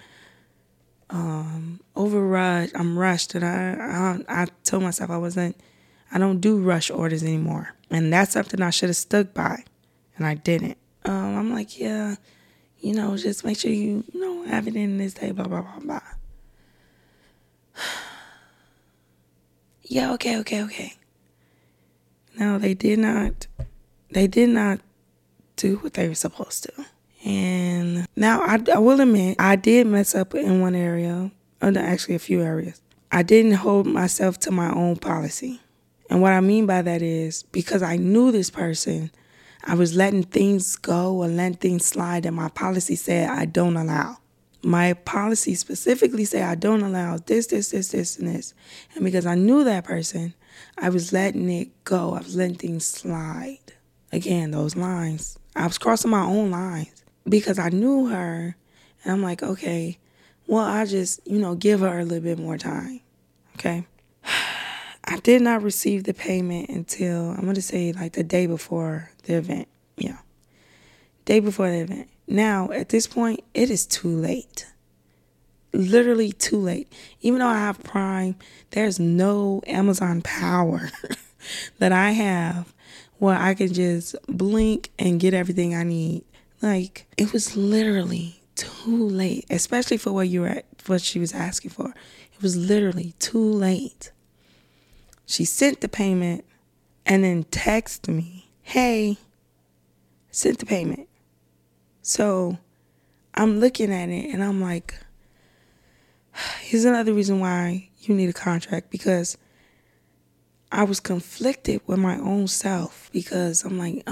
um, 1.10 1.80
over 1.94 2.26
rushed. 2.26 2.74
I'm 2.74 2.98
rushed 2.98 3.34
and 3.34 3.44
I, 3.44 4.18
I 4.28 4.42
I 4.42 4.46
told 4.64 4.82
myself 4.82 5.10
I 5.10 5.18
wasn't 5.18 5.56
I 6.10 6.18
don't 6.18 6.40
do 6.40 6.58
rush 6.58 6.90
orders 6.90 7.22
anymore. 7.22 7.74
And 7.90 8.12
that's 8.12 8.32
something 8.32 8.62
I 8.62 8.70
should 8.70 8.88
have 8.88 8.96
stuck 8.96 9.34
by 9.34 9.64
and 10.16 10.26
I 10.26 10.34
didn't. 10.34 10.78
Um, 11.04 11.36
I'm 11.36 11.52
like, 11.52 11.78
yeah, 11.78 12.16
you 12.78 12.94
know, 12.94 13.16
just 13.16 13.44
make 13.44 13.58
sure 13.58 13.70
you, 13.70 14.04
you 14.12 14.20
know, 14.20 14.44
have 14.48 14.66
it 14.68 14.76
in 14.76 14.98
this 14.98 15.14
day, 15.14 15.32
blah, 15.32 15.46
blah, 15.46 15.62
blah, 15.62 15.80
blah. 15.80 16.00
yeah, 19.82 20.12
okay, 20.12 20.38
okay, 20.38 20.62
okay. 20.62 20.94
No, 22.38 22.58
they 22.58 22.74
did 22.74 22.98
not, 22.98 23.46
they 24.10 24.26
did 24.26 24.48
not 24.48 24.80
do 25.56 25.76
what 25.76 25.94
they 25.94 26.08
were 26.08 26.14
supposed 26.14 26.64
to. 26.64 26.72
And 27.24 28.06
now 28.16 28.40
I, 28.42 28.58
I 28.74 28.78
will 28.78 29.00
admit, 29.00 29.36
I 29.38 29.56
did 29.56 29.86
mess 29.86 30.14
up 30.14 30.34
in 30.34 30.60
one 30.60 30.74
area, 30.74 31.30
under 31.62 31.80
actually 31.80 32.14
a 32.16 32.20
few 32.20 32.42
areas. 32.42 32.80
I 33.10 33.22
didn't 33.22 33.54
hold 33.54 33.86
myself 33.86 34.38
to 34.40 34.50
my 34.50 34.70
own 34.72 34.96
policy. 34.96 35.60
And 36.10 36.20
what 36.20 36.32
I 36.32 36.40
mean 36.40 36.66
by 36.66 36.82
that 36.82 37.00
is 37.00 37.44
because 37.44 37.82
I 37.82 37.96
knew 37.96 38.30
this 38.30 38.50
person 38.50 39.10
I 39.66 39.74
was 39.74 39.96
letting 39.96 40.24
things 40.24 40.76
go 40.76 41.22
or 41.22 41.26
letting 41.26 41.56
things 41.56 41.86
slide 41.86 42.24
that 42.24 42.32
my 42.32 42.48
policy 42.50 42.96
said 42.96 43.30
I 43.30 43.46
don't 43.46 43.76
allow. 43.76 44.18
My 44.62 44.92
policy 44.92 45.54
specifically 45.54 46.26
said 46.26 46.42
I 46.42 46.54
don't 46.54 46.82
allow 46.82 47.16
this, 47.16 47.46
this, 47.46 47.70
this, 47.70 47.88
this, 47.88 48.18
and 48.18 48.28
this. 48.28 48.52
And 48.94 49.04
because 49.04 49.24
I 49.24 49.34
knew 49.34 49.64
that 49.64 49.84
person, 49.84 50.34
I 50.76 50.90
was 50.90 51.14
letting 51.14 51.48
it 51.50 51.84
go. 51.84 52.14
I 52.14 52.18
was 52.18 52.36
letting 52.36 52.56
things 52.56 52.84
slide. 52.84 53.72
Again, 54.12 54.50
those 54.50 54.76
lines. 54.76 55.38
I 55.56 55.66
was 55.66 55.78
crossing 55.78 56.10
my 56.10 56.24
own 56.24 56.50
lines 56.50 57.02
because 57.26 57.58
I 57.58 57.70
knew 57.70 58.08
her. 58.08 58.56
And 59.02 59.12
I'm 59.12 59.22
like, 59.22 59.42
okay, 59.42 59.98
well, 60.46 60.64
I 60.64 60.84
just, 60.84 61.26
you 61.26 61.38
know, 61.38 61.54
give 61.54 61.80
her 61.80 61.98
a 61.98 62.04
little 62.04 62.22
bit 62.22 62.38
more 62.38 62.58
time. 62.58 63.00
Okay. 63.56 63.86
I 65.06 65.18
did 65.18 65.42
not 65.42 65.62
receive 65.62 66.04
the 66.04 66.14
payment 66.14 66.68
until 66.68 67.30
I'm 67.30 67.42
going 67.42 67.54
to 67.54 67.62
say 67.62 67.92
like 67.92 68.12
the 68.12 68.22
day 68.22 68.46
before 68.46 69.10
the 69.24 69.34
event. 69.34 69.68
Yeah. 69.96 70.18
Day 71.24 71.40
before 71.40 71.70
the 71.70 71.78
event. 71.78 72.08
Now, 72.26 72.70
at 72.70 72.88
this 72.88 73.06
point, 73.06 73.40
it 73.52 73.70
is 73.70 73.86
too 73.86 74.08
late. 74.08 74.66
literally 75.72 76.32
too 76.32 76.58
late. 76.58 76.90
Even 77.20 77.40
though 77.40 77.48
I 77.48 77.58
have 77.58 77.82
Prime, 77.82 78.36
there's 78.70 78.98
no 79.00 79.60
Amazon 79.66 80.22
power 80.22 80.90
that 81.78 81.92
I 81.92 82.12
have 82.12 82.72
where 83.18 83.36
I 83.38 83.54
can 83.54 83.72
just 83.72 84.16
blink 84.28 84.90
and 84.98 85.20
get 85.20 85.34
everything 85.34 85.74
I 85.74 85.82
need. 85.84 86.24
Like 86.62 87.06
it 87.16 87.32
was 87.32 87.56
literally 87.56 88.40
too 88.54 89.08
late, 89.08 89.46
especially 89.50 89.96
for 89.96 90.12
what 90.12 90.28
you 90.28 90.42
were 90.42 90.48
at, 90.48 90.66
what 90.86 91.00
she 91.02 91.18
was 91.18 91.32
asking 91.34 91.72
for. 91.72 91.88
It 91.90 92.42
was 92.42 92.56
literally 92.56 93.14
too 93.18 93.38
late. 93.44 94.12
She 95.26 95.44
sent 95.44 95.80
the 95.80 95.88
payment 95.88 96.44
and 97.06 97.24
then 97.24 97.44
texted 97.44 98.14
me, 98.14 98.43
"Hey, 98.64 99.18
sent 100.30 100.58
the 100.58 100.66
payment." 100.66 101.08
So 102.02 102.58
I'm 103.34 103.60
looking 103.60 103.92
at 103.92 104.10
it 104.10 104.32
and 104.32 104.44
I'm 104.44 104.60
like, 104.60 104.94
here's 106.60 106.84
another 106.84 107.14
reason 107.14 107.40
why 107.40 107.88
you 108.00 108.14
need 108.14 108.28
a 108.28 108.34
contract 108.34 108.90
because 108.90 109.38
I 110.70 110.84
was 110.84 111.00
conflicted 111.00 111.80
with 111.86 111.98
my 111.98 112.18
own 112.18 112.48
self 112.48 113.08
because 113.12 113.64
I'm 113.64 113.78
like, 113.78 114.06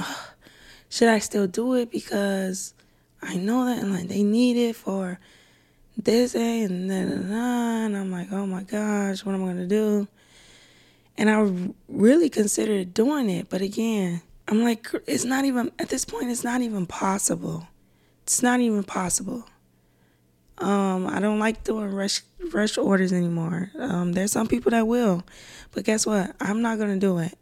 should 0.89 1.09
I 1.09 1.19
still 1.19 1.47
do 1.47 1.75
it 1.75 1.91
because 1.91 2.75
I 3.21 3.37
know 3.37 3.67
that 3.67 3.83
and 3.83 3.93
like 3.93 4.09
they 4.09 4.23
need 4.23 4.57
it 4.57 4.77
for 4.77 5.19
this 5.97 6.35
and 6.35 6.91
then 6.91 7.13
and 7.33 7.97
I'm 7.97 8.11
like, 8.11 8.33
oh 8.33 8.47
my 8.47 8.63
gosh, 8.63 9.25
what 9.25 9.35
am 9.35 9.45
I 9.45 9.49
gonna 9.49 9.67
do? 9.67 10.09
And 11.19 11.29
I 11.29 11.75
really 11.89 12.31
considered 12.31 12.95
doing 12.95 13.29
it, 13.29 13.49
but 13.49 13.61
again, 13.61 14.23
I'm 14.53 14.63
like, 14.63 14.87
it's 15.07 15.25
not 15.25 15.47
even 15.47 15.73
at 15.79 15.89
this 15.89 16.05
point. 16.05 16.31
It's 16.31 16.45
not 16.45 16.61
even 16.61 16.85
possible. 16.85 17.67
It's 18.25 18.43
not 18.43 18.61
even 18.61 18.85
possible. 18.85 19.47
Um, 20.59 21.07
I 21.07 21.21
don't 21.21 21.39
like 21.39 21.65
doing 21.65 21.91
rush 21.91 22.21
rush 22.53 22.77
orders 22.77 23.15
anymore. 23.15 23.71
Um, 23.79 24.13
there's 24.13 24.31
some 24.31 24.47
people 24.47 24.73
that 24.73 24.87
will, 24.87 25.23
but 25.71 25.85
guess 25.85 26.05
what? 26.05 26.37
I'm 26.39 26.61
not 26.61 26.79
gonna 26.79 26.99
do 26.99 27.17
it. 27.17 27.39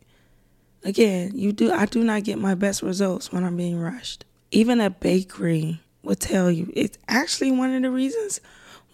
Again, 0.84 1.32
you 1.34 1.50
do. 1.50 1.72
I 1.72 1.86
do 1.86 2.04
not 2.04 2.22
get 2.22 2.38
my 2.38 2.54
best 2.54 2.80
results 2.80 3.32
when 3.32 3.42
I'm 3.42 3.56
being 3.56 3.80
rushed. 3.80 4.24
Even 4.52 4.80
a 4.80 4.88
bakery 4.88 5.80
will 6.04 6.14
tell 6.14 6.48
you 6.48 6.72
it's 6.76 6.96
actually 7.08 7.50
one 7.50 7.74
of 7.74 7.82
the 7.82 7.90
reasons 7.90 8.40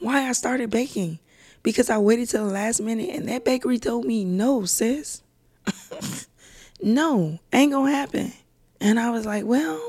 why 0.01 0.27
I 0.27 0.33
started 0.33 0.71
baking 0.71 1.19
because 1.63 1.91
I 1.91 1.99
waited 1.99 2.31
till 2.31 2.47
the 2.47 2.53
last 2.55 2.81
minute 2.81 3.11
and 3.11 3.29
that 3.29 3.45
bakery 3.45 3.79
told 3.79 4.07
me 4.07 4.25
no, 4.25 4.65
sis. 4.65 5.21
no, 6.83 7.39
ain't 7.53 7.73
gonna 7.73 7.91
happen. 7.91 8.33
And 8.81 9.01
I 9.01 9.11
was 9.11 9.25
like, 9.27 9.45
well, 9.45 9.81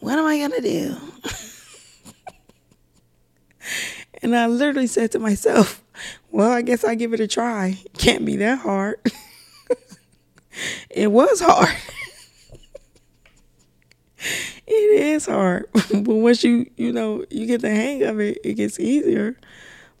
what 0.00 0.18
am 0.18 0.24
I 0.24 0.38
gonna 0.38 0.60
do? 0.60 0.96
and 4.22 4.34
I 4.34 4.46
literally 4.46 4.86
said 4.86 5.12
to 5.12 5.18
myself, 5.18 5.82
well, 6.30 6.50
I 6.50 6.62
guess 6.62 6.84
I 6.84 6.94
give 6.94 7.12
it 7.12 7.20
a 7.20 7.26
try. 7.26 7.78
Can't 7.98 8.24
be 8.24 8.36
that 8.36 8.60
hard. 8.60 8.96
it 10.90 11.12
was 11.12 11.40
hard. 11.40 11.76
it 14.66 14.72
is 14.72 15.26
hard. 15.26 15.66
but 15.72 16.14
once 16.14 16.42
you, 16.44 16.70
you 16.76 16.92
know, 16.92 17.24
you 17.30 17.46
get 17.46 17.60
the 17.60 17.70
hang 17.70 18.02
of 18.02 18.20
it, 18.20 18.38
it 18.44 18.54
gets 18.54 18.80
easier. 18.80 19.36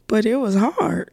But 0.06 0.24
it 0.24 0.36
was 0.36 0.54
hard. 0.54 1.10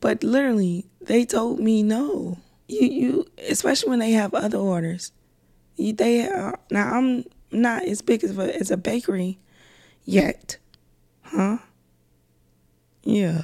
but 0.00 0.22
literally, 0.22 0.86
they 1.00 1.24
told 1.24 1.60
me 1.60 1.82
no. 1.82 2.38
You 2.66 2.86
you 2.86 3.26
especially 3.48 3.90
when 3.90 3.98
they 3.98 4.12
have 4.12 4.34
other 4.34 4.58
orders. 4.58 5.12
You, 5.76 5.92
They 5.92 6.28
uh, 6.28 6.52
now 6.70 6.94
I'm 6.94 7.24
not 7.50 7.84
as 7.84 8.02
big 8.02 8.24
as 8.24 8.36
a, 8.38 8.56
as 8.56 8.70
a 8.70 8.76
bakery 8.76 9.38
yet, 10.04 10.58
huh? 11.22 11.58
Yeah, 13.02 13.42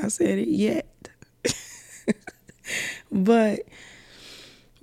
I 0.00 0.08
said 0.08 0.38
it 0.38 0.48
yet. 0.48 0.86
but 3.12 3.60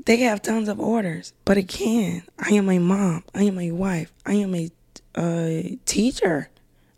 they 0.05 0.17
have 0.17 0.41
tons 0.41 0.67
of 0.69 0.79
orders. 0.79 1.33
But 1.45 1.57
again, 1.57 2.23
I 2.37 2.53
am 2.53 2.69
a 2.69 2.79
mom. 2.79 3.23
I 3.33 3.43
am 3.43 3.59
a 3.59 3.71
wife. 3.71 4.13
I 4.25 4.33
am 4.33 4.55
a 4.55 4.69
uh, 5.15 5.75
teacher. 5.85 6.49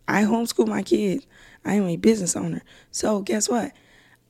I 0.08 0.24
homeschool 0.24 0.68
my 0.68 0.82
kids. 0.82 1.26
I 1.64 1.76
am 1.76 1.88
a 1.88 1.96
business 1.98 2.36
owner. 2.36 2.64
So 2.92 3.22
guess 3.22 3.48
what? 3.48 3.72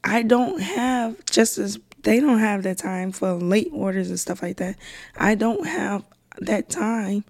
I 0.03 0.23
don't 0.23 0.61
have 0.61 1.23
just 1.25 1.57
as 1.57 1.79
they 2.03 2.19
don't 2.19 2.39
have 2.39 2.63
that 2.63 2.77
time 2.77 3.11
for 3.11 3.33
late 3.33 3.69
orders 3.71 4.09
and 4.09 4.19
stuff 4.19 4.41
like 4.41 4.57
that. 4.57 4.77
I 5.17 5.35
don't 5.35 5.65
have 5.65 6.03
that 6.39 6.69
time, 6.69 7.23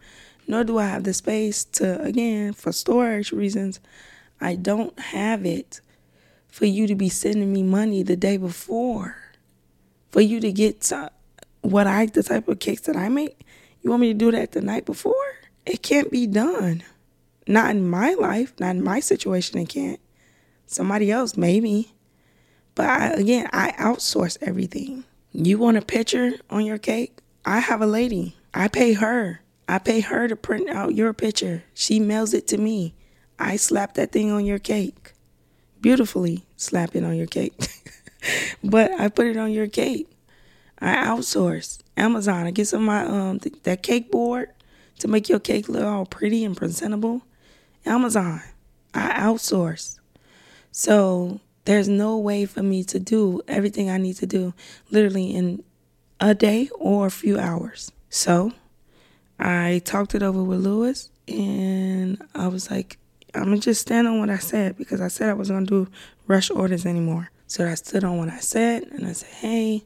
nor 0.47 0.63
do 0.63 0.78
I 0.78 0.86
have 0.86 1.03
the 1.03 1.13
space 1.13 1.63
to, 1.65 2.01
again, 2.01 2.53
for 2.53 2.72
storage 2.72 3.32
reasons, 3.32 3.80
I 4.39 4.55
don't 4.55 4.97
have 4.99 5.45
it 5.45 5.82
for 6.47 6.65
you 6.65 6.88
to 6.88 6.95
be 6.95 7.09
sending 7.09 7.53
me 7.53 7.63
money 7.63 8.03
the 8.03 8.15
day 8.15 8.38
before. 8.38 9.17
For 10.09 10.22
you 10.22 10.39
to 10.41 10.51
get 10.51 10.82
to 10.82 11.11
what 11.61 11.88
I, 11.88 12.05
the 12.07 12.24
type 12.24 12.47
of 12.47 12.59
cakes 12.59 12.82
that 12.82 12.97
I 12.97 13.07
make, 13.07 13.39
you 13.82 13.89
want 13.89 14.01
me 14.01 14.07
to 14.07 14.13
do 14.13 14.32
that 14.32 14.51
the 14.51 14.61
night 14.61 14.86
before? 14.86 15.13
It 15.65 15.82
can't 15.82 16.11
be 16.11 16.28
done. 16.28 16.84
Not 17.47 17.72
in 17.72 17.89
my 17.89 18.13
life, 18.13 18.53
not 18.59 18.76
in 18.76 18.84
my 18.84 18.99
situation, 18.99 19.59
it 19.59 19.69
can't. 19.69 19.99
Somebody 20.65 21.11
else, 21.11 21.38
maybe. 21.38 21.93
But 22.76 22.89
I, 22.89 23.07
again, 23.13 23.49
I 23.51 23.72
outsource 23.74 24.38
everything. 24.41 25.03
You 25.34 25.57
want 25.57 25.78
a 25.78 25.82
picture 25.82 26.34
on 26.49 26.65
your 26.65 26.78
cake? 26.78 27.17
I 27.45 27.59
have 27.59 27.82
a 27.82 27.88
lady. 27.88 28.36
I 28.53 28.67
pay 28.67 28.93
her. 28.93 29.41
I 29.67 29.80
pay 29.80 30.01
her 30.01 30.28
to 30.28 30.36
print 30.36 30.69
out 30.69 30.95
your 30.95 31.13
picture. 31.13 31.63
She 31.74 31.99
mails 31.99 32.34
it 32.34 32.47
to 32.47 32.57
me. 32.57 32.93
I 33.39 33.55
slap 33.55 33.93
that 33.95 34.11
thing 34.11 34.32
on 34.32 34.45
your 34.45 34.59
cake. 34.59 35.13
Beautifully 35.80 36.45
slap 36.57 36.95
it 36.95 37.03
on 37.03 37.15
your 37.15 37.28
cake. 37.28 37.53
but 38.63 38.91
I 38.99 39.09
put 39.09 39.28
it 39.28 39.38
on 39.38 39.51
your 39.51 39.67
cake. 39.67 40.07
I 40.80 40.95
outsource 40.95 41.80
Amazon. 41.97 42.45
I 42.45 42.51
get 42.51 42.67
some 42.67 42.82
of 42.82 42.86
my 42.86 43.05
um 43.05 43.39
th- 43.39 43.63
that 43.63 43.84
cake 43.84 44.11
board 44.11 44.49
to 44.99 45.07
make 45.07 45.30
your 45.30 45.39
cake 45.39 45.69
look 45.69 45.84
all 45.84 46.05
pretty 46.05 46.43
and 46.43 46.55
presentable. 46.55 47.22
Amazon. 47.86 48.41
I 48.93 49.11
outsource. 49.19 49.99
So 50.72 51.39
there's 51.66 51.88
no 51.88 52.18
way 52.18 52.45
for 52.45 52.64
me 52.64 52.84
to 52.86 52.99
do 52.99 53.41
everything 53.47 53.89
I 53.89 53.97
need 53.97 54.16
to 54.18 54.26
do 54.26 54.53
literally 54.89 55.34
in 55.36 55.64
a 56.20 56.34
day 56.34 56.70
or 56.76 57.07
a 57.07 57.12
few 57.12 57.39
hours. 57.39 57.91
So 58.09 58.53
I 59.39 59.82
talked 59.86 60.16
it 60.16 60.24
over 60.24 60.43
with 60.43 60.59
Lewis 60.59 61.09
and 61.28 62.22
I 62.36 62.47
was 62.47 62.70
like, 62.70 62.97
I'm 63.34 63.45
gonna 63.45 63.57
just 63.57 63.82
stand 63.82 64.07
on 64.07 64.20
what 64.20 64.30
I 64.30 64.38
said 64.38 64.78
because 64.78 65.01
I 65.01 65.07
said 65.07 65.30
I 65.30 65.34
was 65.34 65.49
gonna 65.49 65.66
do 65.66 65.88
rush 66.28 66.49
orders 66.49 66.86
anymore. 66.86 67.32
So 67.47 67.68
I 67.68 67.76
stood 67.76 68.03
on 68.03 68.18
what 68.18 68.30
I 68.30 68.39
said 68.39 68.84
and 68.84 69.07
I 69.07 69.14
said, 69.14 69.30
Hey, 69.30 69.84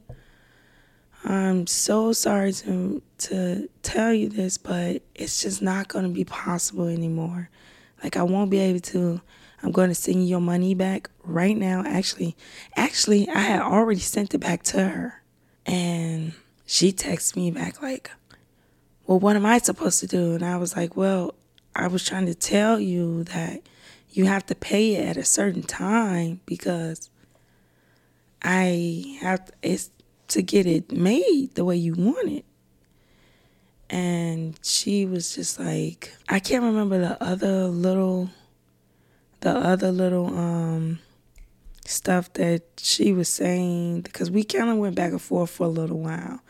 I'm 1.23 1.67
so 1.67 2.13
sorry 2.13 2.53
to 2.53 3.01
to 3.17 3.69
tell 3.81 4.13
you 4.13 4.29
this, 4.29 4.57
but 4.57 5.01
it's 5.13 5.41
just 5.41 5.61
not 5.61 5.87
gonna 5.87 6.09
be 6.09 6.23
possible 6.23 6.87
anymore. 6.87 7.49
Like 8.03 8.17
I 8.17 8.23
won't 8.23 8.51
be 8.51 8.59
able 8.59 8.81
to 8.81 9.21
I'm 9.65 9.71
going 9.71 9.89
to 9.89 9.95
send 9.95 10.17
you 10.17 10.29
your 10.29 10.41
money 10.41 10.75
back 10.75 11.09
right 11.23 11.57
now. 11.57 11.81
Actually, 11.87 12.37
actually, 12.75 13.27
I 13.27 13.39
had 13.39 13.61
already 13.61 13.99
sent 13.99 14.35
it 14.35 14.37
back 14.37 14.61
to 14.65 14.87
her. 14.87 15.23
And 15.65 16.33
she 16.67 16.93
texted 16.93 17.35
me 17.35 17.49
back 17.49 17.81
like, 17.81 18.11
well, 19.07 19.19
what 19.19 19.35
am 19.35 19.43
I 19.43 19.57
supposed 19.57 19.99
to 20.01 20.07
do? 20.07 20.35
And 20.35 20.45
I 20.45 20.57
was 20.57 20.75
like, 20.77 20.95
well, 20.95 21.33
I 21.75 21.87
was 21.87 22.05
trying 22.05 22.27
to 22.27 22.35
tell 22.35 22.79
you 22.79 23.23
that 23.23 23.61
you 24.11 24.25
have 24.25 24.45
to 24.45 24.55
pay 24.55 24.97
it 24.97 25.07
at 25.07 25.17
a 25.17 25.25
certain 25.25 25.63
time 25.63 26.41
because 26.45 27.09
I 28.43 29.17
have 29.21 29.45
to, 29.45 29.53
it's 29.63 29.89
to 30.27 30.43
get 30.43 30.67
it 30.67 30.91
made 30.91 31.55
the 31.55 31.65
way 31.65 31.75
you 31.75 31.95
want 31.95 32.29
it. 32.29 32.45
And 33.89 34.59
she 34.61 35.07
was 35.07 35.33
just 35.33 35.59
like, 35.59 36.13
I 36.29 36.37
can't 36.37 36.63
remember 36.63 36.99
the 36.99 37.23
other 37.23 37.65
little 37.65 38.29
the 39.45 39.55
other 39.55 39.91
little 39.91 40.25
um 40.25 40.97
stuff 41.85 42.33
that 42.33 42.63
she 42.77 43.13
was 43.13 43.29
saying 43.29 44.01
because 44.01 44.31
we 44.31 44.43
kind 44.43 44.71
of 44.71 44.77
went 44.77 44.95
back 44.95 45.11
and 45.11 45.21
forth 45.21 45.51
for 45.51 45.67
a 45.67 45.69
little 45.69 45.99
while. 45.99 46.41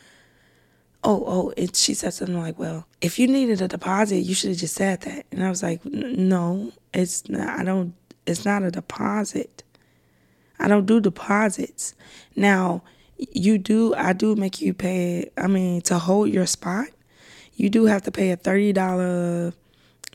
Oh, 1.03 1.23
oh, 1.27 1.53
and 1.57 1.75
she 1.75 1.93
said 1.93 2.13
something 2.13 2.39
like, 2.39 2.57
"Well, 2.57 2.87
if 3.01 3.19
you 3.19 3.27
needed 3.27 3.61
a 3.61 3.67
deposit, 3.67 4.19
you 4.19 4.33
should 4.33 4.51
have 4.51 4.59
just 4.59 4.75
said 4.75 5.01
that." 5.01 5.25
And 5.29 5.43
I 5.43 5.49
was 5.49 5.61
like, 5.61 5.83
"No, 5.83 6.71
it's 6.93 7.27
not. 7.27 7.59
I 7.59 7.63
don't. 7.65 7.93
It's 8.25 8.45
not 8.45 8.63
a 8.63 8.71
deposit. 8.71 9.63
I 10.57 10.69
don't 10.69 10.85
do 10.85 11.01
deposits. 11.01 11.95
Now, 12.33 12.81
you 13.17 13.57
do. 13.57 13.93
I 13.93 14.13
do 14.13 14.37
make 14.37 14.61
you 14.61 14.73
pay. 14.73 15.31
I 15.37 15.47
mean, 15.47 15.81
to 15.81 15.99
hold 15.99 16.29
your 16.29 16.45
spot, 16.45 16.87
you 17.55 17.69
do 17.69 17.87
have 17.87 18.03
to 18.03 18.11
pay 18.11 18.31
a 18.31 18.37
thirty 18.37 18.71
dollar 18.71 19.53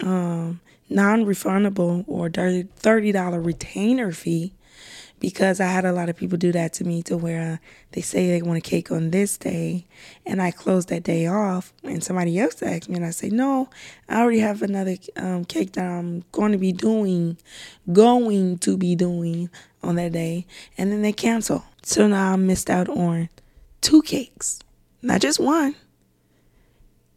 um, 0.01 0.61
non 0.91 1.25
refundable 1.25 2.05
or 2.07 2.29
$30 2.29 3.45
retainer 3.47 4.13
fee 4.13 4.53
because 5.21 5.61
I 5.61 5.67
had 5.67 5.85
a 5.85 5.93
lot 5.93 6.09
of 6.09 6.17
people 6.17 6.39
do 6.39 6.51
that 6.53 6.73
to 6.75 6.85
me 6.85 7.03
to 7.05 7.17
where 7.17 7.61
they 7.93 8.01
say 8.01 8.29
they 8.29 8.43
want 8.43 8.59
a 8.59 8.63
cake 8.63 8.91
on 8.91 9.11
this 9.11 9.37
day 9.37 9.87
and 10.27 10.41
I 10.41 10.51
close 10.51 10.87
that 10.87 11.03
day 11.03 11.27
off 11.27 11.73
and 11.85 12.03
somebody 12.03 12.41
else 12.41 12.63
asks 12.63 12.89
me 12.89 12.97
and 12.97 13.05
I 13.05 13.11
say, 13.11 13.29
no, 13.29 13.69
I 14.09 14.23
already 14.23 14.41
have 14.41 14.63
another 14.63 14.97
um, 15.17 15.45
cake 15.45 15.73
that 15.73 15.85
I'm 15.85 16.25
going 16.33 16.53
to 16.53 16.59
be 16.59 16.73
doing, 16.73 17.37
going 17.93 18.59
to 18.59 18.77
be 18.77 18.97
doing 18.97 19.51
on 19.83 19.97
that 19.97 20.13
day. 20.13 20.47
And 20.79 20.91
then 20.91 21.03
they 21.03 21.13
cancel. 21.13 21.65
So 21.83 22.09
now 22.09 22.33
I 22.33 22.37
missed 22.37 22.71
out 22.71 22.89
on 22.89 23.29
two 23.83 24.03
cakes, 24.03 24.61
not 25.03 25.21
just 25.21 25.39
one, 25.39 25.75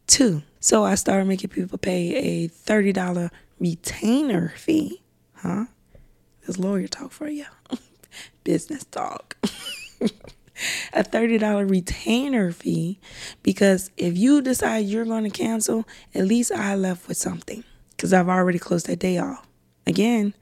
two. 0.08 0.44
So 0.60 0.84
I 0.84 0.96
started 0.96 1.26
making 1.26 1.50
people 1.50 1.78
pay 1.78 2.16
a 2.16 2.50
$30 2.50 3.32
retainer 3.60 4.54
fee. 4.56 5.02
Huh? 5.36 5.66
That's 6.42 6.60
lawyer 6.60 6.88
talk 6.88 7.12
for 7.12 7.30
you. 7.30 7.46
business 8.44 8.84
talk. 8.86 9.38
a 10.94 11.04
$30 11.04 11.70
retainer 11.70 12.52
fee 12.52 13.00
because 13.42 13.92
if 13.98 14.18
you 14.18 14.42
decide 14.42 14.86
you're 14.86 15.06
going 15.06 15.24
to 15.24 15.30
cancel, 15.30 15.86
at 16.14 16.26
least 16.26 16.52
I 16.52 16.76
left 16.76 17.08
with 17.08 17.18
something 17.18 17.64
because 17.92 18.14
I've 18.14 18.30
already 18.30 18.60
closed 18.60 18.88
that 18.88 19.00
day 19.00 19.18
off. 19.18 19.48
Again, 19.86 20.34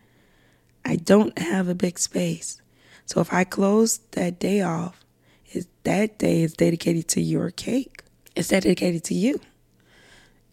I 0.86 0.96
don't 0.96 1.38
have 1.38 1.68
a 1.68 1.76
big 1.76 2.00
space. 2.00 2.62
So 3.06 3.22
if 3.22 3.34
I 3.34 3.44
close 3.44 4.00
that 4.12 4.40
day 4.40 4.62
off, 4.62 5.04
is 5.52 5.68
that 5.84 6.18
day 6.18 6.42
is 6.42 6.54
dedicated 6.54 7.08
to 7.10 7.22
your 7.22 7.52
cake. 7.52 8.04
It's 8.36 8.50
dedicated 8.50 9.04
to 9.06 9.14
you. 9.14 9.40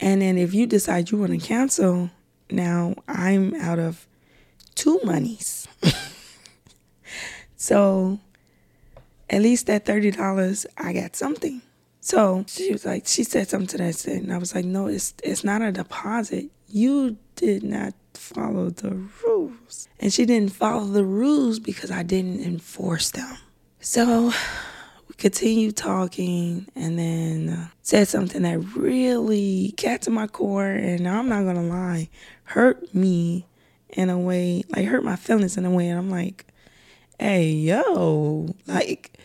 And 0.01 0.23
then 0.23 0.39
if 0.39 0.55
you 0.55 0.67
decide 0.67 1.11
you 1.11 1.19
want 1.19 1.33
to 1.33 1.47
cancel, 1.47 2.11
now 2.51 2.95
I'm 3.07 3.55
out 3.55 3.79
of 3.79 4.07
two 4.75 5.01
monies. 5.05 5.67
So 7.59 8.21
at 9.29 9.43
least 9.43 9.67
that 9.67 9.85
thirty 9.85 10.13
dollars, 10.13 10.65
I 10.79 10.93
got 10.93 11.17
something. 11.17 11.61
So 12.01 12.45
she 12.47 12.73
was 12.73 12.87
like, 12.87 13.07
she 13.07 13.25
said 13.25 13.49
something 13.49 13.67
to 13.69 13.79
that, 13.79 14.07
and 14.07 14.33
I 14.33 14.39
was 14.39 14.55
like, 14.55 14.65
no, 14.65 14.87
it's 14.87 15.13
it's 15.23 15.45
not 15.45 15.61
a 15.61 15.73
deposit. 15.73 16.47
You 16.69 17.19
did 17.35 17.65
not 17.65 17.95
follow 18.15 18.71
the 18.71 18.95
rules, 19.25 19.89
and 19.99 20.13
she 20.13 20.25
didn't 20.25 20.53
follow 20.53 20.87
the 20.87 21.05
rules 21.05 21.59
because 21.59 21.91
I 21.91 22.05
didn't 22.05 22.41
enforce 22.43 23.11
them. 23.11 23.37
So 23.81 24.33
we 25.09 25.15
continued 25.17 25.77
talking, 25.77 26.69
and 26.77 26.97
then 26.97 27.49
uh, 27.49 27.69
said 27.83 28.07
something 28.07 28.43
that 28.43 28.61
really 28.77 29.75
got 29.83 30.03
to 30.03 30.11
my 30.11 30.29
core, 30.29 30.65
and 30.71 31.09
I'm 31.09 31.29
not 31.29 31.45
gonna 31.45 31.65
lie, 31.65 32.09
hurt 32.49 32.95
me 32.95 33.47
in 33.91 34.11
a 34.11 34.19
way, 34.19 34.63
like 34.69 34.87
hurt 34.87 35.05
my 35.05 35.17
feelings 35.17 35.57
in 35.57 35.65
a 35.65 35.71
way, 35.71 35.89
and 35.89 35.99
I'm 35.99 36.11
like 36.11 36.49
hey, 37.19 37.51
yo, 37.51 38.55
like, 38.67 39.19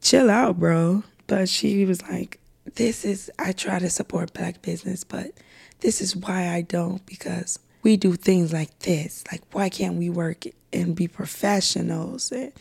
chill 0.00 0.30
out, 0.30 0.58
bro. 0.58 1.02
But 1.26 1.48
she 1.48 1.84
was 1.84 2.02
like, 2.02 2.38
this 2.74 3.04
is, 3.04 3.30
I 3.38 3.52
try 3.52 3.78
to 3.78 3.90
support 3.90 4.32
black 4.32 4.62
business, 4.62 5.04
but 5.04 5.32
this 5.80 6.00
is 6.00 6.14
why 6.14 6.48
I 6.48 6.62
don't 6.62 7.04
because 7.06 7.58
we 7.82 7.96
do 7.96 8.14
things 8.14 8.52
like 8.52 8.78
this. 8.80 9.24
Like, 9.30 9.42
why 9.52 9.68
can't 9.68 9.96
we 9.96 10.10
work 10.10 10.44
and 10.72 10.94
be 10.94 11.08
professionals? 11.08 12.30
And 12.32 12.52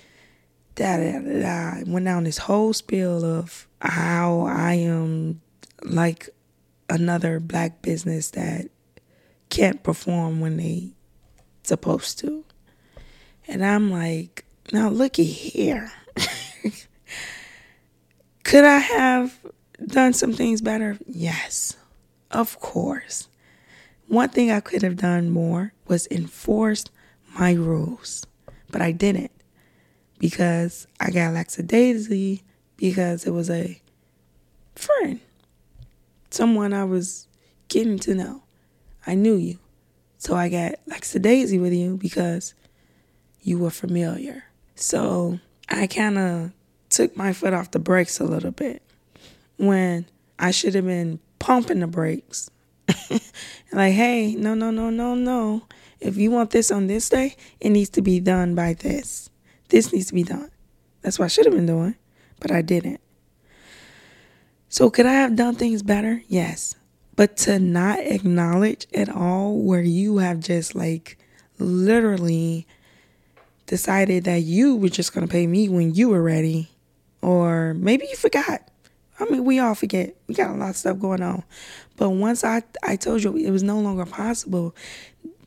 da 0.76 0.98
da 0.98 1.20
da 1.20 1.42
da. 1.42 1.80
I 1.80 1.84
went 1.86 2.06
down 2.06 2.24
this 2.24 2.38
whole 2.38 2.74
spiel 2.74 3.26
of 3.26 3.68
how 3.82 4.42
I 4.42 4.76
am 4.76 5.42
like 5.84 6.30
another 6.90 7.40
black 7.40 7.82
business 7.82 8.32
that 8.32 8.70
can't 9.50 9.84
perform 9.84 10.40
when 10.40 10.58
they 10.58 10.92
supposed 11.64 12.20
to. 12.20 12.44
And 13.48 13.66
I'm 13.66 13.92
like, 13.92 14.46
now, 14.72 14.90
looky 14.90 15.26
here. 15.26 15.92
Could 18.44 18.66
I 18.66 18.78
have 18.78 19.40
done 19.86 20.14
some 20.14 20.34
things 20.34 20.62
better? 20.62 20.98
Yes, 21.06 21.78
of 22.32 22.60
course. 22.60 23.28
One 24.08 24.30
thing 24.30 24.52
I 24.52 24.60
could 24.60 24.82
have 24.82 24.98
done 24.98 25.30
more 25.30 25.74
was 25.88 26.08
enforce 26.10 26.86
my 27.38 27.54
rules, 27.54 28.26
but 28.72 28.82
I 28.82 28.92
didn't 28.92 29.32
because 30.18 30.88
I 31.00 31.12
got 31.12 31.34
lackadaisy 31.34 32.42
because 32.76 33.26
it 33.26 33.32
was 33.32 33.50
a 33.50 33.80
friend, 34.76 35.20
someone 36.32 36.74
I 36.74 36.86
was 36.86 37.28
getting 37.68 38.00
to 38.00 38.16
know. 38.16 38.44
I 39.10 39.16
knew 39.16 39.38
you. 39.38 39.58
So 40.20 40.36
I 40.36 40.50
got 40.50 40.76
lackadaisy 40.86 41.60
with 41.60 41.74
you 41.74 41.98
because 41.98 42.54
you 43.42 43.58
were 43.58 43.72
familiar. 43.72 44.44
So 44.76 45.40
I 45.68 45.88
kind 45.88 46.20
of 46.20 46.52
took 46.90 47.18
my 47.18 47.34
foot 47.34 47.54
off 47.54 47.72
the 47.72 47.80
brakes 47.80 48.20
a 48.20 48.24
little 48.24 48.52
bit 48.52 48.84
when 49.58 50.06
I 50.38 50.52
should 50.52 50.76
have 50.76 50.86
been 50.86 51.20
pumping 51.40 51.80
the 51.80 51.88
brakes. 51.88 52.52
like, 53.72 53.94
hey, 53.94 54.36
no, 54.36 54.54
no, 54.54 54.70
no, 54.70 54.92
no, 54.92 55.16
no. 55.16 55.64
If 56.00 56.16
you 56.18 56.30
want 56.30 56.52
this 56.52 56.70
on 56.70 56.86
this 56.86 57.10
day, 57.10 57.36
it 57.60 57.72
needs 57.72 57.90
to 57.92 58.04
be 58.04 58.20
done 58.20 58.54
by 58.54 58.76
this. 58.76 59.32
This 59.70 59.92
needs 59.92 60.06
to 60.08 60.14
be 60.14 60.24
done. 60.24 60.52
That's 61.02 61.18
what 61.18 61.26
I 61.26 61.30
should 61.30 61.46
have 61.46 61.56
been 61.56 61.66
doing, 61.66 61.96
but 62.40 62.52
I 62.52 62.62
didn't. 62.62 63.02
So, 64.68 64.92
could 64.92 65.08
I 65.08 65.14
have 65.14 65.36
done 65.36 65.56
things 65.56 65.82
better? 65.82 66.22
Yes. 66.28 66.76
But 67.20 67.36
to 67.40 67.60
not 67.60 68.00
acknowledge 68.00 68.88
at 68.94 69.10
all 69.10 69.58
where 69.58 69.82
you 69.82 70.20
have 70.20 70.40
just 70.40 70.74
like 70.74 71.18
literally 71.58 72.66
decided 73.66 74.24
that 74.24 74.44
you 74.44 74.78
were 74.78 74.88
just 74.88 75.14
going 75.14 75.28
to 75.28 75.30
pay 75.30 75.46
me 75.46 75.68
when 75.68 75.94
you 75.94 76.08
were 76.08 76.24
ready. 76.24 76.70
Or 77.22 77.74
maybe 77.74 78.06
you 78.10 78.16
forgot. 78.16 78.62
I 79.20 79.26
mean, 79.26 79.44
we 79.44 79.60
all 79.60 79.76
forget. 79.76 80.16
We 80.28 80.34
got 80.34 80.52
a 80.52 80.54
lot 80.54 80.70
of 80.70 80.78
stuff 80.78 80.98
going 80.98 81.22
on. 81.22 81.44
But 81.98 82.12
once 82.12 82.46
I, 82.46 82.64
I 82.84 82.96
told 82.96 83.22
you 83.22 83.36
it 83.36 83.52
was 83.52 83.64
no 83.64 83.82
longer 83.82 84.06
possible, 84.06 84.74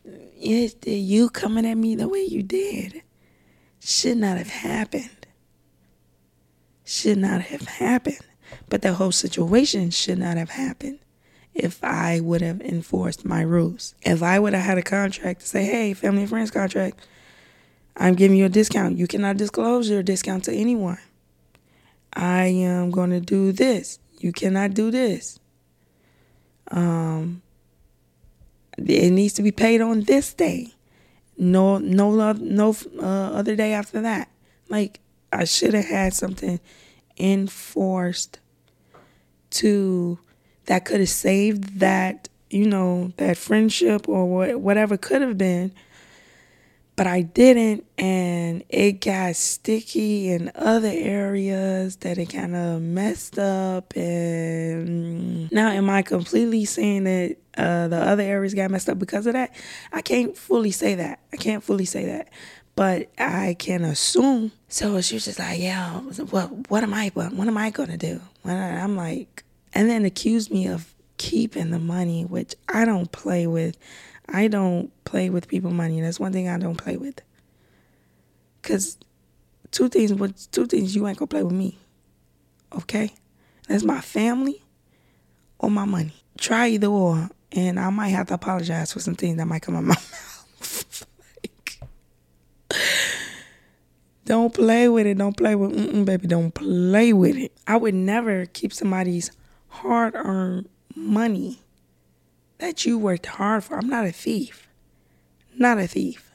it, 0.04 0.86
you 0.86 1.30
coming 1.30 1.64
at 1.64 1.78
me 1.78 1.94
the 1.94 2.06
way 2.06 2.22
you 2.22 2.42
did 2.42 3.02
should 3.80 4.18
not 4.18 4.36
have 4.36 4.50
happened. 4.50 5.26
Should 6.84 7.16
not 7.16 7.40
have 7.40 7.62
happened. 7.62 8.20
But 8.68 8.82
the 8.82 8.92
whole 8.92 9.10
situation 9.10 9.88
should 9.88 10.18
not 10.18 10.36
have 10.36 10.50
happened 10.50 10.98
if 11.54 11.82
I 11.84 12.20
would 12.20 12.40
have 12.40 12.60
enforced 12.60 13.24
my 13.24 13.42
rules. 13.42 13.94
If 14.02 14.22
I 14.22 14.38
would 14.38 14.54
have 14.54 14.64
had 14.64 14.78
a 14.78 14.82
contract 14.82 15.40
to 15.40 15.46
say, 15.46 15.64
hey, 15.64 15.94
family 15.94 16.22
and 16.22 16.30
friends 16.30 16.50
contract, 16.50 17.06
I'm 17.96 18.14
giving 18.14 18.38
you 18.38 18.46
a 18.46 18.48
discount. 18.48 18.96
You 18.96 19.06
cannot 19.06 19.36
disclose 19.36 19.90
your 19.90 20.02
discount 20.02 20.44
to 20.44 20.52
anyone. 20.52 20.98
I 22.14 22.46
am 22.46 22.90
going 22.90 23.10
to 23.10 23.20
do 23.20 23.52
this. 23.52 23.98
You 24.18 24.32
cannot 24.32 24.74
do 24.74 24.90
this. 24.90 25.38
Um, 26.70 27.42
it 28.78 29.10
needs 29.10 29.34
to 29.34 29.42
be 29.42 29.52
paid 29.52 29.80
on 29.80 30.02
this 30.02 30.32
day. 30.32 30.72
No, 31.36 31.78
no, 31.78 32.32
no 32.32 32.76
uh, 32.98 33.02
other 33.02 33.56
day 33.56 33.72
after 33.72 34.00
that. 34.00 34.28
Like 34.68 35.00
I 35.32 35.44
should 35.44 35.74
have 35.74 35.86
had 35.86 36.14
something 36.14 36.60
enforced 37.18 38.38
to 39.50 40.18
that 40.66 40.84
could 40.84 41.00
have 41.00 41.08
saved 41.08 41.80
that 41.80 42.28
you 42.50 42.66
know 42.66 43.12
that 43.16 43.36
friendship 43.36 44.08
or 44.08 44.26
whatever 44.58 44.96
could 44.96 45.22
have 45.22 45.38
been 45.38 45.72
but 46.94 47.06
I 47.06 47.22
didn't, 47.22 47.86
and 47.96 48.64
it 48.68 49.00
got 49.00 49.34
sticky 49.36 50.30
in 50.30 50.52
other 50.54 50.92
areas 50.92 51.96
that 51.96 52.18
it 52.18 52.26
kind 52.26 52.54
of 52.54 52.82
messed 52.82 53.38
up. 53.38 53.96
And 53.96 55.50
now, 55.50 55.70
am 55.70 55.88
I 55.88 56.02
completely 56.02 56.64
saying 56.66 57.04
that 57.04 57.36
uh, 57.56 57.88
the 57.88 57.96
other 57.96 58.22
areas 58.22 58.52
got 58.52 58.70
messed 58.70 58.90
up 58.90 58.98
because 58.98 59.26
of 59.26 59.32
that? 59.32 59.54
I 59.92 60.02
can't 60.02 60.36
fully 60.36 60.70
say 60.70 60.94
that. 60.96 61.20
I 61.32 61.38
can't 61.38 61.64
fully 61.64 61.86
say 61.86 62.04
that, 62.06 62.28
but 62.76 63.08
I 63.18 63.56
can 63.58 63.84
assume. 63.84 64.52
So 64.68 65.00
she 65.00 65.14
was 65.14 65.24
just 65.24 65.38
like, 65.38 65.60
"Yeah, 65.60 65.98
what? 65.98 66.70
What 66.70 66.82
am 66.82 66.92
I? 66.92 67.10
What, 67.14 67.32
am 67.32 67.56
I 67.56 67.70
gonna 67.70 67.96
do?" 67.96 68.20
When 68.42 68.56
I'm 68.56 68.96
like, 68.96 69.44
and 69.74 69.88
then 69.88 70.04
accused 70.04 70.50
me 70.50 70.66
of 70.66 70.94
keeping 71.16 71.70
the 71.70 71.78
money, 71.78 72.24
which 72.24 72.54
I 72.68 72.84
don't 72.84 73.10
play 73.12 73.46
with. 73.46 73.76
I 74.28 74.48
don't 74.48 74.90
play 75.04 75.30
with 75.30 75.48
people 75.48 75.70
money. 75.70 76.00
That's 76.00 76.20
one 76.20 76.32
thing 76.32 76.48
I 76.48 76.58
don't 76.58 76.76
play 76.76 76.96
with. 76.96 77.20
Cause 78.62 78.96
two 79.70 79.88
things 79.88 80.46
two 80.48 80.66
things 80.66 80.94
you 80.94 81.06
ain't 81.06 81.18
gonna 81.18 81.26
play 81.26 81.42
with 81.42 81.54
me. 81.54 81.78
Okay? 82.74 83.12
That's 83.68 83.84
my 83.84 84.00
family 84.00 84.62
or 85.58 85.70
my 85.70 85.84
money. 85.84 86.12
Try 86.38 86.68
either 86.68 86.88
or, 86.88 87.28
and 87.52 87.78
I 87.78 87.90
might 87.90 88.08
have 88.08 88.28
to 88.28 88.34
apologize 88.34 88.92
for 88.92 89.00
some 89.00 89.14
things 89.14 89.36
that 89.36 89.46
might 89.46 89.62
come 89.62 89.76
out 89.76 89.84
my 89.84 89.88
mouth. 89.94 91.06
like, 91.42 91.80
don't 94.24 94.54
play 94.54 94.88
with 94.88 95.06
it. 95.06 95.18
Don't 95.18 95.36
play 95.36 95.54
with 95.54 96.06
baby. 96.06 96.26
Don't 96.26 96.52
play 96.52 97.12
with 97.12 97.36
it. 97.36 97.52
I 97.66 97.76
would 97.76 97.94
never 97.94 98.46
keep 98.46 98.72
somebody's 98.72 99.30
hard 99.72 100.14
earned 100.14 100.68
money 100.94 101.60
that 102.58 102.84
you 102.84 102.98
worked 102.98 103.26
hard 103.26 103.64
for. 103.64 103.78
I'm 103.78 103.88
not 103.88 104.06
a 104.06 104.12
thief. 104.12 104.68
Not 105.56 105.78
a 105.78 105.86
thief. 105.86 106.30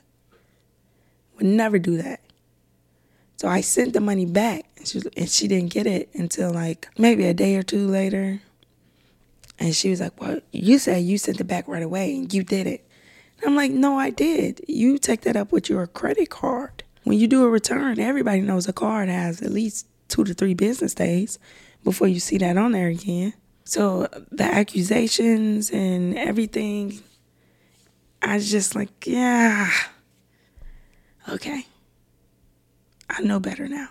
Would 1.35 1.45
never 1.45 1.79
do 1.79 1.97
that. 1.97 2.21
So 3.37 3.47
I 3.47 3.61
sent 3.61 3.93
the 3.93 4.01
money 4.01 4.25
back, 4.25 4.65
and 4.77 4.87
she, 4.87 5.01
and 5.15 5.29
she 5.29 5.47
didn't 5.47 5.71
get 5.71 5.85
it 5.85 6.09
until 6.13 6.51
like 6.51 6.89
maybe 6.97 7.25
a 7.25 7.33
day 7.33 7.55
or 7.55 7.63
two 7.63 7.87
later. 7.87 8.41
And 9.59 9.75
she 9.75 9.89
was 9.89 10.01
like, 10.01 10.19
Well, 10.19 10.39
you 10.51 10.79
said 10.79 11.03
you 11.03 11.17
sent 11.17 11.39
it 11.39 11.45
back 11.45 11.67
right 11.67 11.83
away 11.83 12.15
and 12.15 12.31
you 12.33 12.43
did 12.43 12.67
it. 12.67 12.85
And 13.37 13.49
I'm 13.49 13.55
like, 13.55 13.71
No, 13.71 13.97
I 13.97 14.09
did. 14.09 14.61
You 14.67 14.97
take 14.97 15.21
that 15.21 15.35
up 15.35 15.51
with 15.51 15.69
your 15.69 15.85
credit 15.87 16.29
card. 16.29 16.83
When 17.03 17.17
you 17.17 17.27
do 17.27 17.43
a 17.43 17.49
return, 17.49 17.99
everybody 17.99 18.41
knows 18.41 18.67
a 18.67 18.73
card 18.73 19.07
has 19.09 19.41
at 19.41 19.51
least 19.51 19.87
two 20.07 20.23
to 20.23 20.33
three 20.33 20.53
business 20.53 20.93
days 20.93 21.39
before 21.87 22.09
you 22.09 22.19
see 22.19 22.37
that 22.37 22.57
on 22.57 22.73
there 22.73 22.89
again. 22.89 23.33
So 23.63 24.09
the 24.29 24.43
accusations 24.43 25.71
and 25.71 26.17
everything, 26.17 26.99
I 28.21 28.35
was 28.35 28.51
just 28.51 28.75
like, 28.75 29.07
yeah, 29.07 29.71
okay. 31.29 31.65
I 33.09 33.21
know 33.21 33.39
better 33.39 33.69
now. 33.69 33.87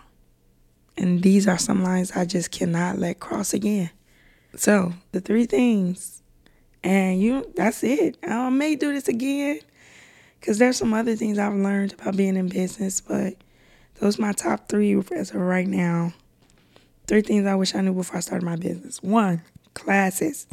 And 0.98 1.22
these 1.22 1.48
are 1.48 1.56
some 1.56 1.82
lines 1.82 2.12
I 2.12 2.26
just 2.26 2.50
cannot 2.50 2.98
let 2.98 3.18
cross 3.18 3.54
again. 3.54 3.88
So 4.56 4.92
the 5.12 5.22
three 5.22 5.46
things, 5.46 6.22
and 6.84 7.18
you, 7.18 7.50
that's 7.56 7.82
it. 7.82 8.18
I 8.22 8.50
may 8.50 8.76
do 8.76 8.92
this 8.92 9.08
again 9.08 9.60
because 10.38 10.58
there's 10.58 10.76
some 10.76 10.92
other 10.92 11.16
things 11.16 11.38
I've 11.38 11.54
learned 11.54 11.94
about 11.94 12.14
being 12.14 12.36
in 12.36 12.50
business, 12.50 13.00
but 13.00 13.36
those 14.00 14.18
are 14.18 14.22
my 14.22 14.32
top 14.32 14.68
three 14.68 14.94
as 15.12 15.30
of 15.30 15.36
right 15.36 15.66
now. 15.66 16.12
Three 17.06 17.22
things 17.22 17.46
I 17.46 17.54
wish 17.54 17.74
I 17.74 17.82
knew 17.82 17.92
before 17.92 18.16
I 18.16 18.20
started 18.20 18.44
my 18.44 18.56
business. 18.56 19.00
One, 19.02 19.42
classes. 19.74 20.46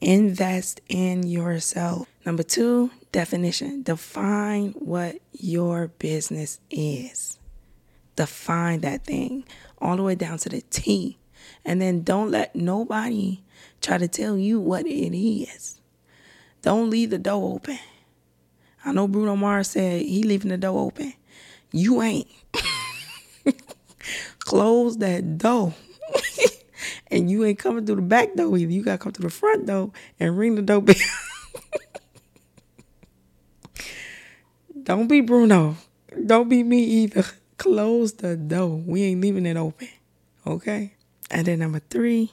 Invest 0.00 0.80
in 0.88 1.24
yourself. 1.24 2.06
Number 2.24 2.44
two, 2.44 2.90
definition. 3.10 3.82
Define 3.82 4.70
what 4.72 5.16
your 5.32 5.88
business 5.98 6.60
is. 6.70 7.38
Define 8.14 8.80
that 8.82 9.04
thing 9.04 9.44
all 9.78 9.96
the 9.96 10.04
way 10.04 10.14
down 10.14 10.38
to 10.38 10.48
the 10.48 10.60
T. 10.70 11.18
And 11.64 11.82
then 11.82 12.02
don't 12.02 12.30
let 12.30 12.54
nobody 12.54 13.40
try 13.80 13.98
to 13.98 14.06
tell 14.06 14.36
you 14.36 14.60
what 14.60 14.86
it 14.86 15.16
is. 15.18 15.80
Don't 16.62 16.90
leave 16.90 17.10
the 17.10 17.18
door 17.18 17.54
open. 17.54 17.78
I 18.84 18.92
know 18.92 19.08
Bruno 19.08 19.34
Mars 19.34 19.70
said 19.70 20.02
he 20.02 20.22
leaving 20.22 20.50
the 20.50 20.58
door 20.58 20.86
open. 20.86 21.12
You 21.72 22.02
ain't. 22.02 22.28
Close 24.38 24.98
that 24.98 25.38
door. 25.38 25.74
And 27.10 27.30
you 27.30 27.44
ain't 27.44 27.58
coming 27.58 27.84
through 27.86 27.96
the 27.96 28.02
back 28.02 28.34
door 28.34 28.56
either. 28.56 28.72
You 28.72 28.82
gotta 28.82 28.98
come 28.98 29.12
through 29.12 29.28
the 29.28 29.34
front 29.34 29.66
door 29.66 29.92
and 30.20 30.38
ring 30.38 30.54
the 30.54 30.62
doorbell. 30.62 30.94
Don't 34.82 35.08
be 35.08 35.20
Bruno. 35.20 35.76
Don't 36.24 36.48
be 36.48 36.62
me 36.62 36.82
either. 36.82 37.24
Close 37.58 38.14
the 38.14 38.36
door. 38.36 38.82
We 38.86 39.02
ain't 39.04 39.20
leaving 39.20 39.46
it 39.46 39.56
open. 39.56 39.88
Okay? 40.46 40.94
And 41.30 41.46
then 41.46 41.58
number 41.58 41.80
three, 41.90 42.32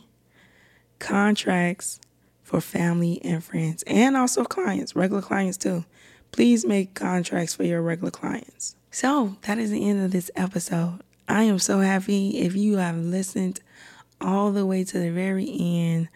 contracts 1.00 2.00
for 2.44 2.62
family 2.62 3.20
and 3.24 3.44
friends 3.44 3.84
and 3.88 4.16
also 4.16 4.46
clients, 4.46 4.96
regular 4.96 5.22
clients 5.22 5.58
too. 5.58 5.84
Please 6.32 6.66
make 6.66 6.94
contracts 6.94 7.56
for 7.56 7.64
your 7.64 7.82
regular 7.82 8.12
clients. 8.12 8.76
So 8.92 9.36
that 9.42 9.58
is 9.58 9.72
the 9.72 9.88
end 9.88 10.04
of 10.04 10.12
this 10.12 10.32
episode. 10.36 11.02
I 11.28 11.44
am 11.44 11.60
so 11.60 11.80
happy 11.80 12.40
if 12.40 12.56
you 12.56 12.78
have 12.78 12.98
listened 12.98 13.60
all 14.26 14.52
the 14.52 14.66
way 14.66 14.84
to 14.84 15.00
the 15.00 15.12
very 15.12 15.48
end. 15.60 16.10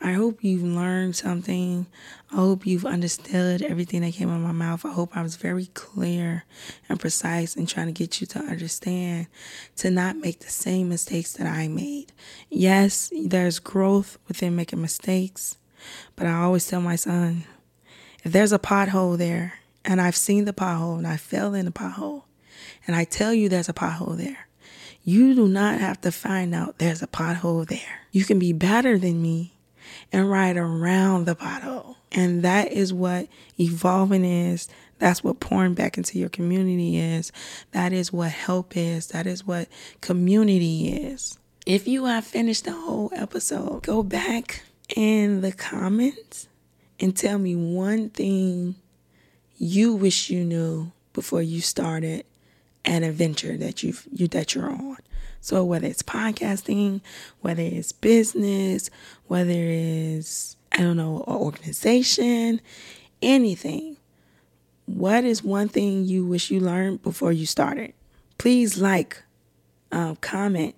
I 0.00 0.12
hope 0.12 0.44
you've 0.44 0.62
learned 0.62 1.16
something. 1.16 1.86
I 2.30 2.36
hope 2.36 2.66
you've 2.66 2.86
understood 2.86 3.62
everything 3.62 4.02
that 4.02 4.14
came 4.14 4.30
out 4.30 4.36
of 4.36 4.42
my 4.42 4.52
mouth. 4.52 4.84
I 4.84 4.92
hope 4.92 5.16
I 5.16 5.22
was 5.22 5.36
very 5.36 5.66
clear 5.74 6.44
and 6.88 7.00
precise 7.00 7.56
in 7.56 7.66
trying 7.66 7.86
to 7.86 7.92
get 7.92 8.20
you 8.20 8.26
to 8.28 8.38
understand 8.38 9.26
to 9.76 9.90
not 9.90 10.16
make 10.16 10.40
the 10.40 10.50
same 10.50 10.88
mistakes 10.88 11.32
that 11.34 11.46
I 11.46 11.68
made. 11.68 12.12
Yes, 12.50 13.10
there's 13.24 13.58
growth 13.58 14.18
within 14.28 14.54
making 14.54 14.80
mistakes, 14.80 15.58
but 16.14 16.26
I 16.26 16.34
always 16.34 16.66
tell 16.66 16.80
my 16.80 16.96
son 16.96 17.44
if 18.22 18.32
there's 18.32 18.52
a 18.52 18.58
pothole 18.58 19.16
there, 19.16 19.54
and 19.84 20.00
I've 20.00 20.16
seen 20.16 20.46
the 20.46 20.52
pothole 20.52 20.98
and 20.98 21.06
I 21.06 21.16
fell 21.16 21.54
in 21.54 21.64
the 21.64 21.70
pothole, 21.70 22.24
and 22.86 22.96
I 22.96 23.04
tell 23.04 23.32
you 23.32 23.48
there's 23.48 23.68
a 23.68 23.72
pothole 23.72 24.16
there, 24.16 24.45
you 25.06 25.36
do 25.36 25.46
not 25.46 25.78
have 25.78 26.00
to 26.00 26.10
find 26.10 26.52
out 26.52 26.78
there's 26.78 27.00
a 27.00 27.06
pothole 27.06 27.64
there. 27.64 28.00
You 28.10 28.24
can 28.24 28.40
be 28.40 28.52
better 28.52 28.98
than 28.98 29.22
me 29.22 29.52
and 30.12 30.28
ride 30.28 30.56
around 30.56 31.26
the 31.26 31.36
pothole. 31.36 31.94
And 32.10 32.42
that 32.42 32.72
is 32.72 32.92
what 32.92 33.28
evolving 33.58 34.24
is. 34.24 34.68
That's 34.98 35.22
what 35.22 35.38
pouring 35.38 35.74
back 35.74 35.96
into 35.96 36.18
your 36.18 36.28
community 36.28 36.98
is. 36.98 37.30
That 37.70 37.92
is 37.92 38.12
what 38.12 38.32
help 38.32 38.76
is. 38.76 39.06
That 39.08 39.28
is 39.28 39.46
what 39.46 39.68
community 40.00 40.88
is. 40.88 41.38
If 41.66 41.86
you 41.86 42.06
have 42.06 42.24
finished 42.24 42.64
the 42.64 42.72
whole 42.72 43.12
episode, 43.14 43.84
go 43.84 44.02
back 44.02 44.64
in 44.96 45.40
the 45.40 45.52
comments 45.52 46.48
and 46.98 47.16
tell 47.16 47.38
me 47.38 47.54
one 47.54 48.10
thing 48.10 48.74
you 49.56 49.94
wish 49.94 50.30
you 50.30 50.44
knew 50.44 50.90
before 51.12 51.42
you 51.42 51.60
started 51.60 52.24
an 52.86 53.02
adventure 53.02 53.56
that 53.56 53.82
you've 53.82 54.06
you 54.12 54.28
that 54.28 54.54
you're 54.54 54.70
on. 54.70 54.98
So 55.40 55.64
whether 55.64 55.86
it's 55.86 56.02
podcasting, 56.02 57.00
whether 57.40 57.62
it's 57.62 57.92
business, 57.92 58.90
whether 59.26 59.52
it's 59.52 60.56
I 60.72 60.78
don't 60.78 60.96
know, 60.96 61.24
an 61.26 61.34
organization, 61.34 62.60
anything. 63.22 63.96
What 64.86 65.24
is 65.24 65.42
one 65.42 65.68
thing 65.68 66.04
you 66.04 66.24
wish 66.24 66.50
you 66.50 66.60
learned 66.60 67.02
before 67.02 67.32
you 67.32 67.46
started? 67.46 67.92
Please 68.38 68.78
like, 68.78 69.22
um, 69.90 70.16
comment, 70.16 70.74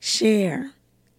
share. 0.00 0.72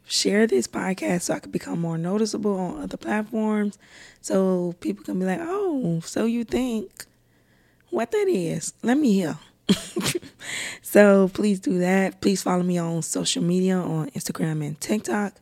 Share 0.05 0.47
this 0.47 0.67
podcast 0.67 1.23
so 1.23 1.35
I 1.35 1.39
can 1.39 1.51
become 1.51 1.79
more 1.79 1.97
noticeable 1.97 2.59
on 2.59 2.81
other 2.83 2.97
platforms 2.97 3.77
so 4.21 4.73
people 4.79 5.05
can 5.05 5.19
be 5.19 5.25
like, 5.25 5.39
oh, 5.41 6.01
so 6.01 6.25
you 6.25 6.43
think 6.43 7.05
what 7.91 8.11
that 8.11 8.27
is? 8.27 8.73
Let 8.83 8.97
me 8.97 9.13
hear. 9.13 9.37
so 10.81 11.29
please 11.29 11.59
do 11.59 11.79
that. 11.79 12.21
Please 12.21 12.41
follow 12.41 12.63
me 12.63 12.77
on 12.77 13.01
social 13.01 13.43
media 13.43 13.77
on 13.77 14.09
Instagram 14.11 14.65
and 14.65 14.79
TikTok 14.79 15.33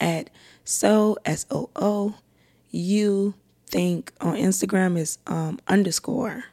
at 0.00 0.30
so 0.64 1.16
S 1.24 1.46
O 1.50 1.70
O 1.76 2.14
you 2.70 3.34
think 3.66 4.12
on 4.20 4.34
Instagram 4.34 4.98
is 4.98 5.18
um, 5.26 5.58
underscore. 5.68 6.44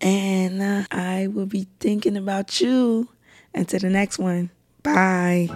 And 0.00 0.60
uh, 0.60 0.84
I 0.90 1.28
will 1.28 1.46
be 1.46 1.68
thinking 1.78 2.16
about 2.16 2.60
you 2.60 3.08
until 3.54 3.80
the 3.80 3.90
next 3.90 4.18
one. 4.18 4.50
Bye. 4.82 5.48